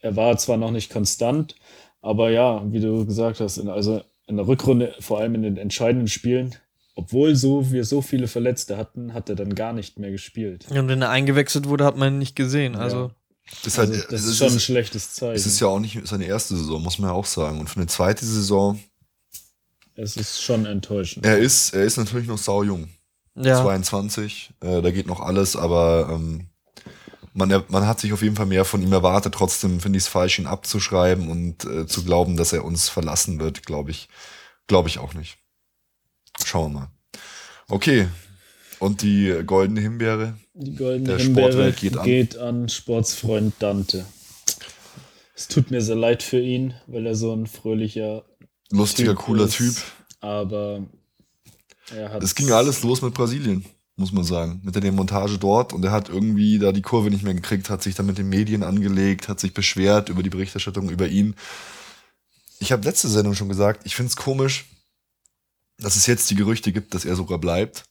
[0.00, 1.56] Er war zwar noch nicht konstant,
[2.00, 6.08] aber ja, wie du gesagt hast, also in der Rückrunde, vor allem in den entscheidenden
[6.08, 6.54] Spielen,
[6.94, 10.66] obwohl so wir so viele Verletzte hatten, hat er dann gar nicht mehr gespielt.
[10.70, 12.76] Und wenn er eingewechselt wurde, hat man ihn nicht gesehen.
[12.76, 13.10] Also
[13.64, 15.34] Das, Also, halt, das es ist schon ein ist, schlechtes Zeichen.
[15.36, 17.58] es ist ja auch nicht seine erste Saison, muss man ja auch sagen.
[17.60, 18.78] Und für eine zweite Saison,
[19.96, 21.26] Es ist schon enttäuschend.
[21.26, 22.88] er ist, er ist natürlich noch saujung.
[23.36, 23.62] Ja.
[23.62, 26.46] 22, äh, da geht noch alles, aber ähm,
[27.32, 29.34] man, man hat sich auf jeden Fall mehr von ihm erwartet.
[29.34, 33.38] Trotzdem finde ich es falsch, ihn abzuschreiben und äh, zu glauben, dass er uns verlassen
[33.40, 34.08] wird, glaube ich.
[34.66, 35.38] Glaube ich auch nicht.
[36.44, 36.90] Schauen wir mal.
[37.68, 38.08] Okay.
[38.78, 40.34] Und die goldene Himbeere?
[40.54, 42.62] Die goldene Der Himbeere Sportwelt geht geht an.
[42.62, 42.68] an.
[42.68, 44.06] Sportsfreund Dante.
[45.34, 48.24] Es tut mir sehr leid für ihn, weil er so ein fröhlicher,
[48.70, 49.56] Lustiger, Typ cooler ist.
[49.56, 49.74] Typ.
[50.20, 50.82] aber
[51.94, 53.64] er hat Es ging alles los mit Brasilien,
[54.00, 54.60] muss man sagen.
[54.64, 57.82] Mit der Demontage dort und er hat irgendwie da die Kurve nicht mehr gekriegt, hat
[57.82, 61.36] sich dann mit den Medien angelegt, hat sich beschwert über die Berichterstattung über ihn.
[62.58, 64.66] Ich habe letzte Sendung schon gesagt, ich finde es komisch,
[65.78, 67.84] dass es jetzt die Gerüchte gibt, dass er sogar bleibt,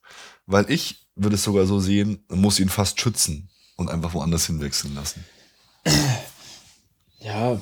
[0.45, 4.95] weil ich würde es sogar so sehen, muss ihn fast schützen und einfach woanders hinwechseln
[4.95, 5.23] lassen.
[7.19, 7.61] Ja,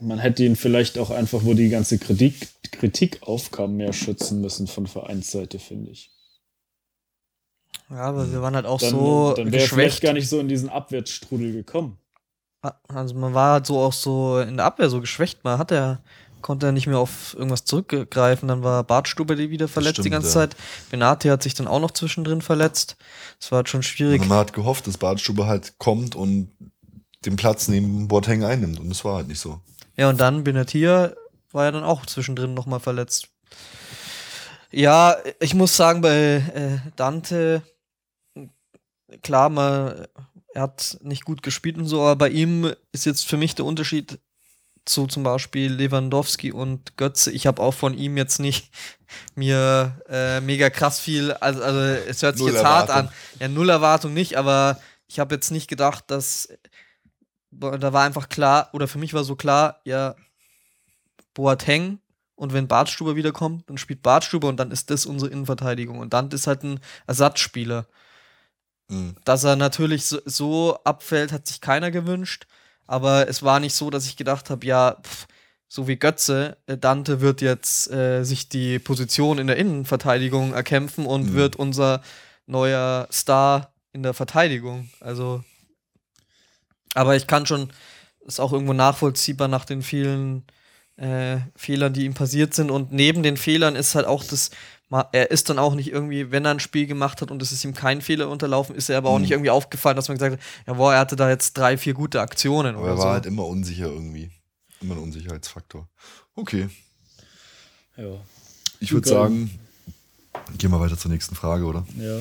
[0.00, 4.66] man hätte ihn vielleicht auch einfach, wo die ganze Kritik, Kritik aufkam, mehr schützen müssen
[4.66, 6.10] von Vereinsseite, finde ich.
[7.90, 10.40] Ja, aber wir waren halt auch Dann, so dann wäre er vielleicht gar nicht so
[10.40, 11.98] in diesen Abwärtsstrudel gekommen.
[12.88, 15.44] Also man war halt so auch so in der Abwehr so geschwächt.
[15.44, 16.00] Man hat er,
[16.42, 18.48] konnte er nicht mehr auf irgendwas zurückgreifen.
[18.48, 20.34] Dann war Bartstube wieder verletzt die stimmt, ganze ja.
[20.34, 20.56] Zeit.
[20.90, 22.96] Benati hat sich dann auch noch zwischendrin verletzt.
[23.38, 24.20] Das war halt schon schwierig.
[24.22, 26.50] Und man hat gehofft, dass Badstube halt kommt und
[27.24, 29.60] den Platz neben Boateng einnimmt und das war halt nicht so.
[29.96, 31.12] Ja, und dann Benatia
[31.52, 33.28] war ja dann auch zwischendrin nochmal verletzt.
[34.70, 37.62] Ja, ich muss sagen, bei äh, Dante,
[39.22, 40.08] klar, mal,
[40.54, 43.64] er hat nicht gut gespielt und so, aber bei ihm ist jetzt für mich der
[43.64, 44.18] Unterschied
[44.84, 47.30] zu zum Beispiel Lewandowski und Götze.
[47.30, 48.70] Ich habe auch von ihm jetzt nicht
[49.34, 53.10] mir äh, mega krass viel, also, also es hört sich Null jetzt hart Erwartung.
[53.10, 53.14] an.
[53.40, 56.48] Ja, null Erwartung nicht, aber ich habe jetzt nicht gedacht, dass
[57.50, 60.14] da war einfach klar, oder für mich war so klar, ja,
[61.34, 61.98] Boateng
[62.34, 65.98] und wenn Bartstuber wiederkommt, dann spielt Bartstuber und dann ist das unsere Innenverteidigung.
[65.98, 67.86] Und dann ist halt ein Ersatzspieler.
[68.88, 69.16] Mhm.
[69.24, 72.46] Dass er natürlich so, so abfällt, hat sich keiner gewünscht.
[72.86, 75.26] Aber es war nicht so, dass ich gedacht habe, ja, pff,
[75.68, 81.04] so wie Götze, äh, Dante wird jetzt äh, sich die Position in der Innenverteidigung erkämpfen
[81.04, 81.34] und Mhm.
[81.34, 82.02] wird unser
[82.46, 84.88] neuer Star in der Verteidigung.
[85.00, 85.44] Also,
[86.94, 87.70] aber ich kann schon,
[88.26, 90.44] ist auch irgendwo nachvollziehbar nach den vielen
[90.96, 92.70] äh, Fehlern, die ihm passiert sind.
[92.70, 94.50] Und neben den Fehlern ist halt auch das,
[94.90, 97.64] er ist dann auch nicht irgendwie, wenn er ein Spiel gemacht hat und es ist
[97.64, 99.22] ihm kein Fehler unterlaufen, ist er aber auch Mhm.
[99.22, 101.94] nicht irgendwie aufgefallen, dass man gesagt hat, ja, boah, er hatte da jetzt drei, vier
[101.94, 103.02] gute Aktionen Aber oder er so.
[103.04, 104.30] war halt immer unsicher irgendwie.
[104.80, 105.88] Immer ein Unsicherheitsfaktor.
[106.36, 106.68] Okay.
[107.96, 108.16] Ja.
[108.80, 109.50] Ich würde sagen,
[110.56, 111.84] gehen wir weiter zur nächsten Frage, oder?
[111.98, 112.20] Ja.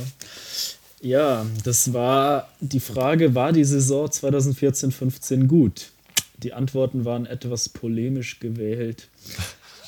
[0.99, 5.91] Ja, das war die Frage, war die Saison 2014-15 gut?
[6.38, 9.07] Die Antworten waren etwas polemisch gewählt.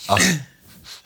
[0.08, 0.22] Ach,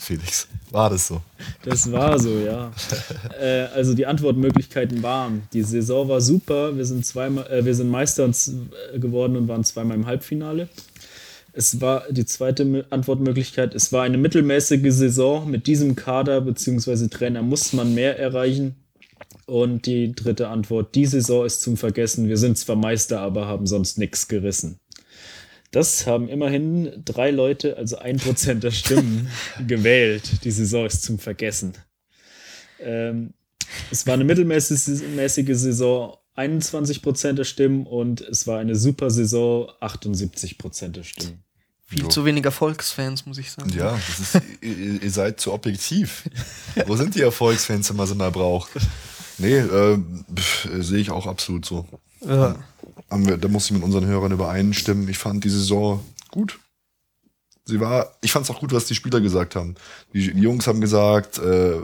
[0.03, 1.21] Felix, war das so?
[1.63, 2.71] Das war so, ja.
[3.39, 7.89] äh, also die Antwortmöglichkeiten waren, die Saison war super, wir sind zweimal, äh, wir sind
[7.89, 10.67] Meister äh, geworden und waren zweimal im Halbfinale.
[11.53, 15.49] Es war die zweite Mö- Antwortmöglichkeit, es war eine mittelmäßige Saison.
[15.49, 17.07] Mit diesem Kader bzw.
[17.07, 18.75] Trainer muss man mehr erreichen.
[19.45, 22.29] Und die dritte Antwort, die Saison ist zum Vergessen.
[22.29, 24.77] Wir sind zwar Meister, aber haben sonst nichts gerissen.
[25.73, 29.27] Das haben immerhin drei Leute, also ein Prozent der Stimmen,
[29.67, 30.43] gewählt.
[30.43, 31.73] Die Saison ist zum Vergessen.
[32.79, 33.33] Ähm,
[33.89, 39.67] es war eine mittelmäßige Saison, 21 Prozent der Stimmen und es war eine super Saison,
[39.79, 41.43] 78 Prozent der Stimmen.
[41.87, 42.07] Viel Jo.
[42.07, 43.71] zu wenig Erfolgsfans, muss ich sagen.
[43.75, 46.29] Ja, das ist, ihr, ihr seid zu objektiv.
[46.85, 48.69] Wo sind die Erfolgsfans, wenn man sie mal braucht?
[49.39, 49.97] Nee, äh,
[50.81, 51.87] sehe ich auch absolut so.
[52.21, 52.63] Ja.
[53.13, 55.07] Haben wir, da muss ich mit unseren Hörern übereinstimmen.
[55.07, 56.59] Ich fand die Saison gut.
[57.65, 59.75] Sie war, ich fand es auch gut, was die Spieler gesagt haben.
[60.13, 61.75] Die, die Jungs haben gesagt, äh,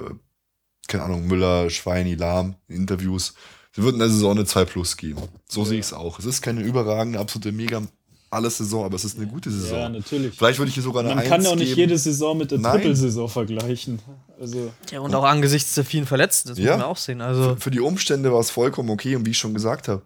[0.87, 3.33] keine Ahnung, Müller, Schweini, Lahm, in Interviews,
[3.75, 5.21] sie würden der Saison eine 2 Plus geben.
[5.47, 6.19] So sehe ich es auch.
[6.19, 7.81] Es ist keine überragende, absolute mega
[8.31, 9.77] alles Saison, aber es ist eine gute Saison.
[9.79, 10.35] Ja, natürlich.
[10.35, 11.79] Vielleicht würde ich hier sogar eine Man kann 1 auch nicht geben.
[11.79, 12.61] jede Saison mit der.
[12.61, 13.99] Trippelsaison vergleichen.
[14.39, 16.71] Also, ja, und auch angesichts der vielen Verletzten, das Ja.
[16.73, 17.21] muss man auch sehen.
[17.21, 20.01] Also, Für die Umstände war es vollkommen okay und wie ich schon gesagt habe,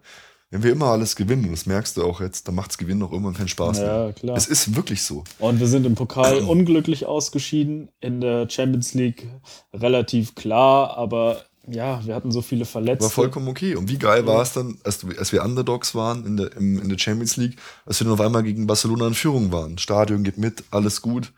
[0.50, 3.34] wenn wir immer alles gewinnen, das merkst du auch jetzt, dann macht's Gewinnen auch irgendwann
[3.34, 4.12] keinen Spaß Ja, mehr.
[4.12, 4.36] klar.
[4.36, 5.24] Es ist wirklich so.
[5.38, 9.26] und wir sind im Pokal unglücklich ausgeschieden, in der Champions League
[9.72, 13.04] relativ klar, aber ja, wir hatten so viele Verletzte.
[13.04, 13.74] War vollkommen okay.
[13.74, 16.88] Und wie geil war es dann, als, als wir Underdogs waren in der, im, in
[16.90, 17.56] der Champions League,
[17.86, 19.78] als wir dann auf einmal gegen Barcelona in Führung waren.
[19.78, 21.32] Stadion geht mit, alles gut.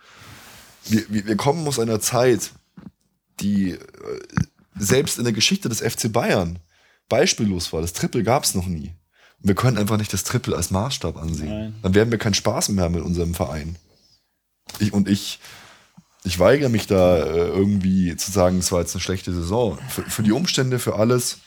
[0.89, 2.51] Wir, wir, wir kommen aus einer Zeit,
[3.39, 3.79] die äh,
[4.77, 6.59] selbst in der Geschichte des FC Bayern
[7.09, 7.81] beispiellos war.
[7.81, 8.95] Das Triple gab es noch nie.
[9.39, 11.49] Wir können einfach nicht das Triple als Maßstab ansehen.
[11.49, 11.75] Nein.
[11.83, 13.77] Dann werden wir keinen Spaß mehr haben mit unserem Verein.
[14.81, 15.39] Ich, und ich,
[16.25, 19.79] ich weigere mich da äh, irgendwie zu sagen, es war jetzt eine schlechte Saison.
[19.89, 21.39] Für, für die Umstände, für alles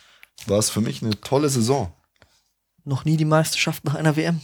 [0.46, 1.92] war es für mich eine tolle Saison.
[2.86, 4.40] Noch nie die Meisterschaft nach einer WM.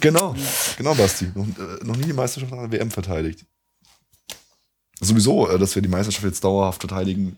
[0.00, 0.34] Genau,
[0.78, 1.30] genau, Basti.
[1.34, 3.44] Noch, äh, noch nie die Meisterschaft nach der WM verteidigt.
[5.00, 7.36] Sowieso, äh, dass wir die Meisterschaft jetzt dauerhaft verteidigen.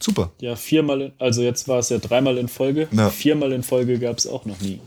[0.00, 0.32] Super.
[0.40, 2.88] Ja, viermal, in, also jetzt war es ja dreimal in Folge.
[2.92, 3.10] Ja.
[3.10, 4.80] Viermal in Folge gab es auch noch nie.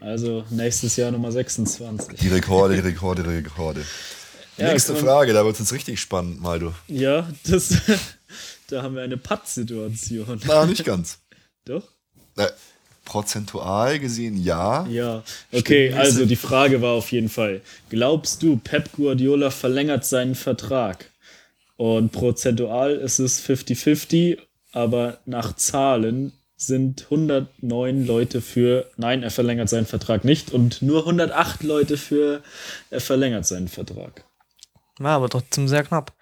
[0.00, 2.18] Also nächstes Jahr Nummer 26.
[2.18, 3.84] Die Rekorde, die Rekorde, die Rekorde.
[4.56, 6.74] Ja, Nächste Frage, da wird es jetzt richtig spannend, Maldo.
[6.86, 7.74] Ja, das,
[8.68, 10.40] da haben wir eine Patt-Situation.
[10.46, 11.18] Na, nicht ganz.
[11.64, 11.82] Doch?
[12.36, 12.48] Äh,
[13.04, 14.86] prozentual gesehen ja.
[14.86, 15.22] Ja,
[15.52, 20.34] okay, Stimmt, also die Frage war auf jeden Fall, glaubst du, Pep Guardiola verlängert seinen
[20.34, 21.10] Vertrag?
[21.76, 24.38] Und prozentual ist es 50-50,
[24.72, 31.00] aber nach Zahlen sind 109 Leute für, nein, er verlängert seinen Vertrag nicht und nur
[31.00, 32.42] 108 Leute für,
[32.90, 34.24] er verlängert seinen Vertrag.
[35.00, 36.12] Ja, aber trotzdem sehr knapp.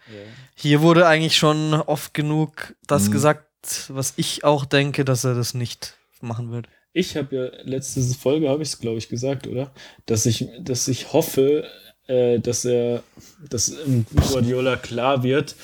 [0.55, 3.13] Hier wurde eigentlich schon oft genug das Mhm.
[3.13, 3.47] gesagt,
[3.89, 6.67] was ich auch denke, dass er das nicht machen wird.
[6.95, 9.73] Ich habe ja letzte Folge, habe ich es glaube ich gesagt, oder?
[10.07, 11.67] Dass ich, dass ich hoffe,
[12.13, 13.03] äh, dass er,
[13.49, 15.57] dass im Guardiola klar wird,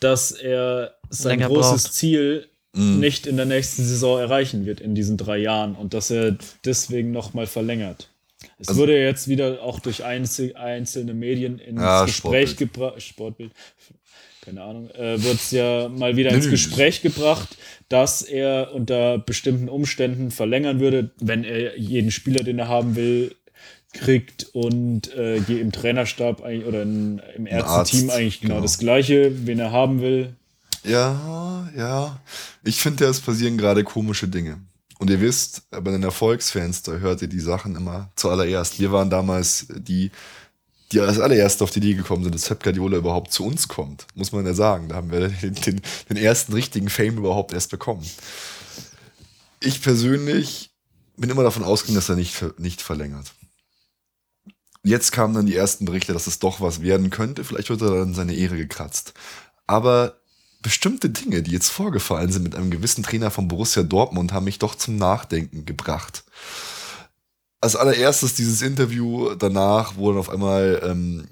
[0.00, 1.94] dass er sein Länger großes braucht.
[1.94, 3.00] Ziel Mhm.
[3.00, 7.10] nicht in der nächsten Saison erreichen wird in diesen drei Jahren und dass er deswegen
[7.12, 8.08] nochmal verlängert.
[8.58, 12.58] Es Also- wurde jetzt wieder auch durch einzel einzelne Medien ins Ja, Gespräch Sportbild.
[12.72, 13.52] gebracht, Sportbild,
[14.40, 17.56] keine Ahnung, äh, wird es ja mal wieder ins Gespräch gebracht,
[17.90, 23.34] dass er unter bestimmten Umständen verlängern würde, wenn er jeden Spieler, den er haben will,
[23.92, 28.62] kriegt und äh, je im Trainerstab eigentlich, oder in, im Ärzteteam eigentlich genau, genau.
[28.62, 30.34] das gleiche, wen er haben will.
[30.84, 32.20] Ja, ja.
[32.64, 34.58] Ich finde, es passieren gerade komische Dinge.
[34.98, 38.78] Und ihr wisst, bei den Erfolgsfans, da hört ihr die Sachen immer zuallererst.
[38.78, 40.10] Wir waren damals die,
[40.92, 44.06] die als allererste auf die Idee gekommen sind, dass Pep Guardiola überhaupt zu uns kommt.
[44.14, 44.88] Muss man ja sagen.
[44.88, 48.08] Da haben wir den, den, den ersten richtigen Fame überhaupt erst bekommen.
[49.60, 50.70] Ich persönlich
[51.16, 53.32] bin immer davon ausgegangen, dass er nicht, nicht verlängert.
[54.84, 57.44] Jetzt kamen dann die ersten Berichte, dass es doch was werden könnte.
[57.44, 59.14] Vielleicht wird er dann seine Ehre gekratzt.
[59.66, 60.16] Aber
[60.60, 64.58] bestimmte Dinge, die jetzt vorgefallen sind mit einem gewissen Trainer von Borussia Dortmund, haben mich
[64.58, 66.24] doch zum Nachdenken gebracht.
[67.60, 71.28] Als allererstes dieses Interview danach, wo dann auf einmal ähm,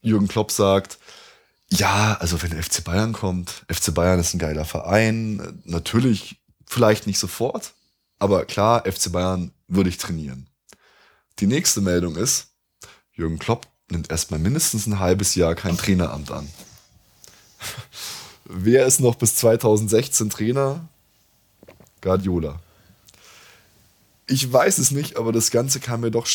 [0.00, 0.98] Jürgen Klopp sagt,
[1.70, 7.06] ja, also wenn der FC Bayern kommt, FC Bayern ist ein geiler Verein, natürlich vielleicht
[7.06, 7.74] nicht sofort,
[8.18, 10.48] aber klar, FC Bayern würde ich trainieren.
[11.38, 12.48] Die nächste Meldung ist,
[13.18, 16.48] Jürgen Klopp nimmt erstmal mindestens ein halbes Jahr kein Traineramt an.
[18.44, 20.88] Wer ist noch bis 2016 Trainer?
[22.00, 22.60] Guardiola.
[24.28, 26.26] Ich weiß es nicht, aber das Ganze kam mir doch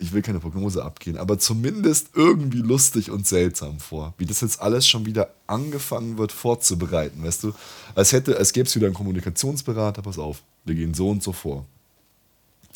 [0.00, 4.60] ich will keine Prognose abgehen, aber zumindest irgendwie lustig und seltsam vor, wie das jetzt
[4.60, 7.52] alles schon wieder angefangen wird vorzubereiten, weißt du?
[7.96, 11.32] Als hätte, als gäbe es wieder einen Kommunikationsberater, pass auf, wir gehen so und so
[11.32, 11.66] vor.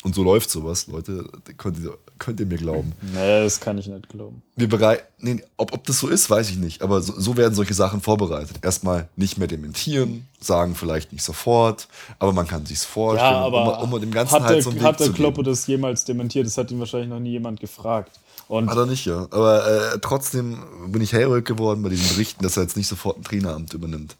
[0.03, 1.25] Und so läuft sowas, Leute,
[1.57, 2.91] könnt ihr, könnt ihr mir glauben.
[3.13, 4.41] Nee, das kann ich nicht glauben.
[4.57, 7.55] Wir bereiten, nee, ob, ob das so ist, weiß ich nicht, aber so, so werden
[7.55, 8.59] solche Sachen vorbereitet.
[8.61, 11.87] Erstmal nicht mehr dementieren, sagen vielleicht nicht sofort,
[12.19, 14.71] aber man kann sich's vorstellen, Ja, aber um, um dem Ganzen hat, halt der, so
[14.71, 16.45] einen Weg hat der Kloppe das jemals dementiert?
[16.45, 18.19] Das hat ihn wahrscheinlich noch nie jemand gefragt.
[18.49, 19.25] Und Hat er nicht, ja.
[19.31, 23.17] Aber äh, trotzdem bin ich hellröt geworden bei diesen Berichten, dass er jetzt nicht sofort
[23.17, 24.17] ein Traineramt übernimmt.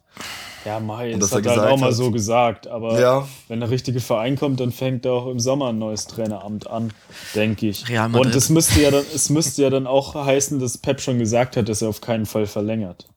[0.65, 2.67] Ja, Mai, Und das hat er halt auch mal hat- so gesagt.
[2.67, 3.27] Aber Ja.
[3.47, 6.93] wenn der richtige Verein kommt, dann fängt er auch im Sommer ein neues Traineramt an,
[7.35, 7.87] denke ich.
[7.89, 8.27] Real Madrid.
[8.27, 11.57] Und es müsste, ja dann, es müsste ja dann auch heißen, dass Pep schon gesagt
[11.57, 13.07] hat, dass er auf keinen Fall verlängert.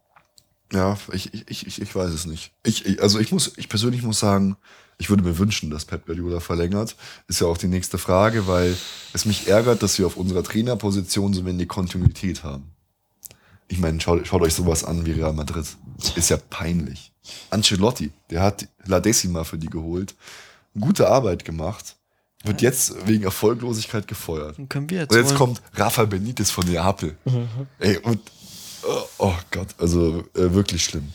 [0.73, 2.51] Ja, ich, ich, ich, ich- ich weiß es nicht.
[2.65, 4.57] Ich, ich, also ich muss, ich persönlich muss sagen,
[4.99, 6.97] ich würde mir wünschen, dass Pep Guardiola verlängert.
[7.29, 8.75] Ist ja auch die nächste Frage, weil
[9.13, 12.73] es mich ärgert, dass wir auf unserer Trainerposition so wenig Kontinuität haben.
[13.69, 15.67] Ich meine, schaut, schaut euch sowas an wie Real Madrid.
[16.15, 17.13] Ist ja peinlich.
[17.51, 20.15] Ancelotti, der hat La Decima für die geholt.
[20.79, 21.97] Gute Arbeit gemacht.
[22.45, 24.59] Wird jetzt wegen Erfolglosigkeit gefeuert.
[24.59, 25.39] Dann können wir jetzt, Und jetzt holen.
[25.39, 27.17] kommt Rafa Benitez von Neapel.
[27.81, 28.21] Ey, und
[28.87, 31.09] oh, oh Gott, also äh, wirklich schlimm.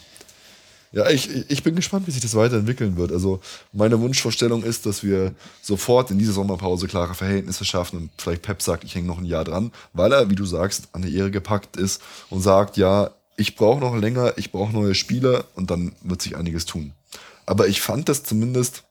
[0.93, 3.13] Ja, ich, ich- ich bin gespannt, wie sich das weiterentwickeln wird.
[3.13, 3.39] Also
[3.71, 8.61] meine Wunschvorstellung ist, dass wir sofort in dieser Sommerpause klare Verhältnisse schaffen und vielleicht Pep
[8.61, 11.31] sagt, ich hänge noch ein Jahr dran, weil er, wie du sagst, an der Ehre
[11.31, 15.93] gepackt ist und sagt, ja, ich brauche noch länger, ich brauche neue Spieler und dann
[16.01, 16.93] wird sich einiges tun.
[17.45, 18.83] Aber ich fand das zumindest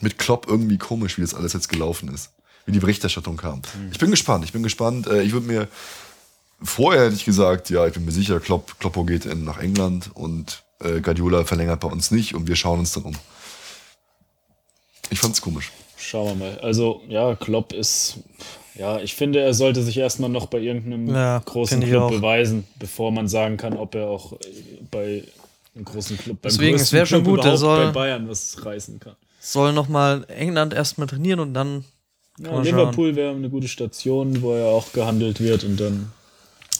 [0.00, 2.30] mit Klopp irgendwie komisch, wie das alles jetzt gelaufen ist.
[2.64, 3.62] Wie die Berichterstattung kam.
[3.90, 5.06] Ich bin gespannt, ich bin gespannt.
[5.06, 5.68] Äh, Ich würde mir,
[6.62, 10.10] vorher hätte ich gesagt, ja, ich bin mir sicher, Klopp, Kloppo geht in, nach England
[10.14, 13.16] und äh, Guardiola verlängert bei uns nicht und wir schauen uns dann um.
[15.10, 15.72] Ich fand's komisch.
[15.96, 16.58] Schauen wir mal.
[16.60, 18.18] Also, ja, Klopp ist.
[18.74, 23.12] Ja, ich finde, er sollte sich erstmal noch bei irgendeinem Ja, großen Club beweisen, bevor
[23.12, 24.36] man sagen kann, ob er auch äh,
[24.90, 25.24] bei
[25.74, 28.28] einem großen Club, beim Deswegen, es größten wär schon Club gut, er soll- bei Bayern
[28.28, 29.16] was reißen kann.
[29.40, 31.84] Soll nochmal England erstmal trainieren und dann.
[32.38, 36.12] Ja, Liverpool wäre eine gute Station, wo er auch gehandelt wird und dann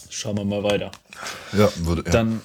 [0.09, 0.89] schauen wir mal weiter.
[1.55, 2.11] Ja, würde er.
[2.11, 2.41] Dann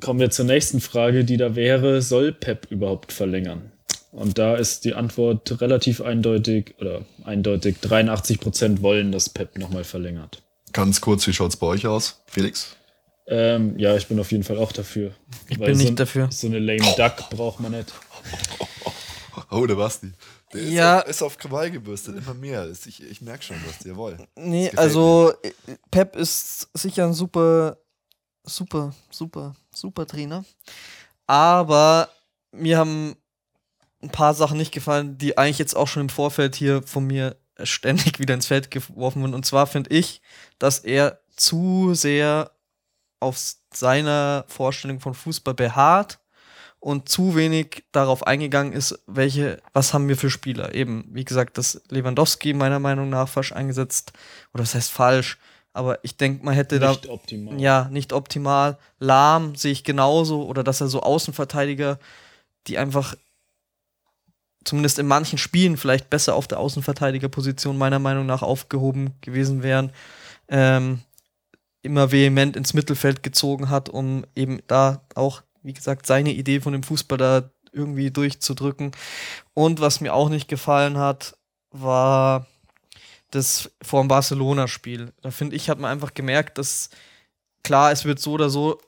[0.00, 3.71] kommen wir zur nächsten Frage, die da wäre, soll Pep überhaupt verlängern?
[4.12, 10.42] Und da ist die Antwort relativ eindeutig oder eindeutig 83% wollen, dass Pep nochmal verlängert.
[10.72, 12.76] Ganz kurz, wie schaut's bei euch aus, Felix?
[13.26, 15.12] Ähm, ja, ich bin auf jeden Fall auch dafür.
[15.48, 16.28] Ich bin so, nicht dafür.
[16.30, 17.92] So eine lame Duck braucht man nicht.
[19.50, 20.12] Oh, der Basti.
[20.52, 21.00] Der ist, Ja.
[21.02, 22.64] auf, ist auf Krawall gebürstet, immer mehr.
[22.66, 24.16] Ist- Ich, ich merke schon, was jawohl.
[24.36, 25.52] Nee, also äh,
[25.90, 27.78] Pep ist sicher ein super,
[28.44, 30.44] super, super, super Trainer.
[31.26, 32.08] Aber
[32.52, 33.14] mir haben
[34.02, 37.36] ein paar Sachen nicht gefallen, die eigentlich jetzt auch schon im Vorfeld hier von mir
[37.62, 39.34] ständig wieder ins Feld geworfen wurden.
[39.34, 40.20] Und zwar finde ich,
[40.58, 42.50] dass er zu sehr
[43.20, 43.40] auf
[43.72, 46.18] seiner Vorstellung von Fußball beharrt
[46.80, 50.74] und zu wenig darauf eingegangen ist, welche, was haben wir für Spieler.
[50.74, 54.12] Eben, wie gesagt, dass Lewandowski meiner Meinung nach falsch eingesetzt,
[54.52, 55.38] oder das heißt falsch,
[55.72, 57.60] aber ich denke, man hätte Nicht da optimal.
[57.60, 58.78] ja, nicht optimal.
[58.98, 60.44] Lahm sehe ich genauso.
[60.44, 61.98] Oder dass er so Außenverteidiger,
[62.66, 63.14] die einfach
[64.64, 69.92] zumindest in manchen Spielen vielleicht besser auf der Außenverteidigerposition meiner Meinung nach aufgehoben gewesen wären,
[70.48, 71.00] ähm,
[71.82, 76.72] immer vehement ins Mittelfeld gezogen hat, um eben da auch, wie gesagt, seine Idee von
[76.72, 78.92] dem Fußball da irgendwie durchzudrücken.
[79.54, 81.36] Und was mir auch nicht gefallen hat,
[81.70, 82.46] war
[83.30, 85.12] das vor dem Barcelona-Spiel.
[85.22, 86.90] Da finde ich, hat man einfach gemerkt, dass
[87.62, 88.78] klar, es wird so oder so,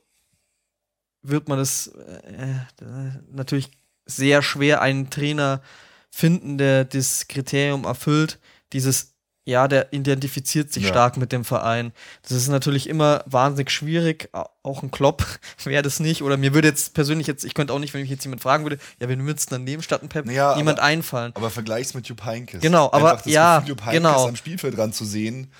[1.22, 2.52] wird man das äh,
[2.82, 3.70] äh, natürlich
[4.06, 5.60] sehr schwer einen Trainer
[6.10, 8.38] finden, der das Kriterium erfüllt.
[8.72, 9.14] Dieses,
[9.46, 10.88] ja, der identifiziert sich Ja.
[10.90, 11.92] stark mit dem Verein.
[12.22, 14.28] Das ist natürlich immer wahnsinnig schwierig.
[14.32, 15.24] Au- Auch ein Klopp
[15.64, 16.22] wäre das nicht.
[16.22, 18.64] Oder mir würde jetzt persönlich jetzt, ich könnte auch nicht, wenn mich jetzt jemand fragen
[18.64, 19.16] würde, ja, du
[19.50, 21.32] dann nehmen statt ein Pep, Naja, niemand aber- einfallen.
[21.34, 22.60] Aber vergleich's mit Jupp Heynckes.
[22.62, 24.28] Genau, aber Einfach das ja, Gefühl, Jupp Heynckes genau.
[24.28, 25.52] am Spielfeld dran zu sehen,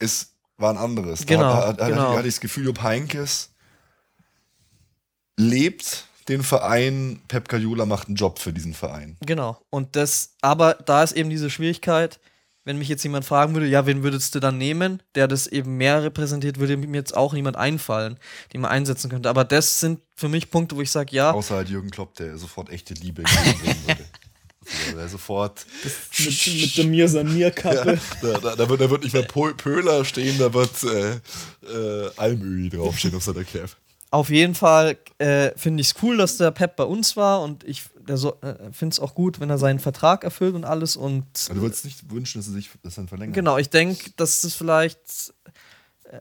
[0.00, 1.24] ist, war ein anderes.
[1.26, 2.10] Genau, Da, hat- da, genau.
[2.12, 3.50] da hatte ich das Gefühl, Jupp Heynckes
[5.36, 9.16] lebt den Verein, Pep Guardiola macht einen Job für diesen Verein.
[9.24, 9.58] Genau.
[9.70, 12.20] Und das, aber da ist eben diese Schwierigkeit,
[12.64, 15.78] wenn mich jetzt jemand fragen würde, ja, wen würdest du dann nehmen, der das eben
[15.78, 18.18] mehr repräsentiert, würde mir jetzt auch niemand einfallen,
[18.52, 19.30] den man einsetzen könnte.
[19.30, 22.36] Aber das sind für mich Punkte, wo ich sage, ja, Außer halt Jürgen Klopp, der
[22.36, 24.04] sofort echte Liebe geben würde.
[24.94, 25.64] Der sofort.
[26.18, 27.98] Mit, mit der Mir Sanierkappe.
[28.20, 31.12] Da, da, da, wird, da wird nicht mehr Pö- Pöhler stehen, da wird äh,
[31.66, 33.70] äh, Almöhi draufstehen auf seiner Cap.
[34.10, 37.64] Auf jeden Fall äh, finde ich es cool, dass der Pep bei uns war und
[37.64, 41.26] ich so, äh, finde es auch gut, wenn er seinen Vertrag erfüllt und alles und
[41.34, 43.34] Also du würdest nicht wünschen, dass er sich das dann verlängert.
[43.34, 45.34] Genau, ich denke, dass das vielleicht.
[46.04, 46.20] äh,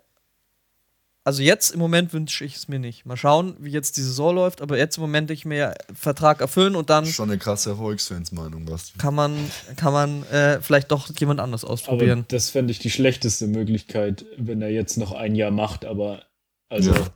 [1.23, 3.05] Also jetzt im Moment wünsche ich es mir nicht.
[3.05, 6.75] Mal schauen, wie jetzt die Saison läuft, aber jetzt im Moment ich mir Vertrag erfüllen
[6.75, 8.97] und dann Schon eine krasse Erfolgsfansmeinung, Basti.
[8.97, 12.25] kann man, kann man äh, vielleicht doch jemand anderes Aber ausprobieren.
[12.27, 16.23] das fände ich die schlechteste Möglichkeit, wenn er jetzt noch ein Jahr macht, aber
[16.69, 17.07] also Ja.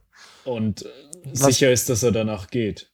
[0.45, 0.85] Und
[1.25, 2.87] Was- sicher ist, dass er danach geht.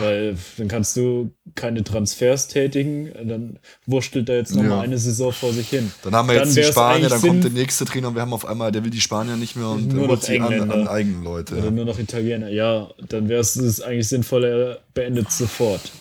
[0.00, 4.68] Weil dann kannst du keine Transfers tätigen, dann wurschtelt er jetzt noch Ja.
[4.70, 5.92] mal eine Saison vor sich hin.
[6.02, 8.20] Dann haben wir Dann jetzt die wär's Spanier, dann kommt der nächste Trainer und wir
[8.22, 10.88] haben auf einmal, der will die Spanier nicht mehr und Nur holt sie an, an
[10.88, 11.56] eigene Leute.
[11.56, 12.48] Oder nur noch Italiener.
[12.48, 15.92] Ja, dann wäre es eigentlich sinnvoller, er beendet sofort.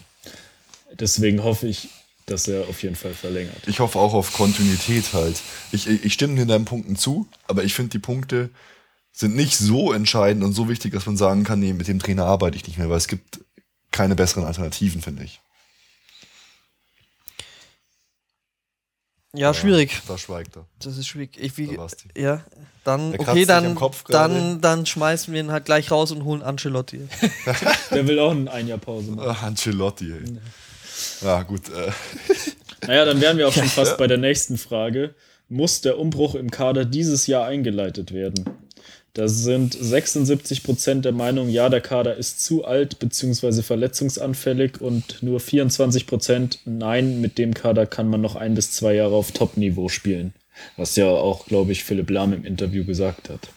[0.99, 1.89] Deswegen hoffe ich,
[2.25, 3.55] dass er auf jeden Fall verlängert.
[3.67, 5.39] Ich hoffe auch auf Kontinuität halt.
[5.71, 8.49] Ich, ich ich stimme dir in deinen Punkten zu, aber ich finde, die Punkte
[9.11, 12.25] sind nicht so entscheidend und so wichtig, dass man sagen kann, nee, mit dem Trainer
[12.25, 13.41] arbeite ich nicht mehr, weil es gibt
[13.91, 15.41] keine besseren Alternativen, finde ich.
[19.33, 20.01] ja, schwierig.
[20.07, 20.65] Da schweigt er.
[20.79, 21.37] Das ist schwierig.
[21.39, 22.43] Ich, wie, Da ja,
[22.83, 23.77] dann, okay, dann,
[24.07, 27.07] dann, dann schmeißen wir ihn halt gleich raus und holen Ancelotti.
[27.91, 29.29] Der will auch ein Jahr Pause machen.
[29.29, 30.39] Ah, Ancelotti, ey.
[31.21, 31.69] Ja, gut.
[31.69, 31.91] Äh,
[32.87, 35.13] Naja, dann wären wir auch schon fast bei der nächsten Frage.
[35.49, 38.45] Muss der Umbruch im Kader dieses Jahr eingeleitet werden?
[39.13, 43.63] Da sind 76% der Meinung, ja, der Kader ist zu alt bzw.
[43.63, 49.15] verletzungsanfällig und nur 24% nein, mit dem Kader kann man noch ein bis zwei Jahre
[49.15, 50.33] auf Top-Niveau spielen.
[50.77, 53.49] Was ja auch, glaube ich, Philipp Lahm im Interview gesagt hat.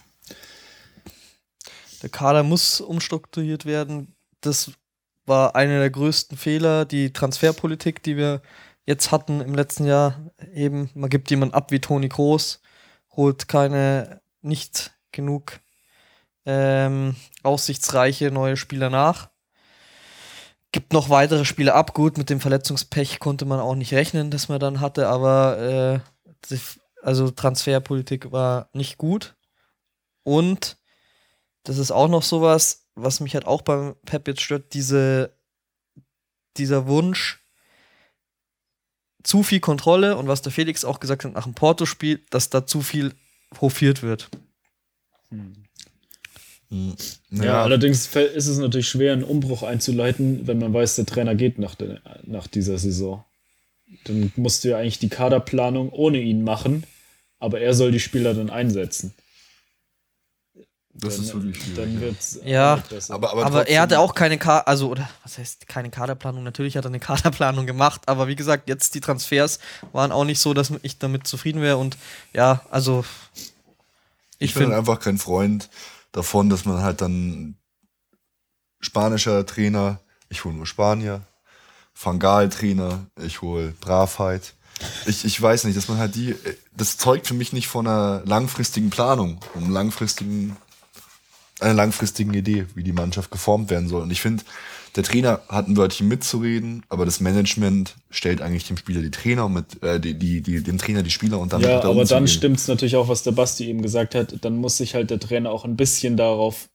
[2.02, 4.14] Der Kader muss umstrukturiert werden.
[4.40, 4.72] Das
[5.26, 8.42] war einer der größten Fehler, die Transferpolitik, die wir
[8.86, 10.32] jetzt hatten im letzten Jahr.
[10.52, 12.60] Eben, man gibt jemanden ab wie Toni Kroos,
[13.10, 15.60] holt keine, nicht genug
[16.44, 19.30] ähm, aussichtsreiche neue Spieler nach.
[20.72, 21.94] gibt noch weitere Spiele ab.
[21.94, 26.02] Gut, mit dem Verletzungspech konnte man auch nicht rechnen, das man dann hatte, aber
[26.50, 26.56] äh,
[27.02, 29.36] also Transferpolitik war nicht gut.
[30.24, 30.78] Und
[31.64, 35.36] das ist auch noch sowas, was mich halt auch beim Pep jetzt stört, diese,
[36.56, 37.40] dieser Wunsch,
[39.22, 42.66] zu viel Kontrolle und was der Felix auch gesagt hat nach dem Porto-Spiel, dass da
[42.66, 43.14] zu viel
[43.60, 44.28] hofiert wird.
[45.32, 46.94] Hm.
[47.30, 51.34] Ja, ja, allerdings ist es natürlich schwer, einen Umbruch einzuleiten, wenn man weiß, der Trainer
[51.34, 53.24] geht nach, der, nach dieser Saison.
[54.04, 56.84] Dann musst du ja eigentlich die Kaderplanung ohne ihn machen,
[57.38, 59.12] aber er soll die Spieler dann einsetzen.
[60.94, 61.76] Das dann, ist wirklich schwierig.
[61.76, 65.66] Dann wird's ja, aber, aber, aber er hatte auch keine Kader, also oder was heißt
[65.66, 66.42] keine Kaderplanung?
[66.42, 69.58] Natürlich hat er eine Kaderplanung gemacht, aber wie gesagt, jetzt die Transfers
[69.92, 71.98] waren auch nicht so, dass ich damit zufrieden wäre und
[72.32, 73.04] ja, also
[74.44, 75.70] ich, bin einfach kein Freund
[76.12, 77.56] davon, dass man halt dann
[78.80, 81.22] spanischer Trainer, ich hole nur Spanier,
[81.94, 84.54] Fangal Trainer, ich hole Bravheit.
[85.06, 86.34] Ich, ich weiß nicht, dass man halt die,
[86.76, 90.56] das zeugt für mich nicht von einer langfristigen Planung, einem langfristigen
[91.62, 94.02] einer langfristigen Idee, wie die Mannschaft geformt werden soll.
[94.02, 94.44] Und ich finde,
[94.96, 99.46] der Trainer hat ein Wörtchen mitzureden, aber das Management stellt eigentlich dem Spieler die Trainer
[99.46, 101.62] und mit, äh, die, die, die, dem Trainer die Spieler und dann.
[101.62, 104.44] Ja, aber dann stimmt es natürlich auch, was der Basti eben gesagt hat.
[104.44, 106.68] Dann muss sich halt der Trainer auch ein bisschen darauf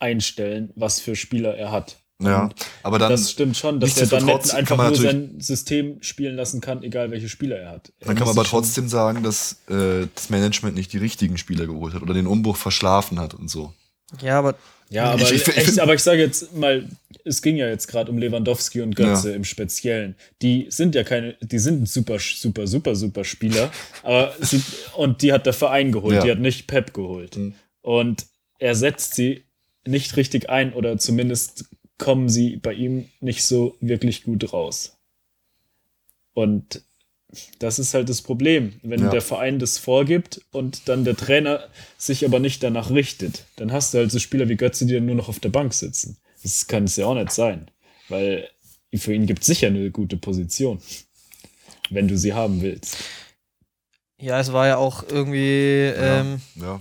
[0.00, 1.98] einstellen, was für Spieler er hat.
[2.22, 2.50] Ja,
[2.82, 3.12] aber dann.
[3.12, 7.10] Das stimmt schon, dass er dann nicht einfach nur sein System spielen lassen kann, egal
[7.10, 7.92] welche Spieler er hat.
[8.00, 11.66] Er dann kann man aber trotzdem sagen, dass äh, das Management nicht die richtigen Spieler
[11.66, 13.72] geholt hat oder den Umbruch verschlafen hat und so.
[14.22, 14.56] Ja, aber.
[14.90, 16.84] Ja, aber ich, ich, echt, aber ich sage jetzt mal,
[17.24, 19.36] es ging ja jetzt gerade um Lewandowski und Götze ja.
[19.36, 20.16] im Speziellen.
[20.42, 23.70] Die sind ja keine, die sind super, super, super, super Spieler.
[24.02, 24.60] aber sie,
[24.96, 26.22] und die hat der Verein geholt, ja.
[26.22, 27.36] die hat nicht Pep geholt.
[27.36, 27.54] Mhm.
[27.82, 28.26] Und
[28.58, 29.44] er setzt sie
[29.86, 31.66] nicht richtig ein oder zumindest
[31.96, 34.98] kommen sie bei ihm nicht so wirklich gut raus.
[36.34, 36.82] Und
[37.58, 39.10] das ist halt das Problem, wenn ja.
[39.10, 43.44] der Verein das vorgibt und dann der Trainer sich aber nicht danach richtet.
[43.56, 45.74] Dann hast du halt so Spieler wie Götze, die dann nur noch auf der Bank
[45.74, 46.16] sitzen.
[46.42, 47.70] Das kann es ja auch nicht sein,
[48.08, 48.48] weil
[48.94, 50.80] für ihn gibt es sicher eine gute Position,
[51.90, 52.96] wenn du sie haben willst.
[54.18, 56.80] Ja, es war ja auch irgendwie ähm, ja, ja.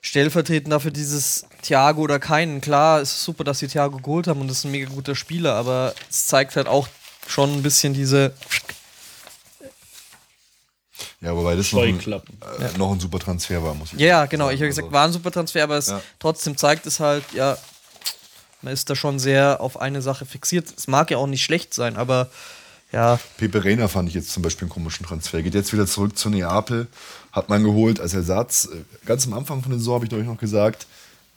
[0.00, 2.60] stellvertretend dafür dieses Thiago oder keinen.
[2.60, 5.16] Klar, es ist super, dass sie Thiago geholt haben und das ist ein mega guter
[5.16, 6.86] Spieler, aber es zeigt halt auch
[7.26, 8.32] schon ein bisschen diese.
[11.20, 14.02] Ja, wobei das noch ein, äh, noch ein super Transfer war, muss ich sagen.
[14.02, 14.48] Ja, genau.
[14.48, 16.00] Ich habe gesagt, also war ein super Transfer, aber es ja.
[16.18, 17.58] trotzdem zeigt es halt, ja,
[18.62, 20.72] man ist da schon sehr auf eine Sache fixiert.
[20.76, 22.30] Es mag ja auch nicht schlecht sein, aber
[22.92, 23.20] ja.
[23.36, 25.42] Pepe Reina fand ich jetzt zum Beispiel einen komischen Transfer.
[25.42, 26.88] Geht jetzt wieder zurück zu Neapel,
[27.32, 28.68] hat man geholt als Ersatz.
[29.04, 30.86] Ganz am Anfang von der Saison habe ich euch noch gesagt,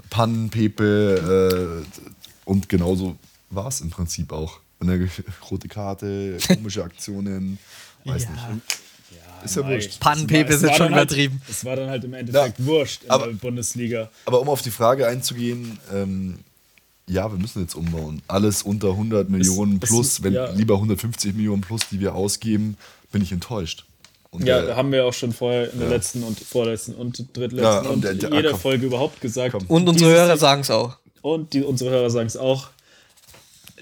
[0.10, 2.00] Pannen, Pepe äh,
[2.46, 3.18] und genauso
[3.50, 5.10] war es im Prinzip auch eine
[5.50, 7.58] rote Karte, komische Aktionen,
[8.06, 8.30] weiß ja.
[8.30, 8.64] nicht.
[9.12, 10.00] Ja, ist ja wurscht.
[10.00, 11.42] Pannenpepe sind schon halt- übertrieben.
[11.42, 14.10] Halt, es war dann halt im Endeffekt ja, wurscht in aber, der Bundesliga.
[14.26, 16.40] Aber um auf die Frage einzugehen, ähm,
[17.08, 18.22] ja, wir müssen jetzt umbauen.
[18.28, 20.52] Alles unter 100 Millionen es, plus, es, wenn ja.
[20.52, 22.78] lieber 150 Millionen plus, die wir ausgeben,
[23.12, 23.86] bin ich enttäuscht.
[24.32, 25.96] Und ja, der, haben wir auch schon vorher in der ja.
[25.96, 29.52] letzten und vorletzten und drittletzten ja, und, und der, der, jeder komm, Folge überhaupt gesagt.
[29.52, 29.68] Komm.
[29.68, 30.98] Und unsere Hörer sagen es auch.
[31.22, 32.70] Und die, unsere Hörer sagen es auch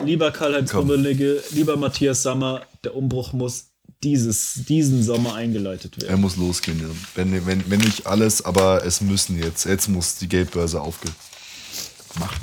[0.06, 3.66] lieber Karl-Heinz Rummenigge, lieber Matthias Sammer, der Umbruch muss
[4.04, 6.10] dieses, diesen Sommer eingeleitet werden.
[6.10, 6.88] Er muss losgehen, ja.
[7.16, 11.16] wenn, wenn, wenn nicht alles, aber es müssen jetzt, jetzt muss die Geldbörse aufgemacht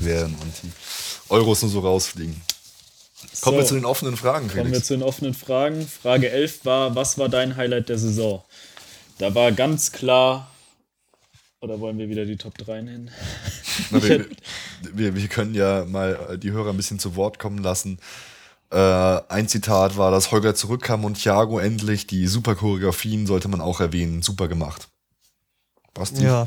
[0.04, 0.70] werden und die
[1.28, 2.40] Euros nur so rausfliegen.
[3.40, 4.62] Kommen so, wir zu den offenen Fragen, Felix.
[4.62, 5.86] Kommen wir zu den offenen Fragen.
[5.86, 8.42] Frage 11 war, was war dein Highlight der Saison?
[9.18, 10.48] Da war ganz klar
[11.60, 13.10] oder wollen wir wieder die Top 3 nennen?
[13.90, 14.26] Na, wir,
[14.92, 17.98] wir, wir, können ja mal die Hörer ein bisschen zu Wort kommen lassen.
[18.70, 23.60] Äh, ein Zitat war, dass Holger zurückkam und Thiago endlich die super Choreografien sollte man
[23.60, 24.22] auch erwähnen.
[24.22, 24.88] Super gemacht.
[25.94, 26.46] Basti, ja.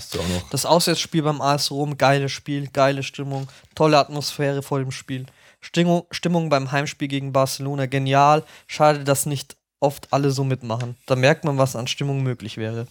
[0.49, 5.25] Das Auswärtsspiel beim AS Rom, geiles Spiel, geile Stimmung, tolle Atmosphäre vor dem Spiel.
[5.59, 8.43] Stimmung, Stimmung beim Heimspiel gegen Barcelona, genial.
[8.67, 10.95] Schade, dass nicht oft alle so mitmachen.
[11.05, 12.87] Da merkt man, was an Stimmung möglich wäre.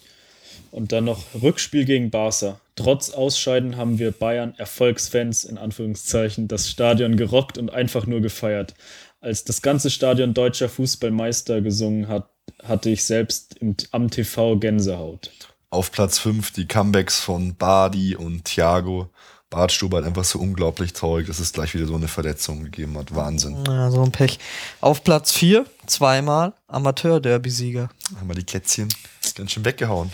[0.71, 2.61] Und dann noch Rückspiel gegen Barca.
[2.77, 8.75] Trotz Ausscheiden haben wir Bayern Erfolgsfans in Anführungszeichen das Stadion gerockt und einfach nur gefeiert.
[9.21, 12.31] Als das ganze Stadion deutscher Fußballmeister gesungen hat,
[12.63, 15.31] hatte ich selbst im, am TV Gänsehaut.
[15.71, 19.11] Auf Platz 5 die Comebacks von Badi und Thiago.
[19.51, 23.15] Bartstube hat einfach so unglaublich traurig, dass es gleich wieder so eine Verletzung gegeben hat.
[23.15, 23.57] Wahnsinn.
[23.67, 24.39] Ja, so ein Pech.
[24.81, 27.91] Auf Platz 4 zweimal Amateur-Derby-Sieger.
[28.19, 28.89] Haben wir die Kätzchen
[29.35, 30.11] ganz schön weggehauen.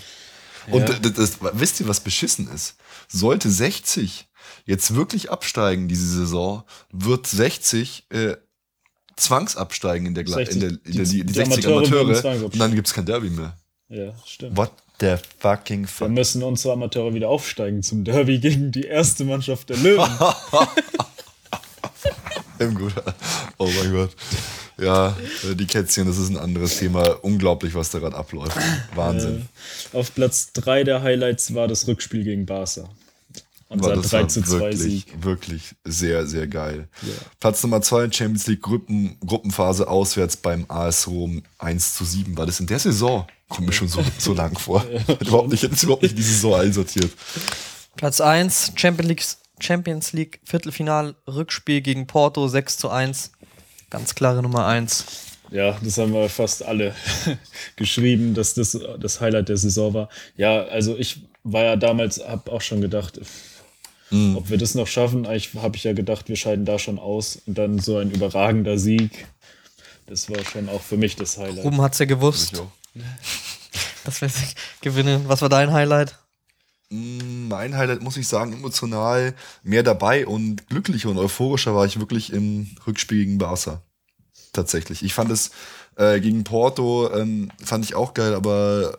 [0.71, 0.99] Und ja.
[0.99, 2.75] das, das, wisst ihr, was beschissen ist?
[3.07, 4.27] Sollte 60
[4.65, 8.35] jetzt wirklich absteigen diese Saison, wird 60 äh,
[9.15, 12.01] zwangsabsteigen in der, Gla- 60, in der, in der, die- die, die die 60 Amateure
[12.01, 12.43] Amateure.
[12.45, 13.57] Und dann gibt's kein Derby mehr.
[13.89, 14.57] Ja, stimmt.
[14.57, 16.09] What the fucking Wir fuck?
[16.09, 20.09] müssen unsere Amateure wieder aufsteigen zum Derby gegen die erste Mannschaft der Löwen.
[22.59, 23.15] Im Guter.
[23.57, 24.11] Oh mein Gott.
[24.79, 25.15] Ja,
[25.49, 27.23] äh, die Kätzchen, das ist ein anderes Thema.
[27.23, 28.57] Unglaublich, was da gerade abläuft.
[28.95, 29.47] Wahnsinn.
[29.93, 32.89] Auf Platz 3 der Highlights war das Rückspiel gegen Barca.
[33.69, 35.23] Unser das 3 war zu 2 wirklich, Sieg.
[35.23, 36.87] wirklich sehr, sehr geil.
[37.39, 42.37] Platz Nummer 2 Champions League Gruppen, Gruppenphase auswärts beim AS Rom 1 zu 7.
[42.37, 43.27] War das in der Saison?
[43.49, 44.85] Kommt mir schon so, so lang vor.
[45.07, 47.11] Hätte überhaupt nicht, hätte es überhaupt nicht die Saison einsortiert.
[47.95, 49.25] Platz 1, Champions League,
[49.59, 53.31] Champions League Viertelfinal, Rückspiel gegen Porto 6 zu 1.
[53.89, 55.05] Ganz klare Nummer 1.
[55.51, 56.93] Ja, das haben wir fast alle
[57.77, 60.09] geschrieben, dass das das Highlight der Saison war.
[60.35, 63.19] Ja, also ich war ja damals, habe auch schon gedacht,
[64.09, 64.37] Mhm.
[64.37, 65.25] ob wir das noch schaffen.
[65.25, 67.39] Eigentlich habe ich ja gedacht, wir scheiden da schon aus.
[67.45, 69.27] Und dann so ein überragender Sieg.
[70.05, 71.65] Das war schon auch für mich das Highlight.
[71.65, 72.63] Ruben hat's ja gewusst,
[74.05, 74.29] dass wir
[74.79, 75.25] gewinnen.
[75.27, 76.17] Was war dein Highlight?
[76.89, 82.31] Mein Highlight, muss ich sagen, emotional mehr dabei und glücklicher und euphorischer war ich wirklich
[82.31, 83.81] im Rückspiel gegen Barca.
[84.53, 85.03] Tatsächlich.
[85.03, 85.51] Ich fand es
[85.97, 88.97] äh, gegen Porto, ähm, fand ich auch geil, aber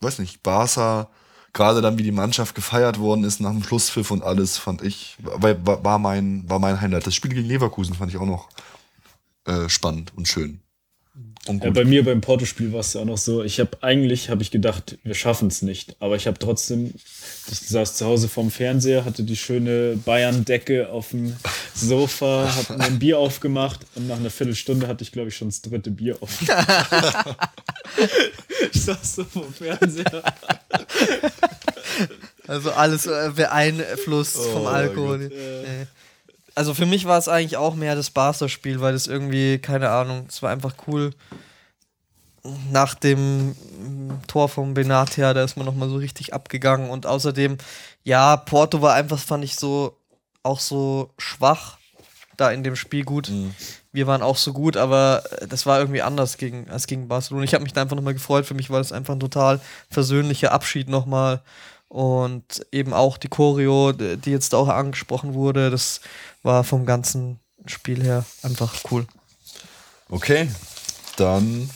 [0.00, 1.08] weiß nicht, Barca,
[1.54, 5.16] gerade dann wie die Mannschaft gefeiert worden ist nach dem Schlusspfiff und alles, fand ich,
[5.22, 7.06] war, war, war, mein, war mein Highlight.
[7.06, 8.50] Das Spiel gegen Leverkusen fand ich auch noch
[9.46, 10.60] äh, spannend und schön.
[11.46, 14.30] Und Ja, bei mir beim Porto-Spiel war es ja auch noch so, ich habe eigentlich
[14.30, 16.92] habe ich gedacht, wir schaffen es nicht, aber ich habe trotzdem,
[17.50, 21.36] ich saß zu Hause vorm Fernseher, hatte die schöne Bayern-Decke auf dem
[21.74, 25.48] Sofa, habe mir ein Bier aufgemacht und nach einer Viertelstunde hatte ich, glaube ich, schon
[25.48, 26.48] das dritte Bier offen.
[28.72, 30.22] ich saß so vorm Fernseher.
[32.48, 35.18] Also alles äh, beeinflusst vom Alkohol.
[35.18, 35.86] Nee.
[36.56, 40.24] Also für mich war es eigentlich auch mehr das Barca-Spiel, weil das irgendwie, keine Ahnung,
[40.26, 41.12] es war einfach cool.
[42.72, 43.54] Nach dem
[44.26, 46.88] Tor von Benatia, da ist man nochmal so richtig abgegangen.
[46.88, 47.58] Und außerdem,
[48.04, 49.98] ja, Porto war einfach, fand ich so,
[50.42, 51.76] auch so schwach
[52.38, 53.30] da in dem Spiel gut.
[53.92, 57.44] Wir waren auch so gut, aber das war irgendwie anders gegen, als gegen Barcelona.
[57.44, 58.46] Ich habe mich da einfach nochmal gefreut.
[58.46, 59.60] Für mich war das einfach ein total
[59.90, 61.42] versöhnlicher Abschied nochmal.
[61.88, 66.00] Und eben auch die Choreo, die jetzt auch angesprochen wurde, das
[66.42, 69.06] war vom ganzen Spiel her einfach cool.
[70.08, 70.48] Okay,
[71.16, 71.70] dann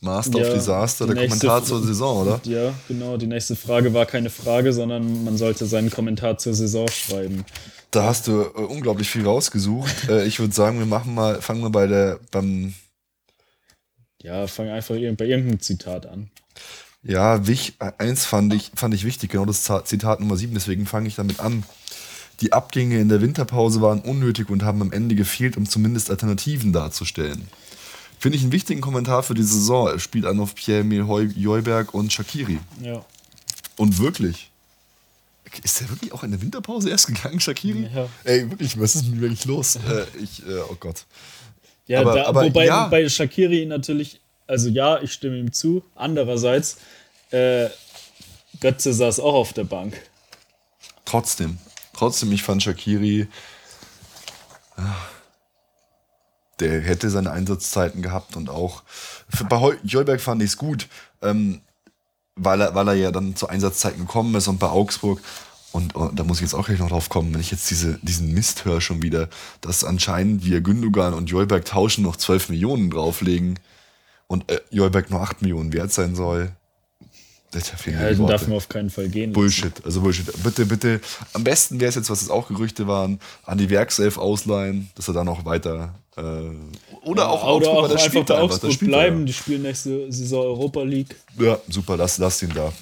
[0.00, 2.40] Master of Ja, Disaster, die der Kommentar zur Saison, oder?
[2.44, 6.88] Ja, genau, die nächste Frage war keine Frage, sondern man sollte seinen Kommentar zur Saison
[6.88, 7.44] schreiben.
[7.90, 9.90] Da hast du äh, unglaublich viel rausgesucht.
[10.08, 12.74] äh, ich würde sagen, wir machen mal, fangen wir bei der, beim,
[14.22, 16.30] Ja, fang einfach bei irgendeinem Zitat an.
[17.02, 21.08] Ja, wich, eins fand ich, fand ich wichtig, genau das Zitat Nummer 7, deswegen fange
[21.08, 21.64] ich damit an.
[22.40, 26.72] Die Abgänge in der Winterpause waren unnötig und haben am Ende gefehlt, um zumindest Alternativen
[26.72, 27.48] darzustellen.
[28.18, 29.88] Finde ich einen wichtigen Kommentar für die Saison.
[29.88, 32.58] Er spielt an auf Pierre-Emil Heu- Heuberg und Shakiri.
[32.82, 33.04] Ja.
[33.76, 34.50] Und wirklich.
[35.64, 37.88] Ist der wirklich auch in der Winterpause erst gegangen, Shakiri?
[37.94, 38.08] Ja.
[38.24, 39.76] Ey, wirklich, was ist denn wirklich los?
[39.88, 41.04] äh, ich, äh, oh Gott.
[41.86, 42.86] Ja, Aber- da, aber wobei ja.
[42.88, 44.19] bei Shakiri natürlich,
[44.50, 45.84] also ja, ich stimme ihm zu.
[45.94, 46.78] Andererseits,
[47.30, 47.68] äh,
[48.60, 49.94] Götze saß auch auf der Bank.
[51.04, 51.58] Trotzdem.
[51.94, 53.28] Trotzdem, ich fand Shakiri.
[54.76, 54.82] ah,
[56.58, 58.82] Der hätte seine Einsatzzeiten gehabt und auch.
[59.28, 60.88] Für, bei Jolberg fand ich es gut,
[61.22, 61.60] ähm,
[62.34, 65.20] weil, er, weil er ja dann zu Einsatzzeiten gekommen ist und bei Augsburg.
[65.72, 68.00] Und, und da muss ich jetzt auch gleich noch drauf kommen, wenn ich jetzt diese,
[68.02, 69.28] diesen Mist höre schon wieder,
[69.60, 73.60] dass anscheinend wir Gündogan und Jolberg tauschen noch 12 Millionen drauflegen
[74.30, 76.52] und äh, Jolberg nur 8 Millionen wert sein soll.
[77.50, 78.32] Das mir Ja, Worte.
[78.32, 79.30] darf man auf keinen Fall gehen.
[79.30, 79.32] lassen.
[79.32, 80.26] Bullshit, also Bullshit.
[80.44, 81.00] Bitte, bitte,
[81.32, 85.08] am besten wäre es jetzt, was es auch Gerüchte waren, an die Werkself ausleihen, dass
[85.08, 88.44] er dann noch weiter äh, oder auch Oder Augsburg, auch der einfach spielt bei einfach,
[88.44, 89.26] Augsburg spielt da bleiben.
[89.26, 91.16] Die spielen nächste Saison Europa League.
[91.40, 92.72] Ja, super, lass, lass ihn da.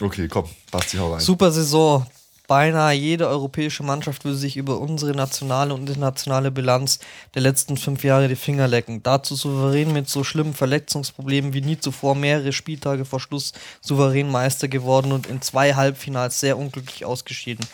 [0.00, 1.20] Okay, komm, Basti, hau rein.
[1.20, 2.06] Super Saison.
[2.46, 6.98] Beinahe jede europäische Mannschaft würde sich über unsere nationale und internationale Bilanz
[7.34, 9.02] der letzten fünf Jahre die Finger lecken.
[9.02, 14.68] Dazu souverän mit so schlimmen Verletzungsproblemen wie nie zuvor mehrere Spieltage vor Schluss souverän Meister
[14.68, 17.66] geworden und in zwei Halbfinals sehr unglücklich ausgeschieden.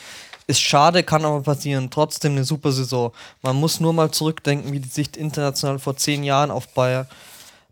[0.46, 1.90] Ist schade, kann aber passieren.
[1.90, 3.12] Trotzdem eine super Saison.
[3.42, 7.08] Man muss nur mal zurückdenken, wie die Sicht international vor zehn Jahren auf Bayern,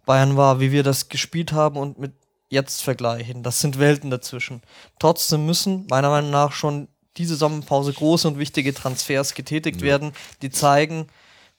[0.04, 2.12] Bayern war, wie wir das gespielt haben und mit
[2.50, 3.42] jetzt vergleichen.
[3.42, 4.62] Das sind Welten dazwischen.
[4.98, 10.50] Trotzdem müssen meiner Meinung nach schon diese Sommerpause große und wichtige Transfers getätigt werden, die
[10.50, 11.08] zeigen,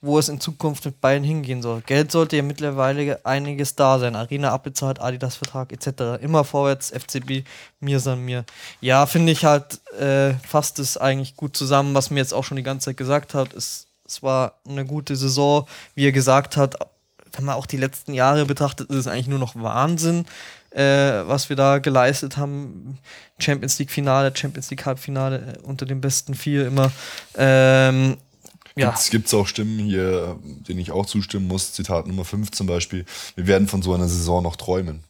[0.02, 1.82] wo es in Zukunft mit Bayern hingehen soll.
[1.82, 4.16] Geld sollte ja mittlerweile einiges da sein.
[4.16, 6.22] Arena abbezahlt, Adidas-Vertrag etc.
[6.24, 7.44] Immer vorwärts, FCB,
[7.82, 8.46] mir san mir.
[8.80, 12.58] Ja, finde ich halt, äh, fasst es eigentlich gut zusammen, was mir jetzt auch schon
[12.58, 13.54] die ganze Zeit gesagt hat.
[13.54, 16.78] Es, es war eine gute Saison, wie er gesagt hat.
[17.34, 20.26] Wenn man auch die letzten Jahre betrachtet, ist es eigentlich nur noch Wahnsinn,
[20.72, 22.98] äh, was wir da geleistet haben.
[23.40, 26.92] Champions League-Finale, Champions League-Halbfinale äh, unter den besten vier immer.
[27.36, 28.18] Ähm,
[28.76, 28.96] ja.
[29.10, 33.06] Gibt es auch Stimmen hier, denen ich auch zustimmen muss, Zitat Nummer 5 zum Beispiel,
[33.36, 35.04] wir werden von so einer Saison noch träumen.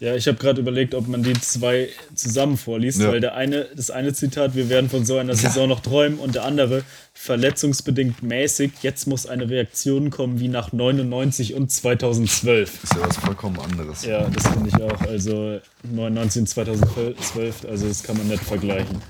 [0.00, 3.12] Ja, ich habe gerade überlegt, ob man die zwei zusammen vorliest, ja.
[3.12, 5.68] weil der eine, das eine Zitat, wir werden von so einer Saison ja.
[5.68, 11.52] noch träumen und der andere, verletzungsbedingt mäßig, jetzt muss eine Reaktion kommen wie nach 99
[11.52, 12.82] und 2012.
[12.82, 14.02] Ist ja was vollkommen anderes.
[14.06, 15.02] Ja, das finde ich auch.
[15.02, 19.02] Also 99 und 2012, also das kann man nicht vergleichen.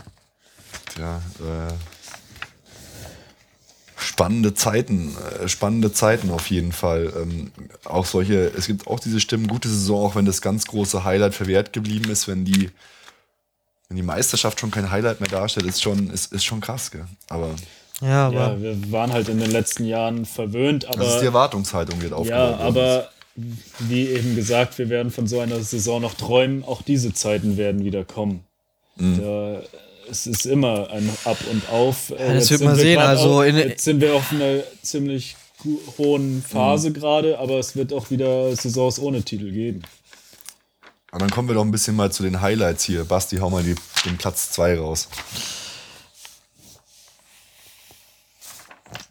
[0.93, 1.73] Tja, äh,
[4.21, 7.11] spannende Zeiten, äh, spannende Zeiten auf jeden Fall.
[7.17, 7.53] Ähm,
[7.85, 11.35] auch solche, es gibt auch diese Stimmen, gute Saison, auch wenn das ganz große Highlight
[11.35, 12.69] verwehrt geblieben ist, wenn die,
[13.89, 17.07] wenn die Meisterschaft schon kein Highlight mehr darstellt, ist schon, ist, ist schon krass, gell?
[17.31, 17.55] Aber.
[18.03, 20.99] Ja, aber ja, wir waren halt in den letzten Jahren verwöhnt, aber.
[20.99, 22.59] Das ist die Erwartungshaltung wird aufgebaut.
[22.59, 23.09] Ja, aber
[23.79, 27.85] wie eben gesagt, wir werden von so einer Saison noch träumen, auch diese Zeiten werden
[27.85, 28.45] wieder kommen.
[28.97, 29.19] Mhm.
[29.19, 29.63] Da,
[30.11, 32.11] es ist immer ein Ab und Auf.
[32.11, 32.99] Ja, das wird man sehen.
[32.99, 35.37] Also auf, jetzt sind wir auf einer ziemlich
[35.99, 36.95] hohen Phase mhm.
[36.95, 39.83] gerade, aber es wird auch wieder Saisons ohne Titel geben.
[41.13, 43.05] Und dann kommen wir doch ein bisschen mal zu den Highlights hier.
[43.05, 43.75] Basti, hau mal die,
[44.05, 45.09] den Platz 2 raus.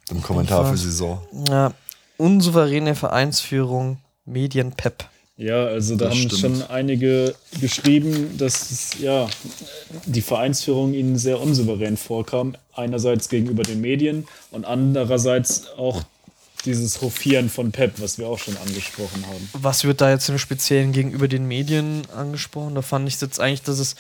[0.10, 1.22] Im Kommentar für Saison.
[1.50, 1.74] Ja,
[2.18, 5.08] unsouveräne Vereinsführung, Medienpep.
[5.40, 6.57] Ja, also da das haben stimmt.
[6.57, 9.30] schon einige geschrieben, dass ja,
[10.06, 12.56] die Vereinsführung ihnen sehr unsouverän vorkam.
[12.76, 16.03] Einerseits gegenüber den Medien und andererseits auch
[16.66, 19.49] dieses Hofieren von Pep, was wir auch schon angesprochen haben.
[19.53, 22.76] Was wird da jetzt im Speziellen gegenüber den Medien angesprochen?
[22.76, 23.95] Da fand ich jetzt eigentlich, dass es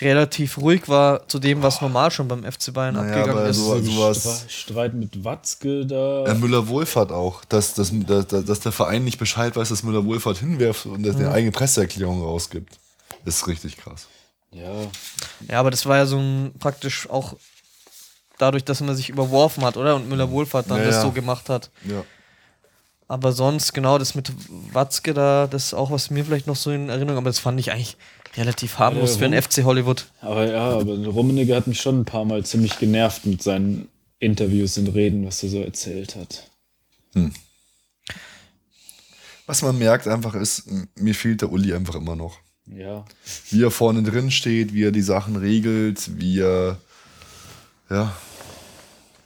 [0.00, 3.58] relativ ruhig war zu dem, was normal schon beim FC Bayern naja, abgegangen ist.
[3.58, 6.24] So, sowas Streit mit Watzke da.
[6.24, 10.86] Äh, Müller-Wohlfahrt auch, dass, dass, dass, dass, der Verein nicht Bescheid weiß, dass Müller-Wohlfahrt hinwirft
[10.86, 11.22] und dass mhm.
[11.22, 12.78] eine eigene Presseerklärung rausgibt.
[13.24, 14.06] ist richtig krass.
[14.50, 14.72] Ja.
[15.48, 17.34] Ja, aber das war ja so ein praktisch auch
[18.38, 19.96] dadurch, dass man sich überworfen hat, oder?
[19.96, 21.02] Und Müller-Wohlfahrt dann ja, das ja.
[21.02, 21.70] so gemacht hat.
[21.84, 22.04] Ja.
[23.06, 24.32] Aber sonst, genau, das mit
[24.72, 27.60] Watzke da, das ist auch was mir vielleicht noch so in Erinnerung, aber das fand
[27.60, 27.96] ich eigentlich
[28.36, 30.06] relativ harmlos äh, für den FC Hollywood.
[30.20, 33.88] Aber ja, aber Rummenigge hat mich schon ein paar Mal ziemlich genervt mit seinen
[34.18, 36.50] Interviews und Reden, was er so erzählt hat.
[37.12, 37.32] Hm.
[39.46, 40.64] Was man merkt einfach ist,
[40.96, 42.38] mir fehlt der Uli einfach immer noch.
[42.66, 43.04] Ja.
[43.50, 46.78] Wie er vorne drin steht, wie er die Sachen regelt, wie er,
[47.90, 48.16] ja,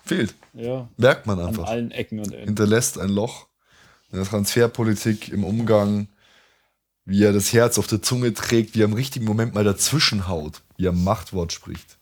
[0.05, 0.35] fehlt.
[0.55, 0.89] Ja.
[0.97, 1.65] Merkt man einfach.
[1.65, 2.47] An allen Ecken und Enden.
[2.47, 3.47] Hinterlässt ein Loch
[4.11, 6.09] in der Transferpolitik, im Umgang
[7.09, 10.29] wie er das Herz auf der Zunge trägt, wie er im richtigen Moment mal dazwischen
[10.29, 11.97] haut, wie er Machtwort spricht.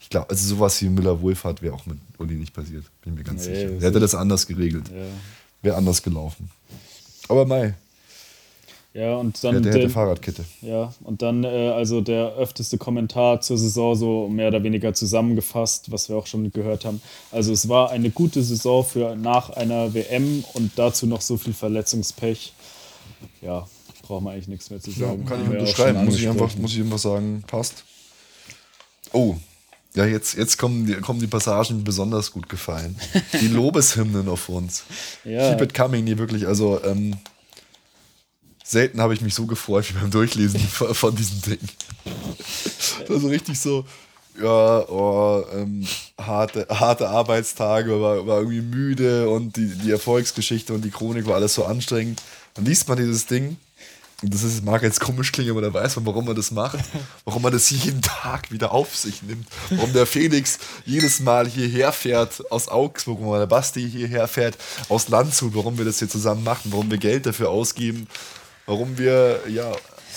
[0.00, 3.44] Ich glaube, also sowas wie Müller-Wohlfahrt wäre auch mit Uli nicht passiert, bin mir ganz
[3.46, 3.72] nee, sicher.
[3.72, 4.88] Er hätte das anders geregelt.
[4.88, 5.02] Ja.
[5.62, 6.48] Wäre anders gelaufen.
[7.28, 7.74] Aber Mai.
[8.94, 9.54] Ja, und dann.
[9.54, 10.44] Der, der hätte Fahrradkette.
[10.60, 15.90] Ja, und dann äh, also der öfteste Kommentar zur Saison, so mehr oder weniger zusammengefasst,
[15.90, 17.02] was wir auch schon gehört haben.
[17.32, 21.54] Also, es war eine gute Saison für nach einer WM und dazu noch so viel
[21.54, 22.52] Verletzungspech.
[23.40, 23.66] Ja,
[24.12, 25.22] braucht man eigentlich nichts mehr zu sagen.
[25.22, 27.82] Ja, kann ich unterschreiben, muss ich, einfach, muss ich einfach sagen, passt.
[29.14, 29.36] Oh,
[29.94, 32.94] ja, jetzt, jetzt kommen, die, kommen die Passagen, die besonders gut gefallen.
[33.40, 34.84] Die Lobeshymnen auf uns.
[35.24, 35.50] Ja.
[35.50, 37.16] Keep it coming, die wirklich, also ähm,
[38.62, 41.68] selten habe ich mich so gefreut wie beim Durchlesen von, diesen Dingen.
[43.08, 43.86] Also richtig so,
[44.38, 45.86] ja, oh, ähm,
[46.20, 51.36] harte, harte Arbeitstage, war, war irgendwie müde und die, die Erfolgsgeschichte und die Chronik war
[51.36, 52.22] alles so anstrengend.
[52.52, 53.56] Dann liest man dieses Ding
[54.22, 56.78] das ist, mag jetzt komisch klingen, aber da weiß man, warum man das macht.
[57.24, 59.46] Warum man das jeden Tag wieder auf sich nimmt.
[59.70, 64.56] Warum der Felix jedes Mal hierher fährt aus Augsburg, warum der Basti hierher fährt
[64.88, 68.08] aus Landshut, warum wir das hier zusammen machen, warum wir Geld dafür ausgeben,
[68.66, 69.70] warum wir ja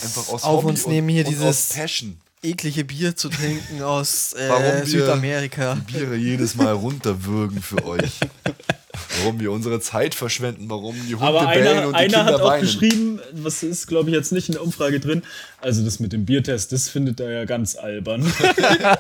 [0.03, 4.86] einfach aus auf Hobby uns nehmen hier dieses Passion eklige Bier zu trinken aus äh,
[4.86, 5.76] Südamerika.
[5.76, 8.19] Die Biere jedes Mal runterwürgen für euch.
[9.19, 12.26] Warum wir unsere Zeit verschwenden, warum die Hunde Aber bellen einer, und die einer Kinder
[12.26, 12.61] hat auch weinen.
[12.61, 15.23] geschrieben, was ist, glaube ich, jetzt nicht in der Umfrage drin.
[15.59, 18.31] Also das mit dem Biertest, das findet er ja ganz albern.
[18.81, 18.97] da,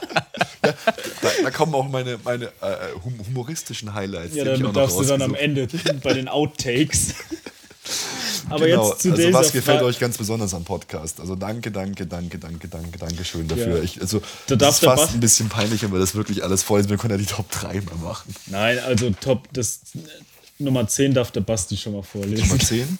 [1.43, 2.49] da, kommen auch meine, meine äh,
[3.27, 4.35] humoristischen Highlights.
[4.35, 5.67] Ja, damit darfst du dann am Ende
[6.01, 7.15] bei den Outtakes.
[8.49, 8.89] Aber genau.
[8.89, 11.19] jetzt zu also was gefällt Fra euch ganz besonders am Podcast?
[11.19, 13.77] Also danke, danke, danke, danke, danke, danke schön dafür.
[13.77, 13.83] Ja.
[13.83, 16.89] Ich, also da das ist fast ein bisschen peinlich, aber das wirklich alles voll ist.
[16.89, 18.35] Wir können ja die Top 3 mal machen.
[18.47, 19.79] Nein, also Top, das
[20.59, 22.47] Nummer 10 darf der Basti schon mal vorlesen.
[22.47, 22.99] Nummer 10.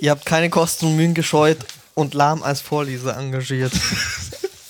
[0.00, 1.58] Ihr habt keine Kosten und Mühen gescheut
[1.94, 3.72] und Lahm als Vorleser engagiert.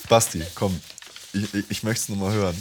[0.08, 0.80] Basti, komm.
[1.34, 2.56] Ich, ich, ich möchte es nochmal hören.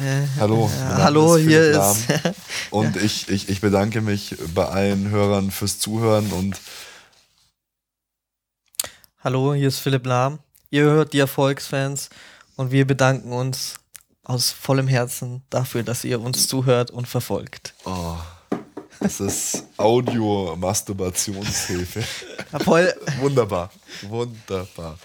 [0.00, 0.66] Äh, Hallo.
[0.66, 2.06] äh, hallo, ist hier ist.
[2.70, 6.56] Und ich, ich, ich bedanke mich bei allen Hörern fürs Zuhören und
[9.22, 10.38] hallo, hier ist Philipp Lahm.
[10.70, 12.08] Ihr hört die Erfolgsfans
[12.56, 13.74] und wir bedanken uns
[14.24, 17.74] aus vollem Herzen dafür, dass ihr uns zuhört und verfolgt.
[17.84, 18.16] oh,
[19.00, 22.02] das ist Audio-Masturbationshilfe.
[23.20, 23.70] Wunderbar.
[24.02, 24.98] Wunderbar.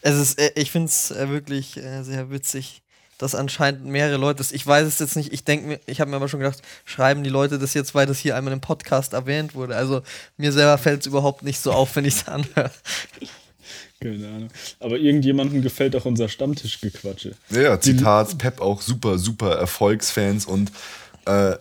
[0.00, 2.82] es ist, äh, ich finde es wirklich sehr witzig,
[3.18, 4.52] dass anscheinend mehrere Leute das.
[4.52, 5.32] Ich weiß es jetzt nicht.
[5.32, 8.06] Ich denke mir, ich habe mir aber schon gedacht, schreiben die Leute das jetzt, weil
[8.06, 9.76] das hier einmal im Podcast erwähnt wurde.
[9.76, 10.02] Also
[10.36, 12.70] mir selber fällt es überhaupt nicht so auf, wenn ich es anhöre.
[14.00, 14.48] Keine Ahnung.
[14.78, 17.32] Aber irgendjemandem gefällt auch unser Stammtischgequatsche.
[17.50, 20.70] Ja, Zitat, Pep auch super, super Erfolgsfans und
[21.24, 21.56] äh,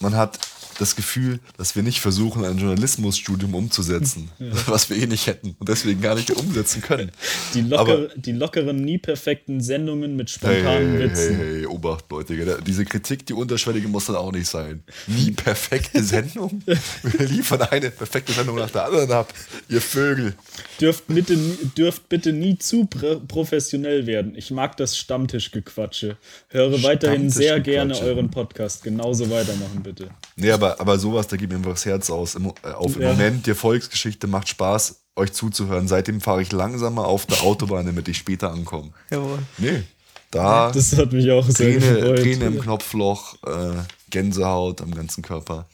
[0.00, 0.38] man hat
[0.78, 4.30] das Gefühl, dass wir nicht versuchen, ein Journalismusstudium umzusetzen,
[4.66, 7.10] was wir eh nicht hätten und deswegen gar nicht umsetzen können.
[7.54, 11.36] Die, locker, die lockeren, nie perfekten Sendungen mit spontanen Hey, hey, Witzen.
[11.36, 12.60] hey, hey, Obacht, Leute.
[12.66, 14.82] Diese Kritik, die unterschwellige muss dann auch nicht sein.
[15.06, 16.62] Nie perfekte Sendung.
[17.02, 19.32] Wir liefern eine perfekte Sendung nach der anderen ab.
[19.68, 20.34] Ihr Vögel.
[20.80, 24.34] Dürft, bitte, nie- dürft bitte nie zu pr professionell werden.
[24.36, 26.16] Ich mag das Stammtischgequatsche.
[26.48, 28.82] Höre weiterhin sehr gerne euren Podcast.
[28.82, 30.08] Genauso weitermachen, bitte.
[30.36, 32.34] Nee, aber, aber sowas, da geht mir einfach das Herz aus.
[32.34, 33.08] Im, äh, auf, Im Ja.
[33.10, 35.88] Moment, die Erfolgsgeschichte macht Spaß, euch zuzuhören.
[35.88, 38.90] Seitdem fahre ich langsamer auf der Autobahn, damit ich später ankomme.
[39.10, 39.38] Jawohl.
[39.58, 39.82] Nee,
[40.30, 42.18] da Das hat mich auch sehr Träne, gefreut.
[42.18, 45.66] Träne im Knopfloch, äh, Gänsehaut am ganzen Körper.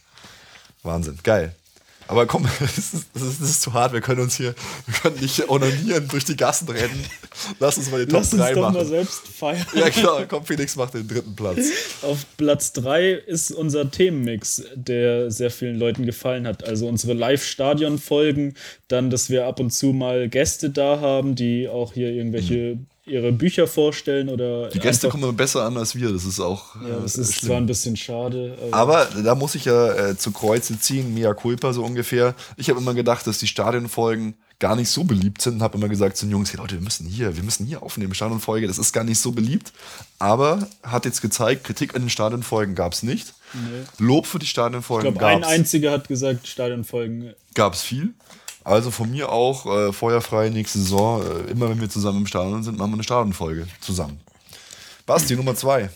[0.83, 1.55] Wahnsinn, geil.
[2.11, 3.93] Aber komm, das ist, das, ist, das ist zu hart.
[3.93, 4.53] Wir können uns hier,
[4.87, 7.05] wir können nicht onanieren durch die Gassen rennen.
[7.61, 8.89] Lass uns mal die Top Lass uns 3 doch mal machen.
[8.89, 9.67] selbst feiern.
[9.75, 11.59] Ja, klar, komm, Felix macht den dritten Platz.
[12.03, 16.65] Auf Platz 3 ist unser Themenmix, der sehr vielen Leuten gefallen hat.
[16.65, 18.55] Also unsere Live-Stadion-Folgen,
[18.89, 22.79] dann, dass wir ab und zu mal Gäste da haben, die auch hier irgendwelche
[23.11, 26.13] ihre Bücher vorstellen oder Die Gäste kommen besser an als wir.
[26.13, 27.49] Das ist auch Ja, das äh, ist schlimm.
[27.49, 31.35] zwar ein bisschen schade, aber, Aber da muss ich ja äh, zu Kreuze ziehen, mea
[31.35, 32.35] culpa so ungefähr.
[32.57, 35.89] Ich habe immer gedacht, dass die Stadionfolgen gar nicht so beliebt sind und habe immer
[35.89, 38.79] gesagt zu den Jungs, hey Leute, wir müssen hier, wir müssen hier aufnehmen, Stadionfolge, das
[38.79, 39.73] ist gar nicht so beliebt.
[40.19, 43.33] Aber hat jetzt gezeigt, Kritik an den Stadionfolgen gab es nicht.
[43.99, 47.35] Lob für die ich Stadionfolgen glaube, ein gab es einziger hat gesagt, Stadionfolgen.
[47.55, 48.15] gab's viel.
[48.71, 51.23] Also von mir auch äh, feuerfrei nächste Saison.
[51.23, 54.21] Äh, immer wenn wir zusammen im Stadion sind, machen wir eine Stadionfolge zusammen.
[55.07, 55.91] Basti, Nummer zwei.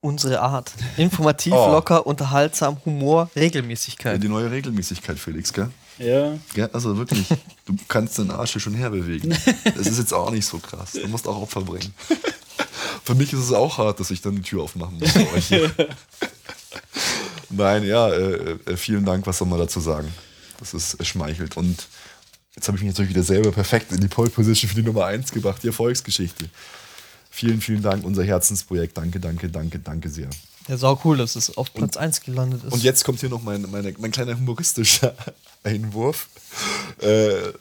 [0.00, 0.72] Unsere Art.
[0.96, 1.72] Informativ, Oh.
[1.72, 4.22] locker, unterhaltsam, Humor, Ja, Regelmäßigkeit.
[4.22, 5.70] die neue Regelmäßigkeit, Felix, gell?
[5.98, 7.26] Ja, Ja, also wirklich,
[7.64, 9.36] du kannst den Arsch hier schon herbewegen.
[9.64, 10.92] Das ist jetzt auch nicht so krass.
[10.92, 11.92] Du musst auch Opfer bringen.
[13.04, 15.10] Für mich ist es auch hart, dass ich dann die Tür aufmachen muss.
[15.10, 15.70] für euch hier.
[17.50, 19.26] Nein, ja, äh, äh, vielen Dank.
[19.26, 20.12] Was soll man dazu sagen?
[20.58, 21.56] Das ist schmeichelt.
[21.56, 21.86] Und
[22.54, 25.06] jetzt habe ich mich natürlich wieder selber perfekt in die Pole Position für die Nummer
[25.06, 26.48] 1 gebracht, die Erfolgsgeschichte.
[27.30, 28.96] Vielen, vielen Dank, unser Herzensprojekt.
[28.96, 30.30] Danke, danke, danke, danke sehr.
[30.68, 32.72] Ja, sau cool, dass es auf Platz 1 gelandet ist.
[32.72, 35.14] Und jetzt kommt hier noch mein, meine, mein kleiner humoristischer
[35.62, 36.28] Einwurf.
[37.00, 37.52] Äh,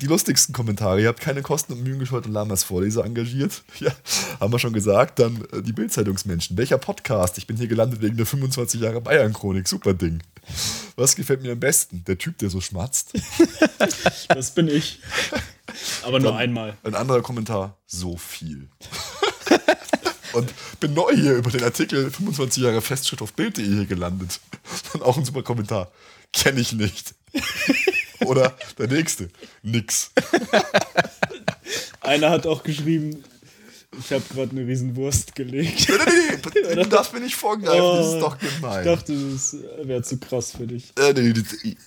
[0.00, 1.00] die lustigsten Kommentare.
[1.02, 3.62] Ihr habt keine Kosten und Mühen gescheut und Lamas Vorleser engagiert.
[3.80, 3.92] Ja,
[4.40, 5.18] haben wir schon gesagt.
[5.20, 6.58] Dann äh, die Bildzeitungsmenschen.
[6.58, 7.38] Welcher Podcast?
[7.38, 9.66] Ich bin hier gelandet wegen der 25 Jahre Bayern-Chronik.
[9.66, 10.22] Super Ding.
[10.96, 12.04] Was gefällt mir am besten?
[12.06, 13.14] Der Typ, der so schmatzt.
[14.28, 15.00] das bin ich.
[16.02, 16.76] Aber nur einmal.
[16.82, 17.78] Ein anderer Kommentar.
[17.86, 18.68] So viel.
[20.34, 24.40] Und bin neu hier über den Artikel 25 Jahre Festschritt auf Bild.de hier gelandet.
[24.92, 25.90] Dann auch ein super Kommentar.
[26.32, 27.14] Kenne ich nicht.
[28.26, 29.28] Oder der nächste.
[29.62, 30.10] Nix.
[32.00, 33.22] Einer hat auch geschrieben,
[33.98, 35.88] ich habe gerade eine Riesenwurst gelegt.
[35.88, 38.84] Nee, nee, nee, du darfst mir nicht vorgreifen, das ist doch Ich gemein.
[38.84, 40.92] dachte, das wäre zu krass für dich.
[40.98, 41.32] Äh, nee,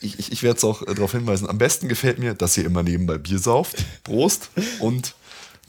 [0.01, 1.49] ich ich, ich werde es auch äh, darauf hinweisen.
[1.49, 3.77] Am besten gefällt mir, dass ihr immer nebenbei Bier sauft.
[4.03, 4.49] Prost.
[4.79, 5.15] Und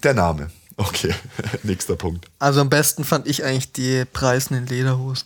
[0.02, 0.50] der Name.
[0.76, 1.14] Okay,
[1.62, 2.26] nächster Punkt.
[2.40, 5.24] also am besten fand ich eigentlich die Preisen in Lederhosen.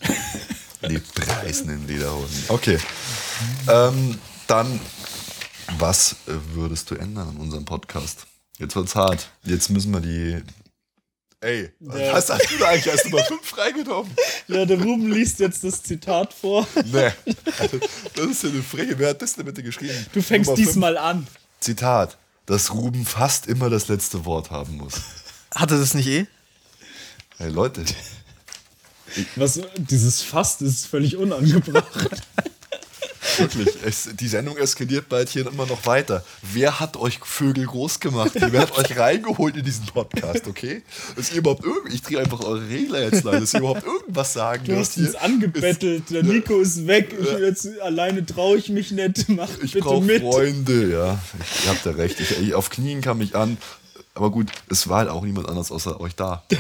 [0.89, 2.45] Die preisenden Lederhosen.
[2.49, 2.79] Okay.
[3.67, 4.79] Ähm, dann,
[5.79, 8.27] was äh, würdest du ändern an unserem Podcast?
[8.59, 9.29] Jetzt wird's hart.
[9.45, 10.43] Jetzt müssen wir die.
[11.41, 12.13] Ey, Ja.
[12.15, 14.11] was hast du da eigentlich als Nummer 5 freigenommen?
[14.49, 16.67] Ja, der Ruben liest jetzt das Zitat vor.
[16.87, 17.13] Nee.
[18.15, 18.99] Das ist ja eine Freche.
[18.99, 19.95] Wer hat das denn bitte geschrieben?
[20.13, 20.69] Du fängst Nummer fünf.
[20.69, 21.27] diesmal an.
[21.61, 22.19] Zitat.
[22.47, 24.95] Dass Ruben fast immer das letzte Wort haben muss.
[25.55, 26.27] Hatte das nicht eh?
[27.37, 27.85] Hey Leute,
[29.37, 32.23] Was, dieses Fast ist völlig unangebracht.
[33.39, 36.25] Wirklich, es, die Sendung eskaliert bald hier immer noch weiter.
[36.43, 38.33] Wer hat euch Vögel groß gemacht?
[38.35, 40.83] Wer hat euch reingeholt in diesen Podcast, okay?
[41.17, 44.33] Dass ihr überhaupt irgendwie, ich drehe einfach eure Regler jetzt leider, dass ihr überhaupt irgendwas
[44.33, 48.91] sagen Du hast uns angebettelt, der Nico ist weg, ich jetzt alleine traue ich mich
[48.93, 50.23] nicht, mach Ich bitte brauche mit.
[50.23, 51.19] Freunde, ja.
[51.41, 52.21] Ich, ihr habt ja recht.
[52.21, 53.59] Ich, ich, auf Knien kam ich an.
[54.15, 56.43] Aber gut, es war halt auch niemand anders außer euch da.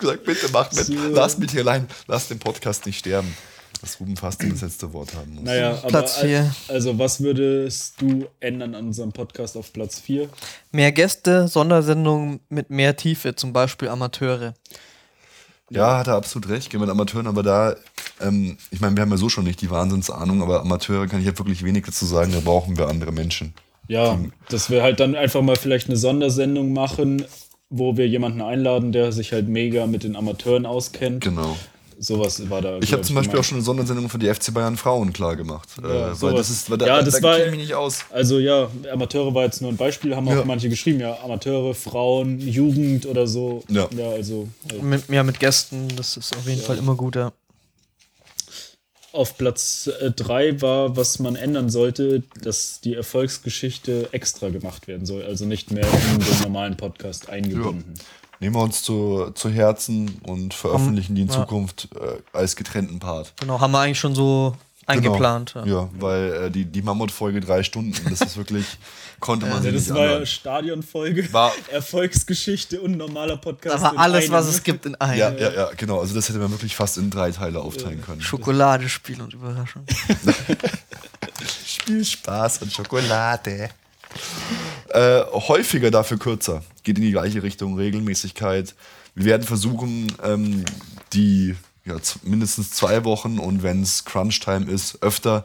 [0.00, 0.86] gesagt, bitte macht mit.
[0.86, 0.94] So.
[0.94, 1.86] Lasst mich hier allein.
[2.08, 3.36] Lasst den Podcast nicht sterben.
[3.80, 5.44] Dass Ruben fast das letzte Wort haben muss.
[5.44, 6.54] Naja, aber Platz al- vier.
[6.68, 10.28] also was würdest du ändern an unserem Podcast auf Platz 4?
[10.70, 14.54] Mehr Gäste, Sondersendungen mit mehr Tiefe, zum Beispiel Amateure.
[15.70, 16.68] Ja, hat er absolut recht.
[16.70, 17.76] Gehen mit Amateuren, aber da,
[18.20, 21.26] ähm, ich meine, wir haben ja so schon nicht die Wahnsinnsahnung, aber Amateure kann ich
[21.26, 23.54] ja wirklich wenig dazu sagen, da brauchen wir andere Menschen.
[23.88, 24.18] Ja,
[24.50, 27.24] dass wir halt dann einfach mal vielleicht eine Sondersendung machen,
[27.70, 31.24] wo wir jemanden einladen, der sich halt mega mit den Amateuren auskennt.
[31.24, 31.56] Genau.
[32.02, 32.78] Sowas war da.
[32.80, 33.46] Ich habe zum Beispiel auch gemeint.
[33.46, 35.68] schon eine Sondersendung für die FC Bayern Frauen klar gemacht.
[35.82, 37.74] Ja, äh, weil das ist, weil da, Ja, da, das da war- ich mich nicht
[37.74, 38.06] aus.
[38.08, 40.44] Also ja, Amateure war jetzt nur ein Beispiel, haben auch Ja.
[40.46, 43.64] manche geschrieben, ja, Amateure, Frauen, Jugend oder so.
[43.68, 43.86] Ja.
[43.94, 47.32] ja also äh, Mit, ja, mit Gästen, das ist auf jeden Fall immer gut, ja.
[49.12, 55.24] auf Platz 3 war, was man ändern sollte, dass die Erfolgsgeschichte extra gemacht werden soll,
[55.24, 57.92] also nicht mehr in den normalen Podcast eingebunden.
[58.40, 61.34] Nehmen wir uns zu, zu Herzen und veröffentlichen die in ja.
[61.34, 63.34] Zukunft äh, als getrennten Part.
[63.38, 64.56] Genau, haben wir eigentlich schon so
[64.86, 65.52] eingeplant.
[65.54, 65.66] Genau.
[65.66, 65.72] Ja.
[65.82, 68.64] Ja, weil äh, die, die Mammutfolge drei Stunden, das ist wirklich,
[69.20, 70.26] konnte man Ja, sich das nicht war ja.
[70.26, 73.84] Stadionfolge, War- Erfolgsgeschichte und normaler Podcast.
[73.84, 74.32] Aber in alles, einem.
[74.32, 75.18] was es gibt in einem.
[75.18, 76.00] Ja, ja, ja, genau.
[76.00, 78.22] Also das hätte man wirklich fast in drei Teile aufteilen können.
[78.22, 79.84] Schokolade, Spiel und Überraschung.
[81.66, 83.68] Spielspaß und Schokolade.
[84.90, 86.62] Äh, häufiger dafür kürzer.
[86.82, 88.74] Geht in die gleiche Richtung, Regelmäßigkeit.
[89.14, 90.64] Wir werden versuchen, ähm,
[91.12, 91.54] die
[91.84, 95.44] ja, mindestens zwei Wochen und wenn es Crunch-Time ist, öfter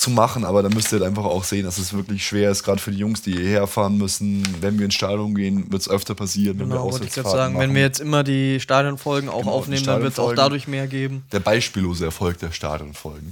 [0.00, 2.62] zu machen, aber da müsst ihr halt einfach auch sehen, dass es wirklich schwer ist,
[2.62, 4.42] gerade für die Jungs, die hierher fahren müssen.
[4.60, 7.58] Wenn wir ins Stadion gehen, wird es öfter passieren, wenn wir Genau, gerade Auswärtsfahrten sagen,
[7.58, 10.86] wenn wir jetzt immer die Stadionfolgen auch Genau, aufnehmen, dann wird es auch dadurch mehr
[10.86, 11.24] geben.
[11.32, 13.30] Der beispiellose Erfolg der Stadionfolgen.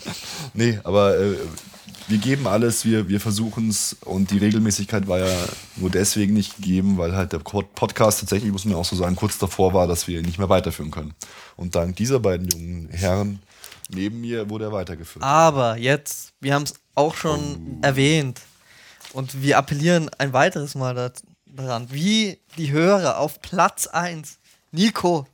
[0.54, 1.36] nee, aber äh,
[2.08, 5.44] wir geben alles, wir, wir versuchen es und die Regelmäßigkeit war ja
[5.76, 9.16] nur deswegen nicht gegeben, weil halt der Pod- Podcast tatsächlich, muss man auch so sagen,
[9.16, 11.14] kurz davor war, dass wir ihn nicht mehr weiterführen können.
[11.56, 13.40] Und dank dieser beiden jungen Herren
[13.88, 15.24] neben mir wurde er weitergeführt.
[15.24, 18.40] Aber jetzt, wir haben es auch schon erwähnt
[19.12, 21.10] und wir appellieren ein weiteres Mal da,
[21.46, 24.38] daran, wie die Hörer auf Platz 1.
[24.72, 25.26] Nico,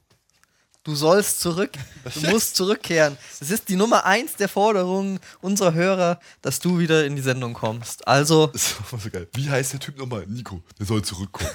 [0.85, 1.73] du sollst zurück,
[2.15, 3.17] du musst zurückkehren.
[3.41, 7.55] Es ist die Nummer 1 der Forderungen unserer Hörer, dass du wieder in die Sendung
[7.55, 8.07] kommst.
[8.09, 9.29] Also, Das war so geil.
[9.35, 10.27] Wie heißt der Typ nochmal?
[10.27, 11.51] Nico, der soll zurückkommen.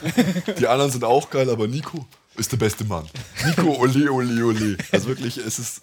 [0.59, 2.05] Die anderen sind auch geil, aber Nico
[2.35, 3.07] ist der beste Mann.
[3.45, 4.77] Nico, ole, ole, ole.
[4.91, 5.81] Also wirklich, es ist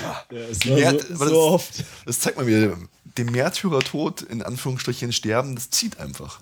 [0.00, 1.84] Ja, es Die war Mehr- so, so das- oft.
[2.06, 2.76] Das zeigt mal wieder,
[3.18, 6.40] dem Märtyrertod in Anführungsstrichen sterben, das zieht einfach.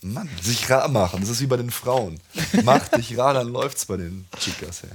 [0.00, 2.20] Mann, sich rar machen, das ist wie bei den Frauen.
[2.62, 4.82] Mach dich rar, dann läuft's bei den Chicas.
[4.82, 4.90] Hey.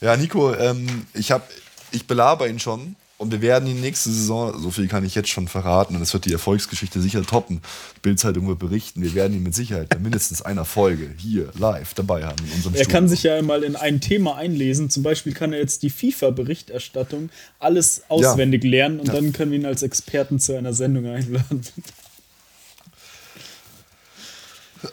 [0.00, 1.48] Ja, Nico, ähm, ich, hab,
[1.92, 5.28] ich belaber ihn schon und wir werden ihn nächste Saison, so viel kann ich jetzt
[5.28, 7.60] schon verraten, und es wird die Erfolgsgeschichte sicher toppen.
[8.00, 12.24] Bildzeitung wird berichten, wir werden ihn mit Sicherheit bei mindestens einer Folge hier live dabei
[12.24, 12.92] haben in unserem Er Studio.
[12.98, 14.88] kann sich ja mal in ein Thema einlesen.
[14.88, 17.28] Zum Beispiel kann er jetzt die FIFA-Berichterstattung
[17.58, 19.12] alles auswendig lernen und Ja.
[19.12, 21.60] dann können wir ihn als Experten zu einer Sendung einladen.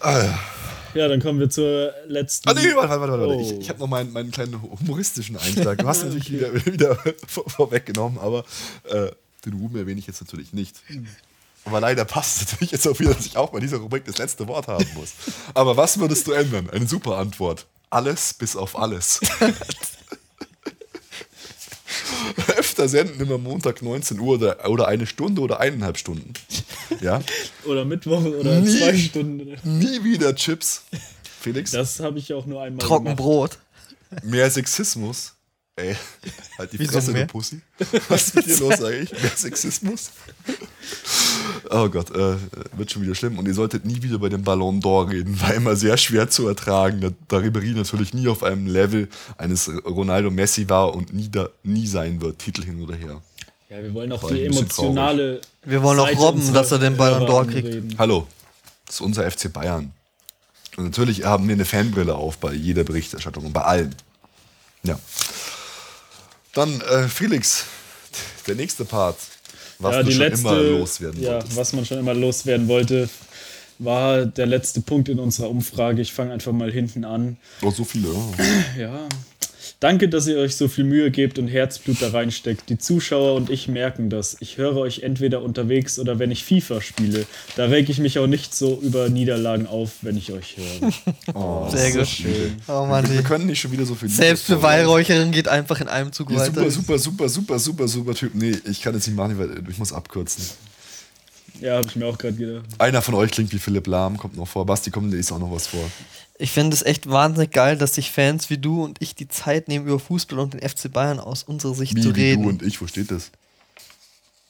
[0.03, 0.37] Ja,
[0.93, 2.49] dann kommen wir zur letzten.
[2.49, 3.11] Ah, nee, warte, warte, warte.
[3.11, 3.35] warte.
[3.35, 3.41] Oh.
[3.41, 5.77] Ich, ich habe noch meinen, meinen kleinen humoristischen Eintrag.
[5.77, 6.95] Du hast natürlich wieder, wieder
[7.27, 8.43] vor, vorweggenommen, aber
[8.89, 9.11] äh,
[9.45, 10.75] den Ruhm erwähne ich jetzt natürlich nicht.
[11.65, 14.17] Aber leider passt es natürlich jetzt auch wieder, dass ich auch bei dieser Rubrik das
[14.17, 15.13] letzte Wort haben muss.
[15.53, 16.69] Aber was würdest du ändern?
[16.69, 17.65] Eine super Antwort.
[17.89, 19.19] Alles bis auf alles.
[22.57, 26.33] Öfter senden immer Montag 19 Uhr oder, oder eine Stunde oder eineinhalb Stunden.
[27.01, 27.21] Ja.
[27.65, 28.77] Oder Mittwoch oder Nie.
[28.79, 29.57] zwei Stunden.
[29.63, 30.83] Nie wieder Chips.
[31.41, 31.71] Felix?
[31.71, 32.87] Das habe ich auch nur einmal gemacht.
[32.87, 33.57] Trockenbrot.
[34.23, 35.35] Mehr Sexismus.
[35.79, 35.95] Ey,
[36.57, 37.27] halt die Wieso Fresse, mehr?
[37.27, 37.61] du Pussy.
[38.09, 39.11] Was ist mit dir los eigentlich?
[39.11, 40.09] Mehr Sexismus?
[41.69, 42.35] Oh Gott, äh,
[42.75, 43.37] wird schon wieder schlimm.
[43.37, 45.39] Und ihr solltet nie wieder bei dem Ballon d'Or reden.
[45.39, 46.99] War immer sehr schwer zu ertragen.
[46.99, 51.49] Da, da Ribéry natürlich nie auf einem Level eines Ronaldo Messi war und nie, da,
[51.61, 52.39] nie sein wird.
[52.39, 53.21] Titel hin oder her.
[53.69, 55.41] Ja, wir wollen auch die emotionale.
[55.63, 57.99] Wir wollen auch robben, dass er den Ballon d'Or kriegt.
[57.99, 58.25] Hallo,
[58.87, 59.91] das ist unser FC Bayern.
[60.75, 63.93] Und natürlich haben wir eine Fanbrille auf bei jeder Berichterstattung und bei allen.
[64.81, 64.97] Ja.
[66.57, 67.65] Dann, äh, Felix,
[68.47, 69.19] der nächste Part,
[69.77, 71.55] was ja, du schon letzte, immer loswerden ja, wolltest.
[71.55, 73.07] was man schon immer loswerden wollte,
[73.77, 76.01] war der letzte Punkt in unserer Umfrage.
[76.01, 77.37] Ich fange einfach mal hinten an.
[77.61, 78.07] Oh, so viele.
[78.07, 78.33] Oh.
[78.75, 79.07] Ja,
[79.79, 82.67] Danke, dass ihr euch so viel Mühe gebt und Herzblut da reinsteckt.
[82.69, 84.35] Die Zuschauer und ich merken das.
[84.39, 87.27] Ich höre euch entweder unterwegs oder wenn ich FIFA spiele.
[87.55, 90.91] Da reg ich mich auch nicht so über Niederlagen auf, wenn ich euch höre.
[91.35, 92.55] Oh, Sehr so schön.
[92.67, 94.09] Oh Mann, wir können nicht schon wieder so viel.
[94.09, 96.69] Selbstbeweihräucherin geht einfach in einem Zug Ja, weiter.
[96.71, 98.33] super, super, super, super, super, super Typ.
[98.33, 100.43] Nee, ich kann jetzt nicht machen, weil ich muss abkürzen.
[101.61, 102.65] Ja, habe ich mir auch gerade gedacht.
[102.79, 104.65] Einer von euch klingt wie Philipp Lahm, kommt noch vor.
[104.65, 105.83] Basti, kommt, ist auch noch was vor.
[106.39, 109.67] Ich finde es echt wahnsinnig geil, dass sich Fans wie du und ich die Zeit
[109.67, 112.43] nehmen, über Fußball und den FC Bayern aus unserer Sicht Wie, zu wie reden.
[112.43, 113.31] du und ich, wo steht das?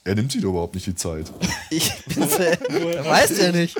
[0.04, 1.26] Er nimmt sich doch überhaupt nicht die Zeit.
[1.70, 3.76] Ich bin selbst, weiß ja nicht.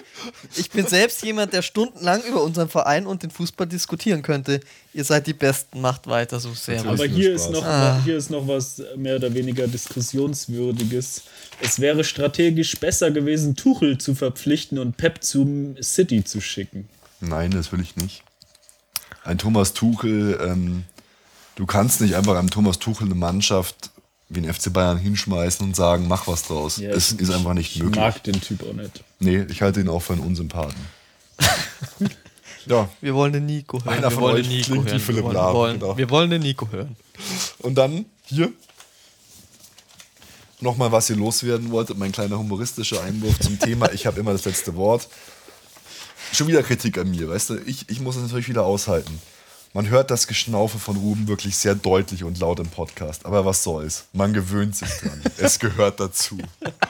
[0.58, 4.60] Ich bin selbst jemand, der stundenlang über unseren Verein und den Fußball diskutieren könnte.
[4.94, 6.84] Ihr seid die Besten, macht weiter so sehr.
[6.84, 7.00] Natürlich.
[7.02, 8.02] Aber hier ist, noch, Ah.
[8.04, 11.22] hier ist noch was mehr oder weniger diskussionswürdiges.
[11.62, 16.90] Es wäre strategisch besser gewesen, Tuchel zu verpflichten und Pep zum City zu schicken.
[17.20, 18.24] Nein, das will ich nicht.
[19.24, 20.84] Ein Thomas Tuchel, ähm,
[21.56, 23.92] du kannst nicht einfach einem Thomas Tuchel eine Mannschaft
[24.30, 26.78] wie den FC Bayern hinschmeißen und sagen, mach was draus.
[26.78, 28.00] Ja, es ich- ist einfach nicht Ich möglich.
[28.00, 29.04] mag den Typ auch nicht.
[29.20, 30.76] Nee, ich halte ihn auch für einen Unsympathen.
[32.66, 33.90] ja, Wir wollen den Nico hören.
[33.98, 35.00] Einer wir von wollen euch den Nico klingt wie hören.
[35.00, 35.98] Philipp wir, wollen, Lahm, wir, wollen, genau.
[35.98, 36.96] wir wollen den Nico hören.
[37.60, 38.52] Und dann hier
[40.60, 43.92] nochmal, was ihr loswerden wolltet, mein kleiner humoristischer Einwurf zum Thema.
[43.94, 45.08] Ich habe immer das letzte Wort.
[46.38, 47.56] Schon wieder Kritik an mir, weißt du?
[47.66, 49.20] Ich, ich muss es natürlich wieder aushalten.
[49.74, 53.26] Man hört das Geschnaufe von Ruben wirklich sehr deutlich und laut im Podcast.
[53.26, 54.06] Aber was soll's?
[54.14, 55.20] Man gewöhnt sich dran.
[55.38, 56.38] es gehört dazu.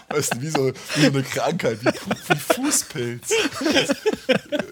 [0.09, 1.87] Weißt du, wie so, wie so eine Krankheit, wie,
[2.27, 3.29] wie Fußpilz.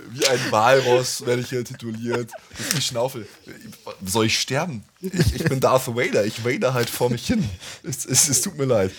[0.09, 2.29] Wie ein Walross werde ich hier tituliert.
[2.57, 3.25] Das ist die Schnaufe.
[4.05, 4.83] Soll ich sterben?
[4.99, 6.25] Ich, ich bin Darth Vader.
[6.25, 7.49] Ich vader halt vor mich hin.
[7.81, 8.91] Es, es, es tut mir leid.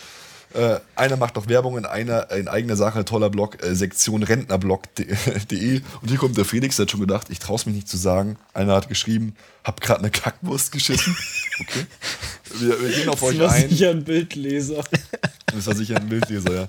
[0.57, 5.83] Äh, einer macht noch Werbung in einer in eigener Sache, toller Blog, äh, Sektion Rentnerblog.de.
[6.01, 7.99] Und hier kommt der Felix, der hat schon gedacht, ich traue es mich nicht zu
[7.99, 8.39] sagen.
[8.55, 11.17] Einer hat geschrieben, hab gerade eine Kackwurst geschissen.
[11.59, 11.87] Okay.
[12.59, 13.71] Wir, wir gehen auf euch Das war ein.
[13.71, 14.85] sicher ein Bildleser.
[15.55, 16.69] Das war sicher ein Bildleser, ja.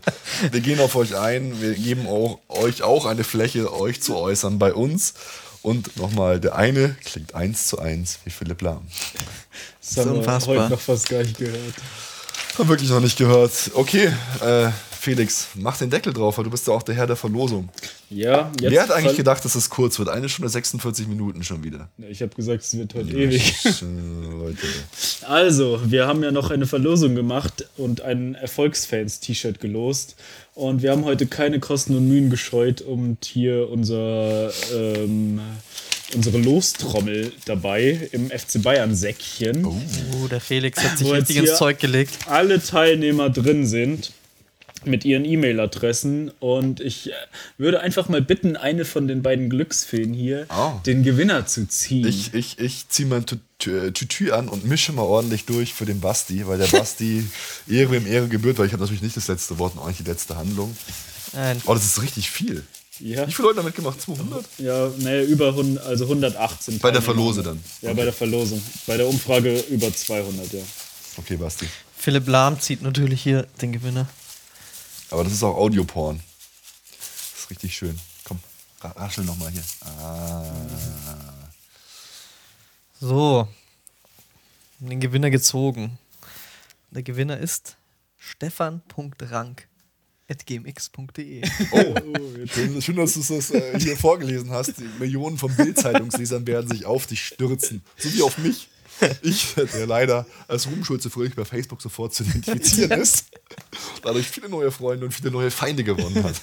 [0.50, 4.60] Wir gehen auf euch ein, wir geben auch, euch auch eine Fläche, euch zu äußern
[4.60, 5.14] bei uns.
[5.62, 8.88] Und nochmal, der eine klingt eins zu eins wie Philipp Lahm.
[9.82, 11.74] Das haben wir heute noch fast gar nicht gehört.
[12.58, 13.72] Hab wirklich noch nicht gehört.
[13.76, 14.12] Okay,
[14.42, 14.70] äh,
[15.00, 17.70] Felix, mach den Deckel drauf, weil du bist ja auch der Herr der Verlosung.
[18.10, 20.10] Ja, jetzt Wer hat eigentlich gedacht, dass es kurz wird?
[20.10, 21.90] Eine Stunde 46 Minuten schon wieder.
[22.10, 23.54] Ich habe gesagt, es wird heute ewig.
[23.66, 24.68] Äh, Leute.
[25.28, 30.16] Also, wir haben ja noch eine Verlosung gemacht und ein Erfolgsfans-T-Shirt gelost.
[30.56, 35.40] Und wir haben heute keine Kosten und Mühen gescheut und hier unser, ähm,
[36.14, 39.66] unsere Lostrommel dabei im FC Bayern-Säckchen.
[39.66, 42.18] Oh, der Felix hat sich richtig ins Zeug gelegt.
[42.28, 44.12] alle Teilnehmer drin sind
[44.86, 47.14] mit ihren E-Mail-Adressen und ich äh,
[47.58, 50.74] würde einfach mal bitten, eine von den beiden Glücksfeen hier Oh.
[50.86, 52.08] den Gewinner zu ziehen.
[52.08, 55.86] Ich, ich, ich ziehe mein Tü- Tü- Tütü an und mische mal ordentlich durch für
[55.86, 57.24] den Basti, weil der Basti
[57.68, 60.00] Ehre wem Ehre gebührt, weil ich habe natürlich nicht das letzte Wort und auch nicht
[60.00, 60.78] die letzte Handlung.
[61.34, 61.60] Nein.
[61.66, 62.64] Oh, das ist richtig viel.
[63.00, 64.02] Ja, Wie viele Leute haben mitgemacht?
[64.02, 64.46] 200?
[64.58, 66.80] ja nee, über 100, also 118.
[66.80, 67.02] Bei der.
[67.02, 67.64] Verlose dann.
[67.82, 68.62] Ja, bei der Verlosung.
[68.86, 70.62] Bei der Umfrage über 200, ja.
[71.18, 71.68] Okay, Basti.
[71.98, 74.08] Philipp Lahm zieht natürlich hier den Gewinner.
[75.10, 76.22] Aber das ist auch Audioporn.
[77.00, 77.98] Das ist richtig schön.
[78.24, 78.40] Komm,
[78.82, 79.64] ra- raschel nochmal hier.
[79.86, 80.44] Ah.
[83.00, 83.48] So.
[84.80, 85.98] Den Gewinner gezogen.
[86.92, 87.76] Der Gewinner ist
[90.30, 91.42] stefan.rank.gmx.de.
[91.72, 91.96] Oh,
[92.48, 94.78] schön, schön, dass du das äh, hier vorgelesen hast.
[94.78, 97.82] Die Millionen von Bildzeitungslesern werden sich auf dich stürzen.
[97.98, 98.70] So wie auf mich.
[99.22, 103.26] Ich, der leider als Ruhmschulze fröhlich bei Facebook sofort zu identifizieren ist,
[104.04, 106.36] dadurch viele neue Freunde und viele neue Feinde gewonnen hat.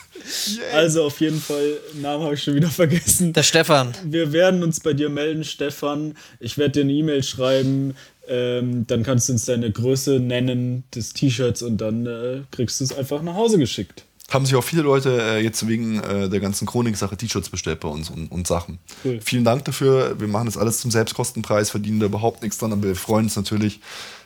[0.73, 3.33] Also auf jeden Fall, Namen habe ich schon wieder vergessen.
[3.33, 3.95] Der Stefan.
[4.05, 6.17] Wir werden uns bei dir melden, Stefan.
[6.41, 7.95] Ich werde dir eine E-Mail schreiben.
[8.27, 12.85] Ähm, dann kannst du uns deine Größe nennen des T-Shirts und dann äh, kriegst du
[12.85, 14.05] es einfach nach Hause geschickt.
[14.31, 17.89] Haben sich auch viele Leute äh, jetzt wegen äh, der ganzen Chronik-Sache T-Shirts bestellt bei
[17.89, 18.79] uns und, und Sachen.
[19.05, 19.21] Cool.
[19.23, 20.19] Vielen Dank dafür.
[20.19, 23.37] Wir machen das alles zum Selbstkostenpreis, verdienen da überhaupt nichts dran, aber wir freuen uns
[23.37, 23.81] natürlich,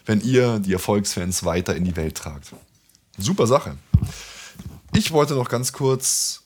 [0.07, 2.53] wenn ihr die Erfolgsfans weiter in die Welt tragt.
[3.19, 3.77] Super Sache.
[4.95, 6.45] Ich wollte noch ganz kurz.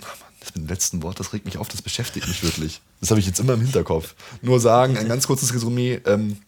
[0.00, 2.80] Ach Mann, das mit dem letzten Wort, das regt mich auf, das beschäftigt mich wirklich.
[3.00, 4.14] Das habe ich jetzt immer im Hinterkopf.
[4.40, 6.38] Nur sagen, ein ganz kurzes Resümee ähm,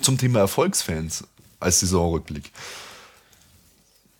[0.00, 1.24] zum Thema Erfolgsfans
[1.60, 2.50] als Saisonrückblick.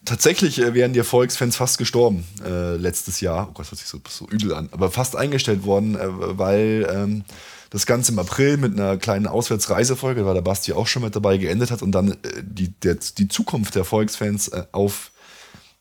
[0.05, 3.48] Tatsächlich äh, wären die Erfolgsfans fast gestorben äh, letztes Jahr.
[3.51, 4.68] Oh Gott, das hört sich so, so übel an.
[4.72, 7.24] Aber fast eingestellt worden, äh, weil ähm,
[7.68, 11.14] das Ganze im April mit einer kleinen Auswärtsreisefolge, da war der Basti auch schon mit
[11.14, 15.12] dabei, geendet hat und dann äh, die, der, die Zukunft der Erfolgsfans äh, auf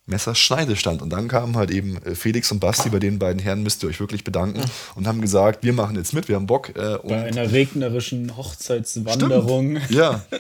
[0.06, 1.02] Messerschneidestand.
[1.02, 3.90] Und dann kamen halt eben äh, Felix und Basti, bei den beiden Herren müsst ihr
[3.90, 4.62] euch wirklich bedanken
[4.96, 6.74] und haben gesagt, wir machen jetzt mit, wir haben Bock.
[6.74, 9.78] Bei einer regnerischen Hochzeitswanderung.
[9.78, 9.92] Stimmt.
[9.92, 10.26] Ja.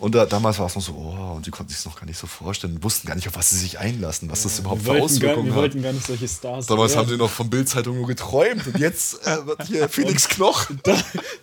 [0.00, 2.06] Und da, damals war es noch so, oh, und sie konnten sich es noch gar
[2.06, 4.88] nicht so vorstellen, wussten gar nicht, auf was sie sich einlassen, was das überhaupt für
[4.88, 5.60] wollten, gar, Auswirkungen wir hat.
[5.60, 7.02] wollten gar nicht solche Stars Damals werden.
[7.02, 9.36] haben sie noch von Bildzeitung nur geträumt und jetzt äh,
[9.66, 10.66] hier Felix Knoch.
[10.82, 10.96] Da,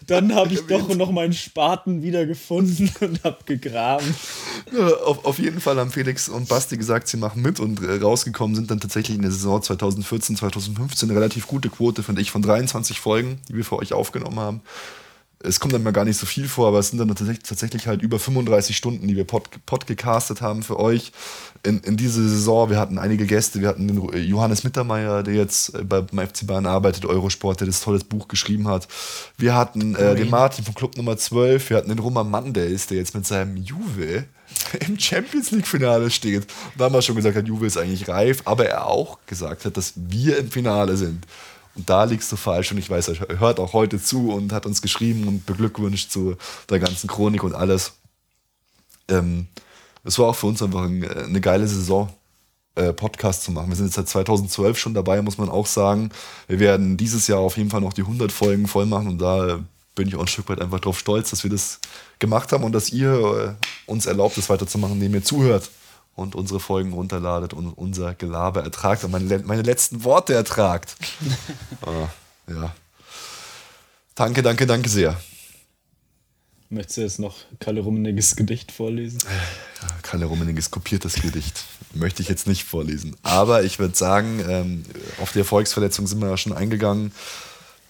[0.07, 4.15] dann habe ich doch noch meinen Spaten wiedergefunden und habe gegraben.
[4.75, 8.01] Ja, auf, auf jeden Fall haben Felix und Basti gesagt, sie machen mit und äh,
[8.01, 12.31] rausgekommen sind dann tatsächlich in der Saison 2014, 2015 eine relativ gute Quote, finde ich,
[12.31, 14.61] von 23 Folgen, die wir für euch aufgenommen haben.
[15.43, 18.01] Es kommt dann mal gar nicht so viel vor, aber es sind dann tatsächlich, halt
[18.01, 21.11] über 35 Stunden, die wir pod, podcastet haben für euch
[21.63, 22.69] in, in diese Saison.
[22.69, 26.65] Wir hatten einige Gäste, wir hatten den Johannes Mittermeier, der jetzt äh, beim FC Bayern
[26.65, 28.87] arbeitet, Eurosport, der das tolles Buch geschrieben hat.
[29.37, 32.97] Wir hatten äh, den Martin vom Club Nummer 12, wir hatten den Roman Mandes, der
[32.97, 34.25] jetzt mit seinem Juve
[34.87, 36.43] im Champions League Finale steht.
[36.43, 39.93] Und damals schon gesagt hat, Juve ist eigentlich reif, aber er auch gesagt hat, dass
[39.95, 41.25] wir im Finale sind.
[41.85, 44.81] Da liegst du falsch und ich weiß, er hört auch heute zu und hat uns
[44.81, 46.35] geschrieben und beglückwünscht zu
[46.69, 47.93] der ganzen Chronik und alles.
[49.07, 49.47] Ähm,
[50.03, 52.09] es war auch für uns einfach ein, äh, eine geile Saison,
[52.75, 53.69] äh, Podcast zu machen.
[53.69, 56.09] Wir sind jetzt seit 2012 schon dabei, muss man auch sagen.
[56.47, 59.59] Wir werden dieses Jahr auf jeden Fall noch die 100 Folgen voll machen und da
[59.95, 61.79] bin ich auch ein Stück weit einfach drauf stolz, dass wir das
[62.19, 65.69] gemacht haben und dass ihr äh, uns erlaubt, das weiterzumachen, indem ihr zuhört
[66.17, 70.95] und unsere Folgen runterladet und unser Gelaber ertragt und meine, meine letzten Worte ertragt.
[71.85, 72.09] ah,
[72.49, 72.75] ja.
[74.15, 75.15] Danke, danke, danke sehr.
[76.69, 79.19] Möchtest du jetzt noch Kalle Rummeniges Gedicht vorlesen?
[80.01, 81.63] Kalle Rummeniges kopiertes Gedicht.
[81.93, 83.15] Möchte ich jetzt nicht vorlesen.
[83.21, 84.85] Aber ich würde sagen, ähm,
[85.21, 87.11] auf die Erfolgsverletzung sind wir ja schon eingegangen.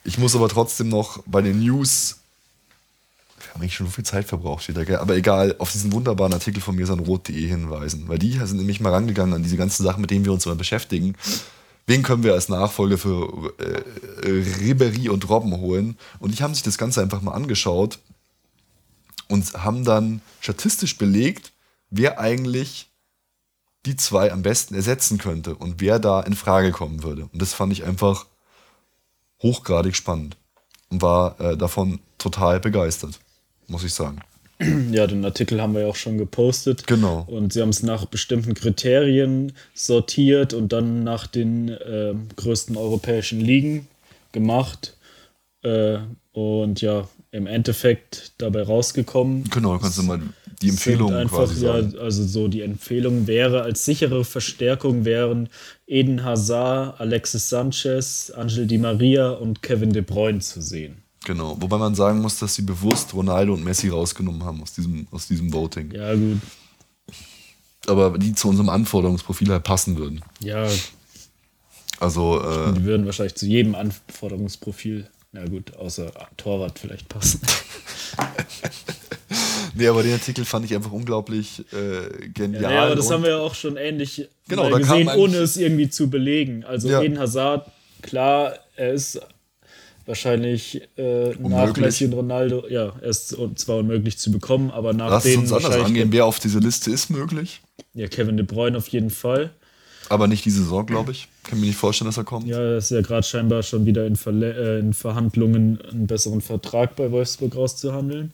[0.03, 2.16] Ich muss aber trotzdem noch bei den News.
[3.57, 4.97] Haben eigentlich schon so viel Zeit verbraucht wieder, gell?
[4.97, 8.07] Aber egal, auf diesen wunderbaren Artikel von mirsanrot.de hinweisen.
[8.07, 10.53] Weil die sind nämlich mal rangegangen an diese ganzen Sachen, mit denen wir uns immer
[10.53, 11.15] beschäftigen.
[11.87, 15.97] Wen können wir als Nachfolger für äh, äh, Ribery und Robben holen?
[16.19, 17.97] Und die haben sich das Ganze einfach mal angeschaut
[19.27, 21.51] und haben dann statistisch belegt,
[21.89, 22.91] wer eigentlich
[23.87, 27.27] die zwei am besten ersetzen könnte und wer da in Frage kommen würde.
[27.33, 28.27] Und das fand ich einfach
[29.41, 30.37] hochgradig spannend
[30.89, 33.19] und war äh, davon total begeistert,
[33.67, 34.19] muss ich sagen.
[34.91, 36.87] Ja, den Artikel haben wir ja auch schon gepostet.
[36.87, 37.25] Genau.
[37.27, 43.39] Und sie haben es nach bestimmten Kriterien sortiert und dann nach den äh, größten europäischen
[43.39, 43.87] Ligen
[44.31, 44.97] gemacht.
[45.61, 45.99] Äh,
[46.31, 49.43] und ja, im Endeffekt dabei rausgekommen.
[49.51, 50.21] Genau, kannst du mal
[50.61, 51.97] die Empfehlungen sind einfach, quasi ja, sagen.
[51.99, 55.49] also so die Empfehlung wäre, als sichere Verstärkung wären
[55.85, 61.03] Eden Hazard, Alexis Sanchez, Angel Di Maria und Kevin De Bruyne zu sehen.
[61.27, 61.57] Genau.
[61.59, 65.27] Wobei man sagen muss, dass sie bewusst Ronaldo und Messi rausgenommen haben aus diesem, aus
[65.27, 65.91] diesem Voting.
[65.91, 66.37] Ja, gut.
[67.85, 70.21] Aber die zu unserem Anforderungsprofil halt passen würden.
[70.39, 70.65] Ja,
[71.99, 77.41] Also, äh, die würden wahrscheinlich zu jedem Anforderungsprofil, na gut, außer Torwart vielleicht passen.
[79.75, 82.71] nee, aber den Artikel fand ich einfach unglaublich äh, genial.
[82.71, 86.09] Ja, aber das haben wir ja auch schon ähnlich Genau, gesehen, ohne es irgendwie zu
[86.09, 86.63] belegen.
[86.63, 87.01] Also Ja.
[87.01, 87.69] Eden Hazard,
[88.01, 89.19] klar, er ist
[90.07, 91.75] wahrscheinlich äh, nach.
[91.77, 95.53] Messi und Ronaldo, ja, er ist zwar unmöglich zu bekommen, aber nach Lass denen uns
[95.53, 96.11] anders angehen.
[96.11, 97.61] Wer auf dieser Liste ist möglich,
[97.93, 99.51] ja, Kevin De Bruyne auf jeden Fall.
[100.09, 101.27] aber nicht diese Saison, glaube ich.
[101.43, 102.47] Kann mir nicht vorstellen, dass er kommt.
[102.47, 106.41] Ja, er ist ja gerade scheinbar schon wieder in, Verle äh, in Verhandlungen, einen besseren
[106.41, 108.31] Vertrag bei Wolfsburg rauszuhandeln,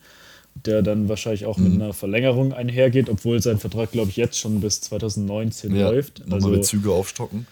[0.65, 1.63] der dann wahrscheinlich auch Mhm.
[1.73, 6.21] mit einer Verlängerung einhergeht, obwohl sein Vertrag, glaube ich, jetzt schon bis 2019 Ja, läuft.
[6.29, 7.47] Also, Bezüge aufstocken.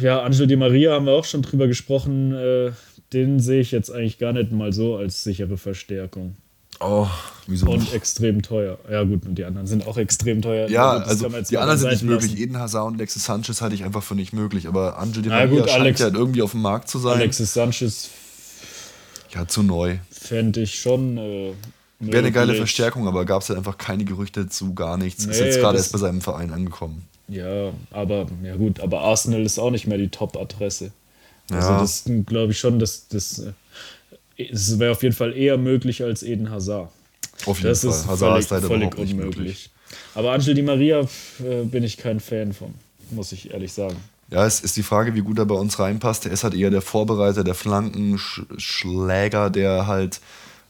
[0.00, 2.32] ja, Angelo Di Maria haben wir auch schon drüber gesprochen.
[2.34, 2.72] Äh,
[3.12, 6.36] den sehe ich jetzt eigentlich gar nicht mal so als sichere Verstärkung.
[6.80, 7.06] Oh,
[7.46, 7.94] wieso Und nicht?
[7.94, 8.78] extrem teuer.
[8.90, 10.68] Ja, gut, und die anderen sind auch extrem teuer.
[10.68, 12.30] Ja, Das also die anderen sind nicht möglich.
[12.32, 12.42] lassen.
[12.42, 14.66] Eden Hazard und Alexis Sanchez halte ich einfach für nicht möglich.
[14.66, 17.18] Aber Angel Di Maria gut, scheint Alex- ja irgendwie auf dem Markt zu sein.
[17.18, 18.10] Alexis Sanchez
[19.34, 19.98] Ja, zu neu.
[20.10, 21.18] fände ich schon.
[21.18, 21.52] Äh,
[22.00, 22.54] Wäre eine geile.
[22.56, 25.24] Verstärkung, aber gab es halt einfach keine Gerüchte zu, gar nichts.
[25.24, 27.02] ist Nee, jetzt gerade erst bei seinem Verein angekommen.
[27.28, 30.90] Ja, aber ja gut, aber Arsenal ist auch nicht mehr die Top-Adresse.
[31.50, 33.52] Also das glaube ich schon, dass das äh,
[34.50, 36.90] es wäre auf jeden Fall eher möglich als Eden Hazard.
[37.46, 37.90] Auf jeden Das Fall.
[37.90, 39.14] ist Hazard völlig, ist leider völlig unmöglich.
[39.36, 39.70] möglich.
[40.14, 42.72] Aber Angel Di Maria äh, bin ich kein Fan von,
[43.10, 43.96] muss ich ehrlich sagen.
[44.30, 46.24] Ja, es ist die Frage, wie gut er bei uns reinpasst.
[46.24, 50.20] Er ist halt eher der Vorbereiter, der Flankenschläger, der halt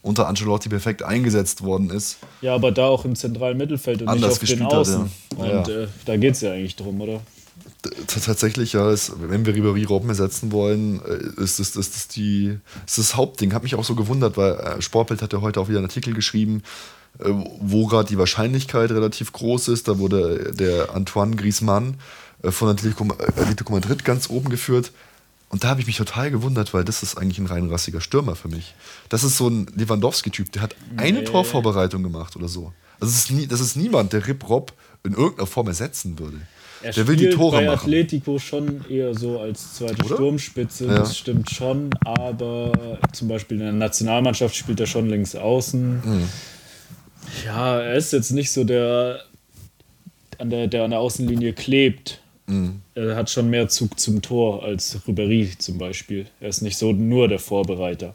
[0.03, 2.17] unter Ancelotti perfekt eingesetzt worden ist.
[2.41, 5.11] Ja, aber da auch im zentralen Mittelfeld und Anders nicht auf den gespielt hat, Außen.
[5.39, 5.47] ja.
[5.47, 5.75] Ja, Und ja.
[5.83, 7.21] Äh, da geht es ja eigentlich drum, oder?
[8.07, 12.59] Tatsächlich, ja, ist, wenn wir Ribéry Robben ersetzen wollen, äh, ist das, ist das, die,
[12.87, 13.55] ist das Hauptding.
[13.55, 16.15] Hat mich auch so gewundert, weil äh, Sportbild hat ja heute auch wieder einen Artikel
[16.15, 16.63] geschrieben,
[17.19, 17.29] äh,
[17.61, 19.89] wo gerade die Wahrscheinlichkeit relativ groß ist.
[19.89, 21.97] Da wurde der Antoine Griezmann
[22.45, 24.93] von Atletico Madrid ganz oben geführt.
[25.53, 28.37] Und da habe ich mich total gewundert, weil das ist eigentlich ein rein rassiger Stürmer
[28.37, 28.75] für mich.
[29.11, 31.25] Das ist so ein Lewandowski-Typ, der hat eine nee.
[31.25, 32.73] Torvorbereitung gemacht oder so.
[33.01, 34.73] Also das ist, nie, das ist niemand, der Rip Rob
[35.05, 36.41] in irgendeiner Form ersetzen würde.
[36.83, 37.79] Er der will die Tore bei machen.
[37.79, 40.15] Atletico schon eher so als zweite Oder?
[40.15, 40.95] Sturmspitze, ja.
[40.95, 45.95] das stimmt schon, aber zum Beispiel in der Nationalmannschaft spielt er schon links außen.
[46.05, 46.29] Mhm.
[47.45, 49.21] Ja, er ist jetzt nicht so der,
[50.39, 52.21] an der, der an der Außenlinie klebt.
[52.47, 52.83] Mhm.
[52.95, 56.27] Er hat schon mehr Zug zum Tor als Ribéry zum Beispiel.
[56.41, 58.15] Er ist nicht so nur der Vorbereiter.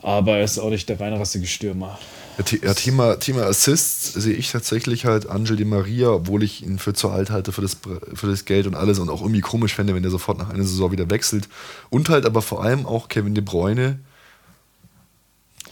[0.00, 1.98] Aber er ist auch nicht der reinrassige Stürmer.
[2.38, 6.94] Ja, Thema, Thema Assists sehe ich tatsächlich halt Angel Di Maria, obwohl ich ihn für
[6.94, 7.76] zu alt halte für das,
[8.14, 10.64] für das Geld und alles und auch irgendwie komisch fände, wenn der sofort nach einer
[10.64, 11.48] Saison wieder wechselt.
[11.90, 13.98] Und halt aber vor allem auch Kevin De Bruyne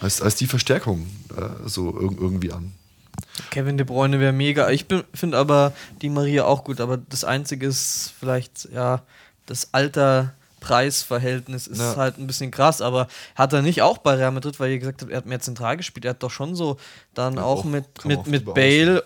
[0.01, 1.07] als, als die Verstärkung
[1.37, 2.73] äh, so irgendwie an.
[3.51, 4.70] Kevin De Bruyne wäre mega.
[4.70, 5.73] Ich finde aber
[6.03, 9.03] Di Maria auch gut, aber das Einzige ist vielleicht, ja,
[9.47, 11.97] das Alter Preisverhältnis ist ja.
[11.97, 15.03] halt ein bisschen krass, aber hat er nicht auch bei Real Madrid, weil ihr gesagt
[15.03, 16.77] habt, er hat mehr zentral gespielt, er hat doch schon so
[17.15, 19.03] dann ja, auch, auch, mit, mit, mit Bale,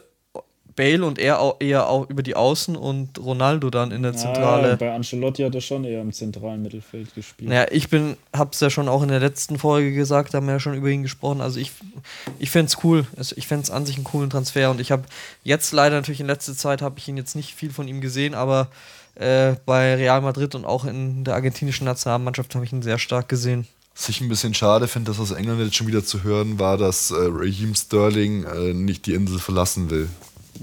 [0.76, 4.18] Bale und er auch eher auch über die Außen und Ronaldo dann in der ja,
[4.18, 4.76] Zentrale.
[4.76, 7.50] Bei Ancelotti hat er schon eher im zentralen Mittelfeld gespielt.
[7.50, 10.60] Ja, ich bin, hab's ja schon auch in der letzten Folge gesagt, haben wir ja
[10.60, 11.40] schon über ihn gesprochen.
[11.40, 11.70] Also ich,
[12.38, 13.06] ich fände es cool.
[13.16, 15.04] Also ich fände es an sich einen coolen Transfer und ich habe
[15.44, 18.34] jetzt leider natürlich in letzter Zeit habe ich ihn jetzt nicht viel von ihm gesehen,
[18.34, 18.68] aber
[19.16, 23.28] äh, bei Real Madrid und auch in der argentinischen Nationalmannschaft habe ich ihn sehr stark
[23.28, 23.66] gesehen.
[23.94, 26.76] Was ich ein bisschen schade finde, dass aus England jetzt schon wieder zu hören war,
[26.76, 30.08] dass äh, Raheem Sterling äh, nicht die Insel verlassen will.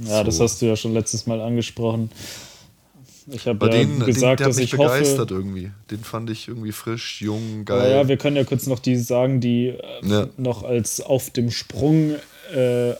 [0.03, 0.23] Ja, so.
[0.25, 2.11] das hast du ja schon letztes Mal angesprochen.
[3.27, 5.71] Ich habe ja den, gesagt, den, dass ich begeistert hoffe, irgendwie.
[5.89, 7.91] Den fand ich irgendwie frisch, jung, geil.
[7.91, 10.27] Ja, wir können ja kurz noch die sagen, die äh, ja.
[10.37, 12.15] noch als auf dem Sprung
[12.53, 12.93] äh,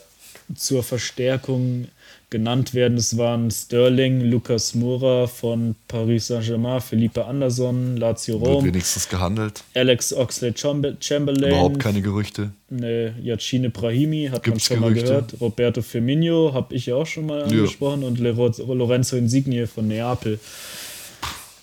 [0.56, 1.88] zur Verstärkung
[2.32, 2.98] genannt werden.
[2.98, 8.64] Es waren Sterling, Lucas Moura von Paris Saint-Germain, Felipe Anderson, Lazio Rom.
[8.64, 9.64] Wird wenigstens gehandelt.
[9.76, 11.52] Alex Oxlade-Chamberlain.
[11.52, 12.52] Überhaupt keine Gerüchte.
[12.70, 15.14] Ne, Yacine Brahimi, hat Gibt's man schon Gerüchte?
[15.14, 15.42] mal gehört.
[15.42, 18.02] Roberto Firmino, habe ich ja auch schon mal angesprochen.
[18.02, 18.08] Ja.
[18.08, 20.40] Und Lorenzo Insigne von Neapel.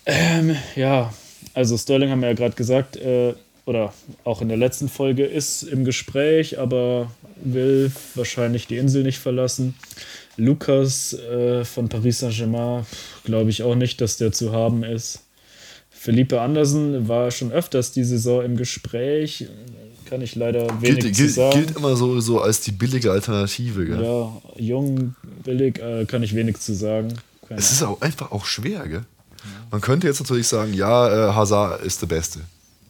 [0.05, 1.11] Ähm, ja,
[1.55, 3.33] also Sterling haben wir ja gerade gesagt, äh,
[3.65, 3.93] oder
[4.23, 7.11] auch in der letzten Folge ist im Gespräch, aber
[7.43, 9.75] will wahrscheinlich die Insel nicht verlassen.
[10.39, 12.85] Lukas äh, von Paris Saint-Germain,
[13.23, 15.21] glaube ich auch nicht, dass der zu haben ist.
[15.89, 19.47] Philippe Andersen war schon öfters die Saison im Gespräch.
[20.05, 21.59] Kann ich leider wenig gilt, zu gilt, sagen.
[21.59, 23.85] Gilt immer so, so als die billige Alternative.
[23.85, 24.01] Gell?
[24.01, 27.13] Ja, jung, billig, äh, kann ich wenig zu sagen.
[27.47, 28.87] Keine es ist auch einfach auch schwer.
[28.87, 29.03] Gell?
[29.71, 32.39] Man könnte jetzt natürlich sagen, ja, äh, Hazard ist der Beste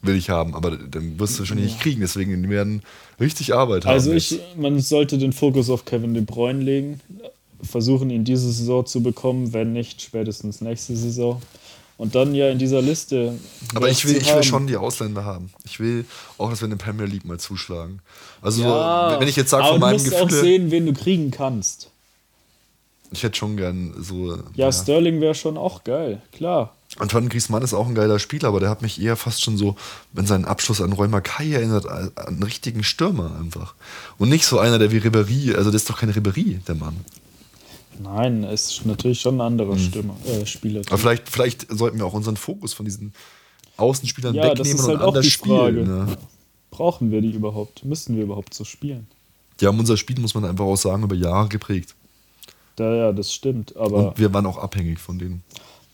[0.02, 1.64] will ich haben, aber dann wirst du schon ja.
[1.64, 2.82] nicht kriegen, deswegen die werden
[3.18, 3.92] richtig Arbeit haben.
[3.92, 7.00] Also ich, man sollte den Fokus auf Kevin De Bruyne legen,
[7.62, 11.40] versuchen ihn diese Saison zu bekommen, wenn nicht spätestens nächste Saison.
[11.96, 13.38] Und dann ja in dieser Liste.
[13.74, 15.50] Aber ich will, ich will schon die Ausländer haben.
[15.64, 16.06] Ich will
[16.38, 18.00] auch, dass wir in der Premier League mal zuschlagen.
[18.40, 20.10] Also, ja, wenn ich jetzt sage, von meinem Gefühl.
[20.10, 21.90] Du musst auch sehen, wen du kriegen kannst.
[23.12, 24.34] Ich hätte schon gern so.
[24.34, 24.72] Ja, ja.
[24.72, 26.74] Sterling wäre schon auch geil, klar.
[26.98, 29.76] Antoine Griezmann ist auch ein geiler Spieler, aber der hat mich eher fast schon so,
[30.12, 33.74] wenn sein Abschluss an Roy Kai erinnert, an einen richtigen Stürmer einfach.
[34.18, 36.96] Und nicht so einer, der wie Ribéry, also das ist doch kein Ribéry, der Mann.
[38.02, 39.78] Nein, er ist natürlich schon ein anderer mhm.
[39.78, 40.80] Stürmer, äh, Spieler.
[40.86, 43.12] Aber vielleicht, vielleicht sollten wir auch unseren Fokus von diesen
[43.76, 45.86] Außenspielern ja, wegnehmen halt und anders spielen.
[45.86, 46.16] Ne?
[46.70, 47.84] Brauchen wir die überhaupt?
[47.84, 49.06] Müssen wir überhaupt so spielen?
[49.60, 51.94] Ja, unser Spiel muss man einfach auch sagen, über Jahre geprägt.
[52.78, 53.76] Ja, ja, das stimmt.
[53.76, 55.42] Aber und wir waren auch abhängig von denen.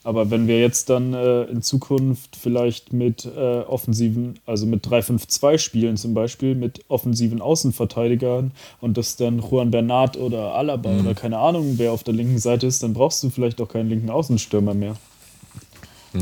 [0.06, 5.58] Aber wenn wir jetzt dann äh, in Zukunft vielleicht mit äh, offensiven, also mit 3-5-2
[5.58, 11.00] spielen zum Beispiel, mit offensiven Außenverteidigern und das dann Juan Bernat oder Alaba mhm.
[11.00, 13.88] oder keine Ahnung, wer auf der linken Seite ist, dann brauchst du vielleicht auch keinen
[13.88, 14.94] linken Außenstürmer mehr.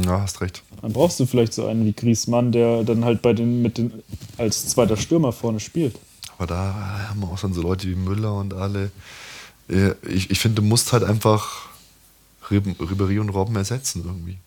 [0.02, 0.62] Ja, hast recht.
[0.80, 3.92] Dann brauchst du vielleicht so einen wie Griezmann, der dann halt bei den, mit den,
[4.38, 5.98] als zweiter Stürmer vorne spielt.
[6.38, 8.90] Aber da haben wir auch dann so Leute wie Müller und alle.
[10.08, 11.73] Ich, ich finde, du musst halt einfach
[12.50, 14.38] Ribéry und Robben ersetzen irgendwie.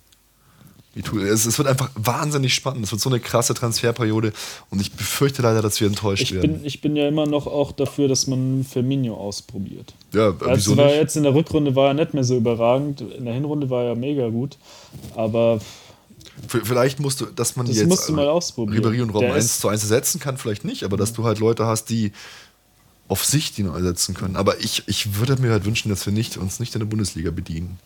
[0.96, 2.86] Es, wird einfach wahnsinnig spannend.
[2.86, 4.34] Es wird so eine krasse Transferperiode
[4.72, 6.54] und ich befürchte leider, dass wir enttäuscht ich werden.
[6.54, 9.94] Bin, ich bin ja immer noch auch dafür, dass man Firmino ausprobiert.
[10.14, 10.96] Ja, wieso war nicht?
[10.96, 13.02] Jetzt in der Rückrunde war er nicht mehr so überragend.
[13.02, 14.58] In der Hinrunde war er mega gut.
[15.16, 15.60] Aber
[16.48, 18.84] Vielleicht musst du, dass man das jetzt musst du mal ausprobieren.
[18.84, 21.66] Ribéry und Robben 1 zu 1 ersetzen kann, vielleicht nicht, aber dass du halt Leute
[21.66, 22.12] hast, die
[23.08, 24.36] auf sich die noch ersetzen können.
[24.36, 27.32] Aber ich, ich würde mir halt wünschen, dass wir nicht, uns nicht in der Bundesliga
[27.32, 27.80] bedienen.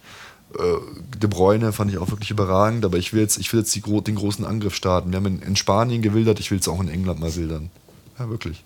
[0.57, 3.73] Äh, De Bruyne fand ich auch wirklich überragend, aber ich will jetzt, ich will jetzt
[3.76, 5.11] die, den großen Angriff starten.
[5.11, 7.69] Wir haben in, in Spanien gewildert, ich will es auch in England mal wildern.
[8.18, 8.64] Ja, wirklich.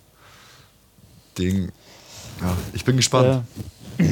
[1.38, 1.72] Den,
[2.40, 3.44] ja, ich bin gespannt.
[3.98, 4.06] Ja.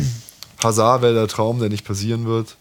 [0.63, 2.57] Hazard wäre der Traum, der nicht passieren wird.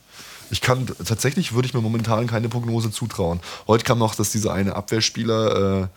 [0.51, 3.39] Ich kann tatsächlich würde ich mir momentan keine Prognose zutrauen.
[3.65, 5.87] Heute kam noch, dass dieser eine Abwehrspieler, äh,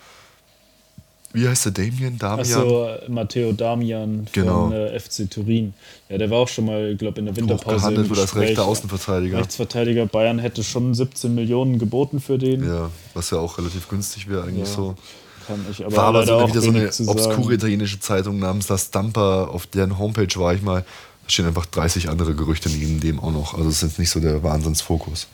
[1.33, 2.19] wie heißt der Damien?
[2.19, 2.41] Damian?
[2.41, 4.69] Achso, Matteo Damian genau.
[4.69, 5.75] von äh, FC Turin.
[6.09, 7.77] Ja, der war auch schon mal, ich glaube, in der Winterpause.
[7.77, 9.39] Gehandelt wird als rechter Außenverteidiger.
[9.39, 12.67] Rechtsverteidiger Bayern hätte schon 17 Millionen geboten für den.
[12.67, 14.75] Ja, was ja auch relativ günstig wäre eigentlich ja.
[14.75, 14.95] so.
[15.47, 19.45] Kann ich aber war aber so wieder so eine obskure italienische Zeitung namens La Stampa,
[19.45, 20.83] auf deren Homepage war ich mal.
[20.83, 23.55] Da stehen einfach 30 andere Gerüchte neben dem auch noch.
[23.55, 25.29] Also es ist jetzt nicht so der Wahnsinnsfokus.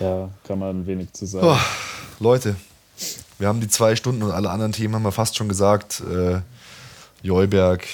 [0.00, 1.46] Ja, kann man wenig zu sagen.
[1.46, 1.58] Oh,
[2.20, 2.56] Leute,
[3.38, 6.00] wir haben die zwei Stunden und alle anderen Themen haben wir fast schon gesagt.
[6.00, 6.40] Äh,
[7.22, 7.84] Joyberg,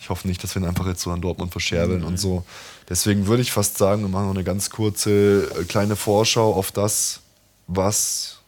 [0.00, 2.06] ich hoffe nicht, dass wir ihn einfach jetzt so an Dortmund verscherbeln mhm.
[2.06, 2.44] und so.
[2.88, 6.72] Deswegen würde ich fast sagen, wir machen noch eine ganz kurze äh, kleine Vorschau auf
[6.72, 7.20] das,
[7.66, 8.38] was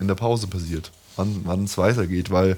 [0.00, 2.56] in der Pause passiert, wann es weitergeht, weil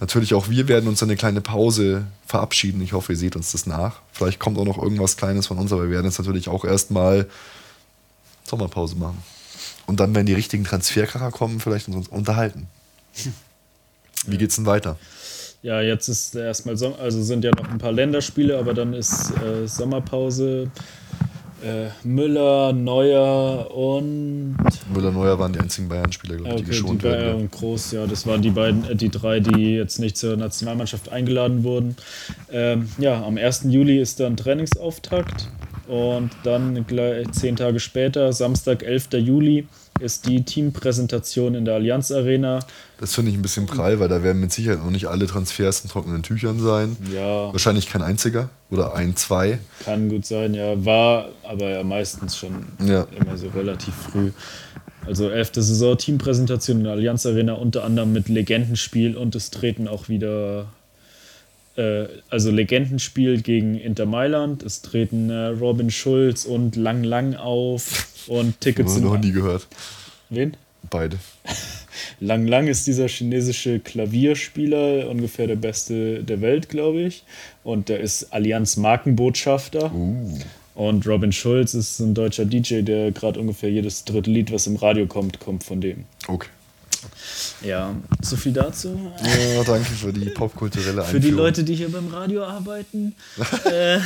[0.00, 2.82] natürlich auch wir werden uns eine kleine Pause verabschieden.
[2.82, 4.00] Ich hoffe, ihr seht uns das nach.
[4.12, 7.28] Vielleicht kommt auch noch irgendwas Kleines von uns, aber wir werden jetzt natürlich auch erstmal
[8.44, 9.22] Sommerpause machen.
[9.86, 12.68] Und dann, wenn die richtigen Transferkracher kommen, vielleicht uns unterhalten.
[14.26, 14.96] Wie geht's denn weiter?
[15.62, 19.32] Ja, jetzt ist erstmal Sommer, also sind ja noch ein paar Länderspiele, aber dann ist
[19.36, 20.70] äh, Sommerpause.
[21.62, 24.56] Äh, Müller, Neuer und.
[24.94, 27.42] Müller, Neuer waren die einzigen Bayern-Spieler, glaube ich, okay, die geschont die werden.
[27.42, 31.10] und Groß, ja, das waren die beiden, äh, die drei, die jetzt nicht zur Nationalmannschaft
[31.10, 31.96] eingeladen wurden.
[32.50, 33.64] Ähm, ja, am 1.
[33.68, 35.48] Juli ist dann Trainingsauftakt
[35.90, 39.08] und dann gleich zehn Tage später, Samstag, 11.
[39.14, 39.66] Juli,
[39.98, 42.60] ist die Teampräsentation in der Allianz Arena.
[42.98, 45.82] Das finde ich ein bisschen prall, weil da werden mit Sicherheit noch nicht alle Transfers
[45.82, 46.96] in trockenen Tüchern sein.
[47.12, 47.52] Ja.
[47.52, 49.58] Wahrscheinlich kein einziger oder ein, zwei.
[49.84, 50.82] Kann gut sein, ja.
[50.84, 53.06] War aber ja meistens schon ja.
[53.18, 54.30] immer so relativ früh.
[55.06, 59.88] Also elfte Saison Teampräsentation in der Allianz Arena, unter anderem mit Legendenspiel und es treten
[59.88, 60.66] auch wieder
[61.80, 64.62] äh, also Legendenspiel gegen Inter Mailand.
[64.62, 69.04] Es treten äh, Robin Schulz und Lang Lang auf und Tickets sind.
[69.04, 69.66] noch nie gehört.
[70.28, 70.56] Wen?
[70.88, 71.18] Beide.
[72.20, 77.24] Lang Lang ist dieser chinesische Klavierspieler, ungefähr der beste der Welt, glaube ich.
[77.64, 79.92] Und der ist Allianz Markenbotschafter.
[79.92, 80.38] Uh.
[80.74, 84.76] Und Robin Schulz ist ein deutscher DJ, der gerade ungefähr jedes dritte Lied, was im
[84.76, 86.04] Radio kommt, kommt von dem.
[86.28, 86.48] Okay.
[87.62, 89.12] Ja, so viel dazu.
[89.22, 91.10] Ja, danke für die popkulturelle Einführung.
[91.10, 93.14] Für die Leute, die hier beim Radio arbeiten.
[93.64, 93.96] äh,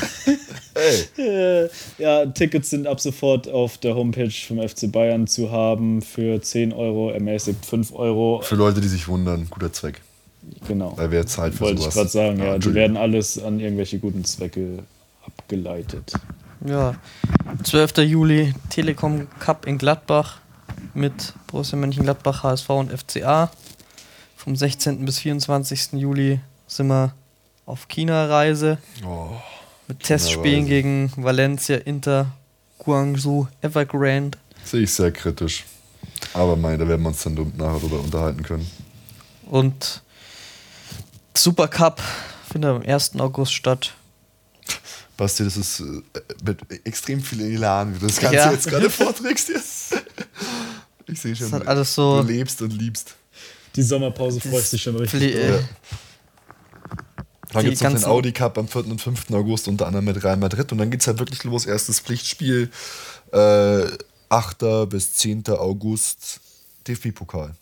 [1.17, 1.69] äh,
[1.99, 6.73] ja, Tickets sind ab sofort auf der Homepage vom FC Bayern zu haben für 10
[6.73, 8.41] Euro, ermäßigt 5 Euro.
[8.43, 10.01] Für Leute, die sich wundern, guter Zweck.
[10.67, 10.97] Genau.
[10.97, 11.97] Weil wer zahlt für Wollte sowas?
[11.97, 12.59] Wollte ich gerade sagen, ja.
[12.59, 14.81] Die werden alles an irgendwelche guten Zwecke
[15.27, 16.13] abgeleitet.
[16.67, 16.95] Ja,
[17.63, 17.99] 12.
[17.99, 20.39] Juli Telekom Cup in Gladbach
[20.95, 23.49] mit Borussia Mönchengladbach, HSV und FCA.
[24.37, 25.05] Vom 16.
[25.05, 25.93] bis 24.
[25.93, 27.15] Juli sind wir
[27.65, 28.79] auf China-Reise.
[29.07, 29.29] Oh,
[29.87, 32.27] mit Testspielen gegen Valencia, Inter,
[32.79, 34.37] Guangzhou, Evergrande.
[34.65, 35.65] Sehe ich sehr kritisch.
[36.33, 38.69] Aber meine, da werden wir uns dann nachher darüber unterhalten können.
[39.47, 40.03] Und
[41.37, 42.03] Supercup
[42.51, 43.21] findet am 1.
[43.21, 43.95] August statt.
[45.17, 46.03] Basti, das ist äh,
[46.45, 48.51] mit extrem viel Elan, wie du das Ganze ja.
[48.51, 49.49] jetzt gerade vorträgst.
[49.55, 49.84] Jetzt.
[51.07, 53.15] Ich sehe schon, das alles so du lebst und liebst.
[53.77, 55.35] Die Sommerpause freust dich schon richtig.
[55.35, 55.61] Ja.
[57.53, 58.87] Dann gibt es noch den Audi Cup am 4.
[58.87, 59.31] und 5.
[59.33, 60.71] August, unter anderem mit Real Madrid.
[60.73, 61.67] Und dann geht es halt wirklich los.
[61.67, 62.71] Erstes Pflichtspiel,
[63.33, 63.87] äh,
[64.29, 64.87] 8.
[64.89, 65.45] bis 10.
[65.51, 66.41] August,
[66.87, 67.55] DFB-Pokal.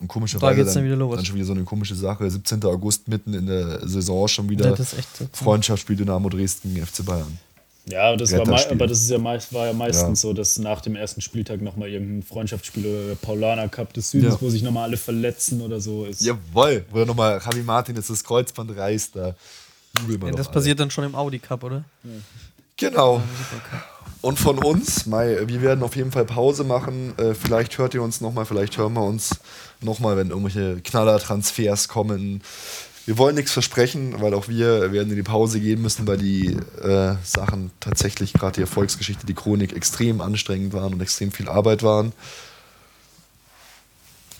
[0.00, 1.16] Und komischerweise da geht's dann, wieder los.
[1.16, 2.30] dann schon wieder so eine komische Sache.
[2.30, 2.62] 17.
[2.64, 5.28] August, mitten in der Saison, schon wieder ja, das echt so.
[5.32, 7.38] Freundschaftsspiel Dynamo Dresden gegen FC Bayern.
[7.86, 10.28] Ja, das war aber das ist ja meist, war ja meistens ja.
[10.28, 14.34] so, dass nach dem ersten Spieltag nochmal irgendein Freundschaftsspiel oder der Paulaner Cup des Südens,
[14.34, 14.40] ja.
[14.40, 16.22] wo sich nochmal alle verletzen oder so ist.
[16.22, 19.34] Jawoll, wo nochmal Javi Martin jetzt das Kreuzband reißt, da
[20.00, 20.54] jubeln wir ja, Das alle.
[20.54, 21.84] passiert dann schon im Audi Cup, oder?
[22.04, 22.10] Ja.
[22.76, 23.20] Genau.
[24.20, 27.18] Und von uns, Mai, wir werden auf jeden Fall Pause machen.
[27.18, 29.40] Äh, vielleicht hört ihr uns nochmal, vielleicht hören wir uns
[29.80, 32.42] nochmal, wenn irgendwelche Knaller-Transfers kommen
[33.04, 36.56] wir wollen nichts versprechen, weil auch wir werden in die Pause gehen müssen, weil die
[36.82, 41.82] äh, Sachen tatsächlich, gerade die Erfolgsgeschichte, die Chronik, extrem anstrengend waren und extrem viel Arbeit
[41.82, 42.12] waren.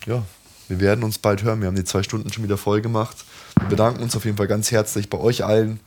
[0.07, 0.23] Ja,
[0.69, 1.61] wir werden uns bald hören.
[1.61, 3.25] Wir haben die zwei Stunden schon wieder voll gemacht.
[3.59, 5.81] Wir bedanken uns auf jeden Fall ganz herzlich bei euch allen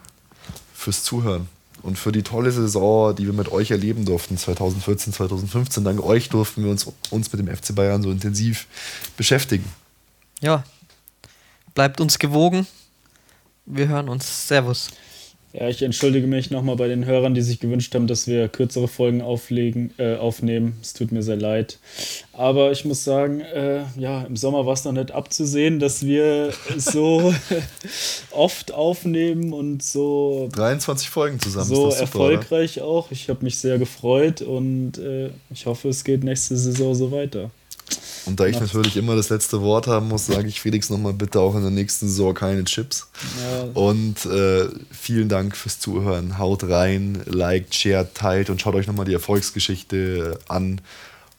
[0.73, 1.47] fürs Zuhören
[1.81, 5.83] und für die tolle Saison, die wir mit euch erleben durften, 2014, 2015.
[5.83, 8.67] Dank euch durften wir uns, uns mit dem FC Bayern so intensiv
[9.17, 9.65] beschäftigen.
[10.41, 10.63] Ja,
[11.75, 12.65] Bleibt uns gewogen.
[13.65, 14.47] Wir hören uns.
[14.47, 14.91] Servus.
[15.51, 18.87] Ja, ich entschuldige mich nochmal bei den Hörern, die sich gewünscht haben, dass wir kürzere
[18.87, 20.77] Folgen auflegen, äh, aufnehmen.
[20.81, 21.79] Es tut mir sehr leid.
[22.31, 26.53] Aber ich muss sagen, äh, ja, im Sommer war es noch nicht abzusehen, dass wir
[26.77, 27.33] so
[28.31, 31.67] oft aufnehmen und so 23 Folgen zusammen.
[31.67, 33.11] so super, erfolgreich auch.
[33.11, 37.51] Ich habe mich sehr gefreut und äh, ich hoffe, es geht nächste Saison so weiter.
[38.25, 41.39] Und da ich natürlich immer das letzte Wort haben muss, sage ich Felix nochmal bitte
[41.39, 43.07] auch in der nächsten Saison keine Chips.
[43.41, 46.37] Ja, Und äh, vielen Dank fürs Zuhören.
[46.37, 50.81] Haut rein, liked, shared, teilt und schaut euch nochmal die Erfolgsgeschichte an.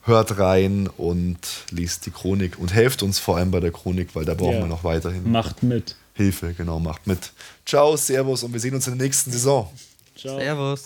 [0.03, 1.37] Hört rein und
[1.71, 4.59] liest die Chronik und helft uns vor allem bei der Chronik, weil da brauchen Ja.
[4.61, 5.95] wir noch weiterhin macht mit.
[6.13, 6.53] Hilfe.
[6.53, 7.31] Genau, macht mit.
[7.65, 9.69] Ciao, Servus und wir sehen uns in der nächsten Saison.
[10.15, 10.39] Ciao.
[10.39, 10.85] Servus.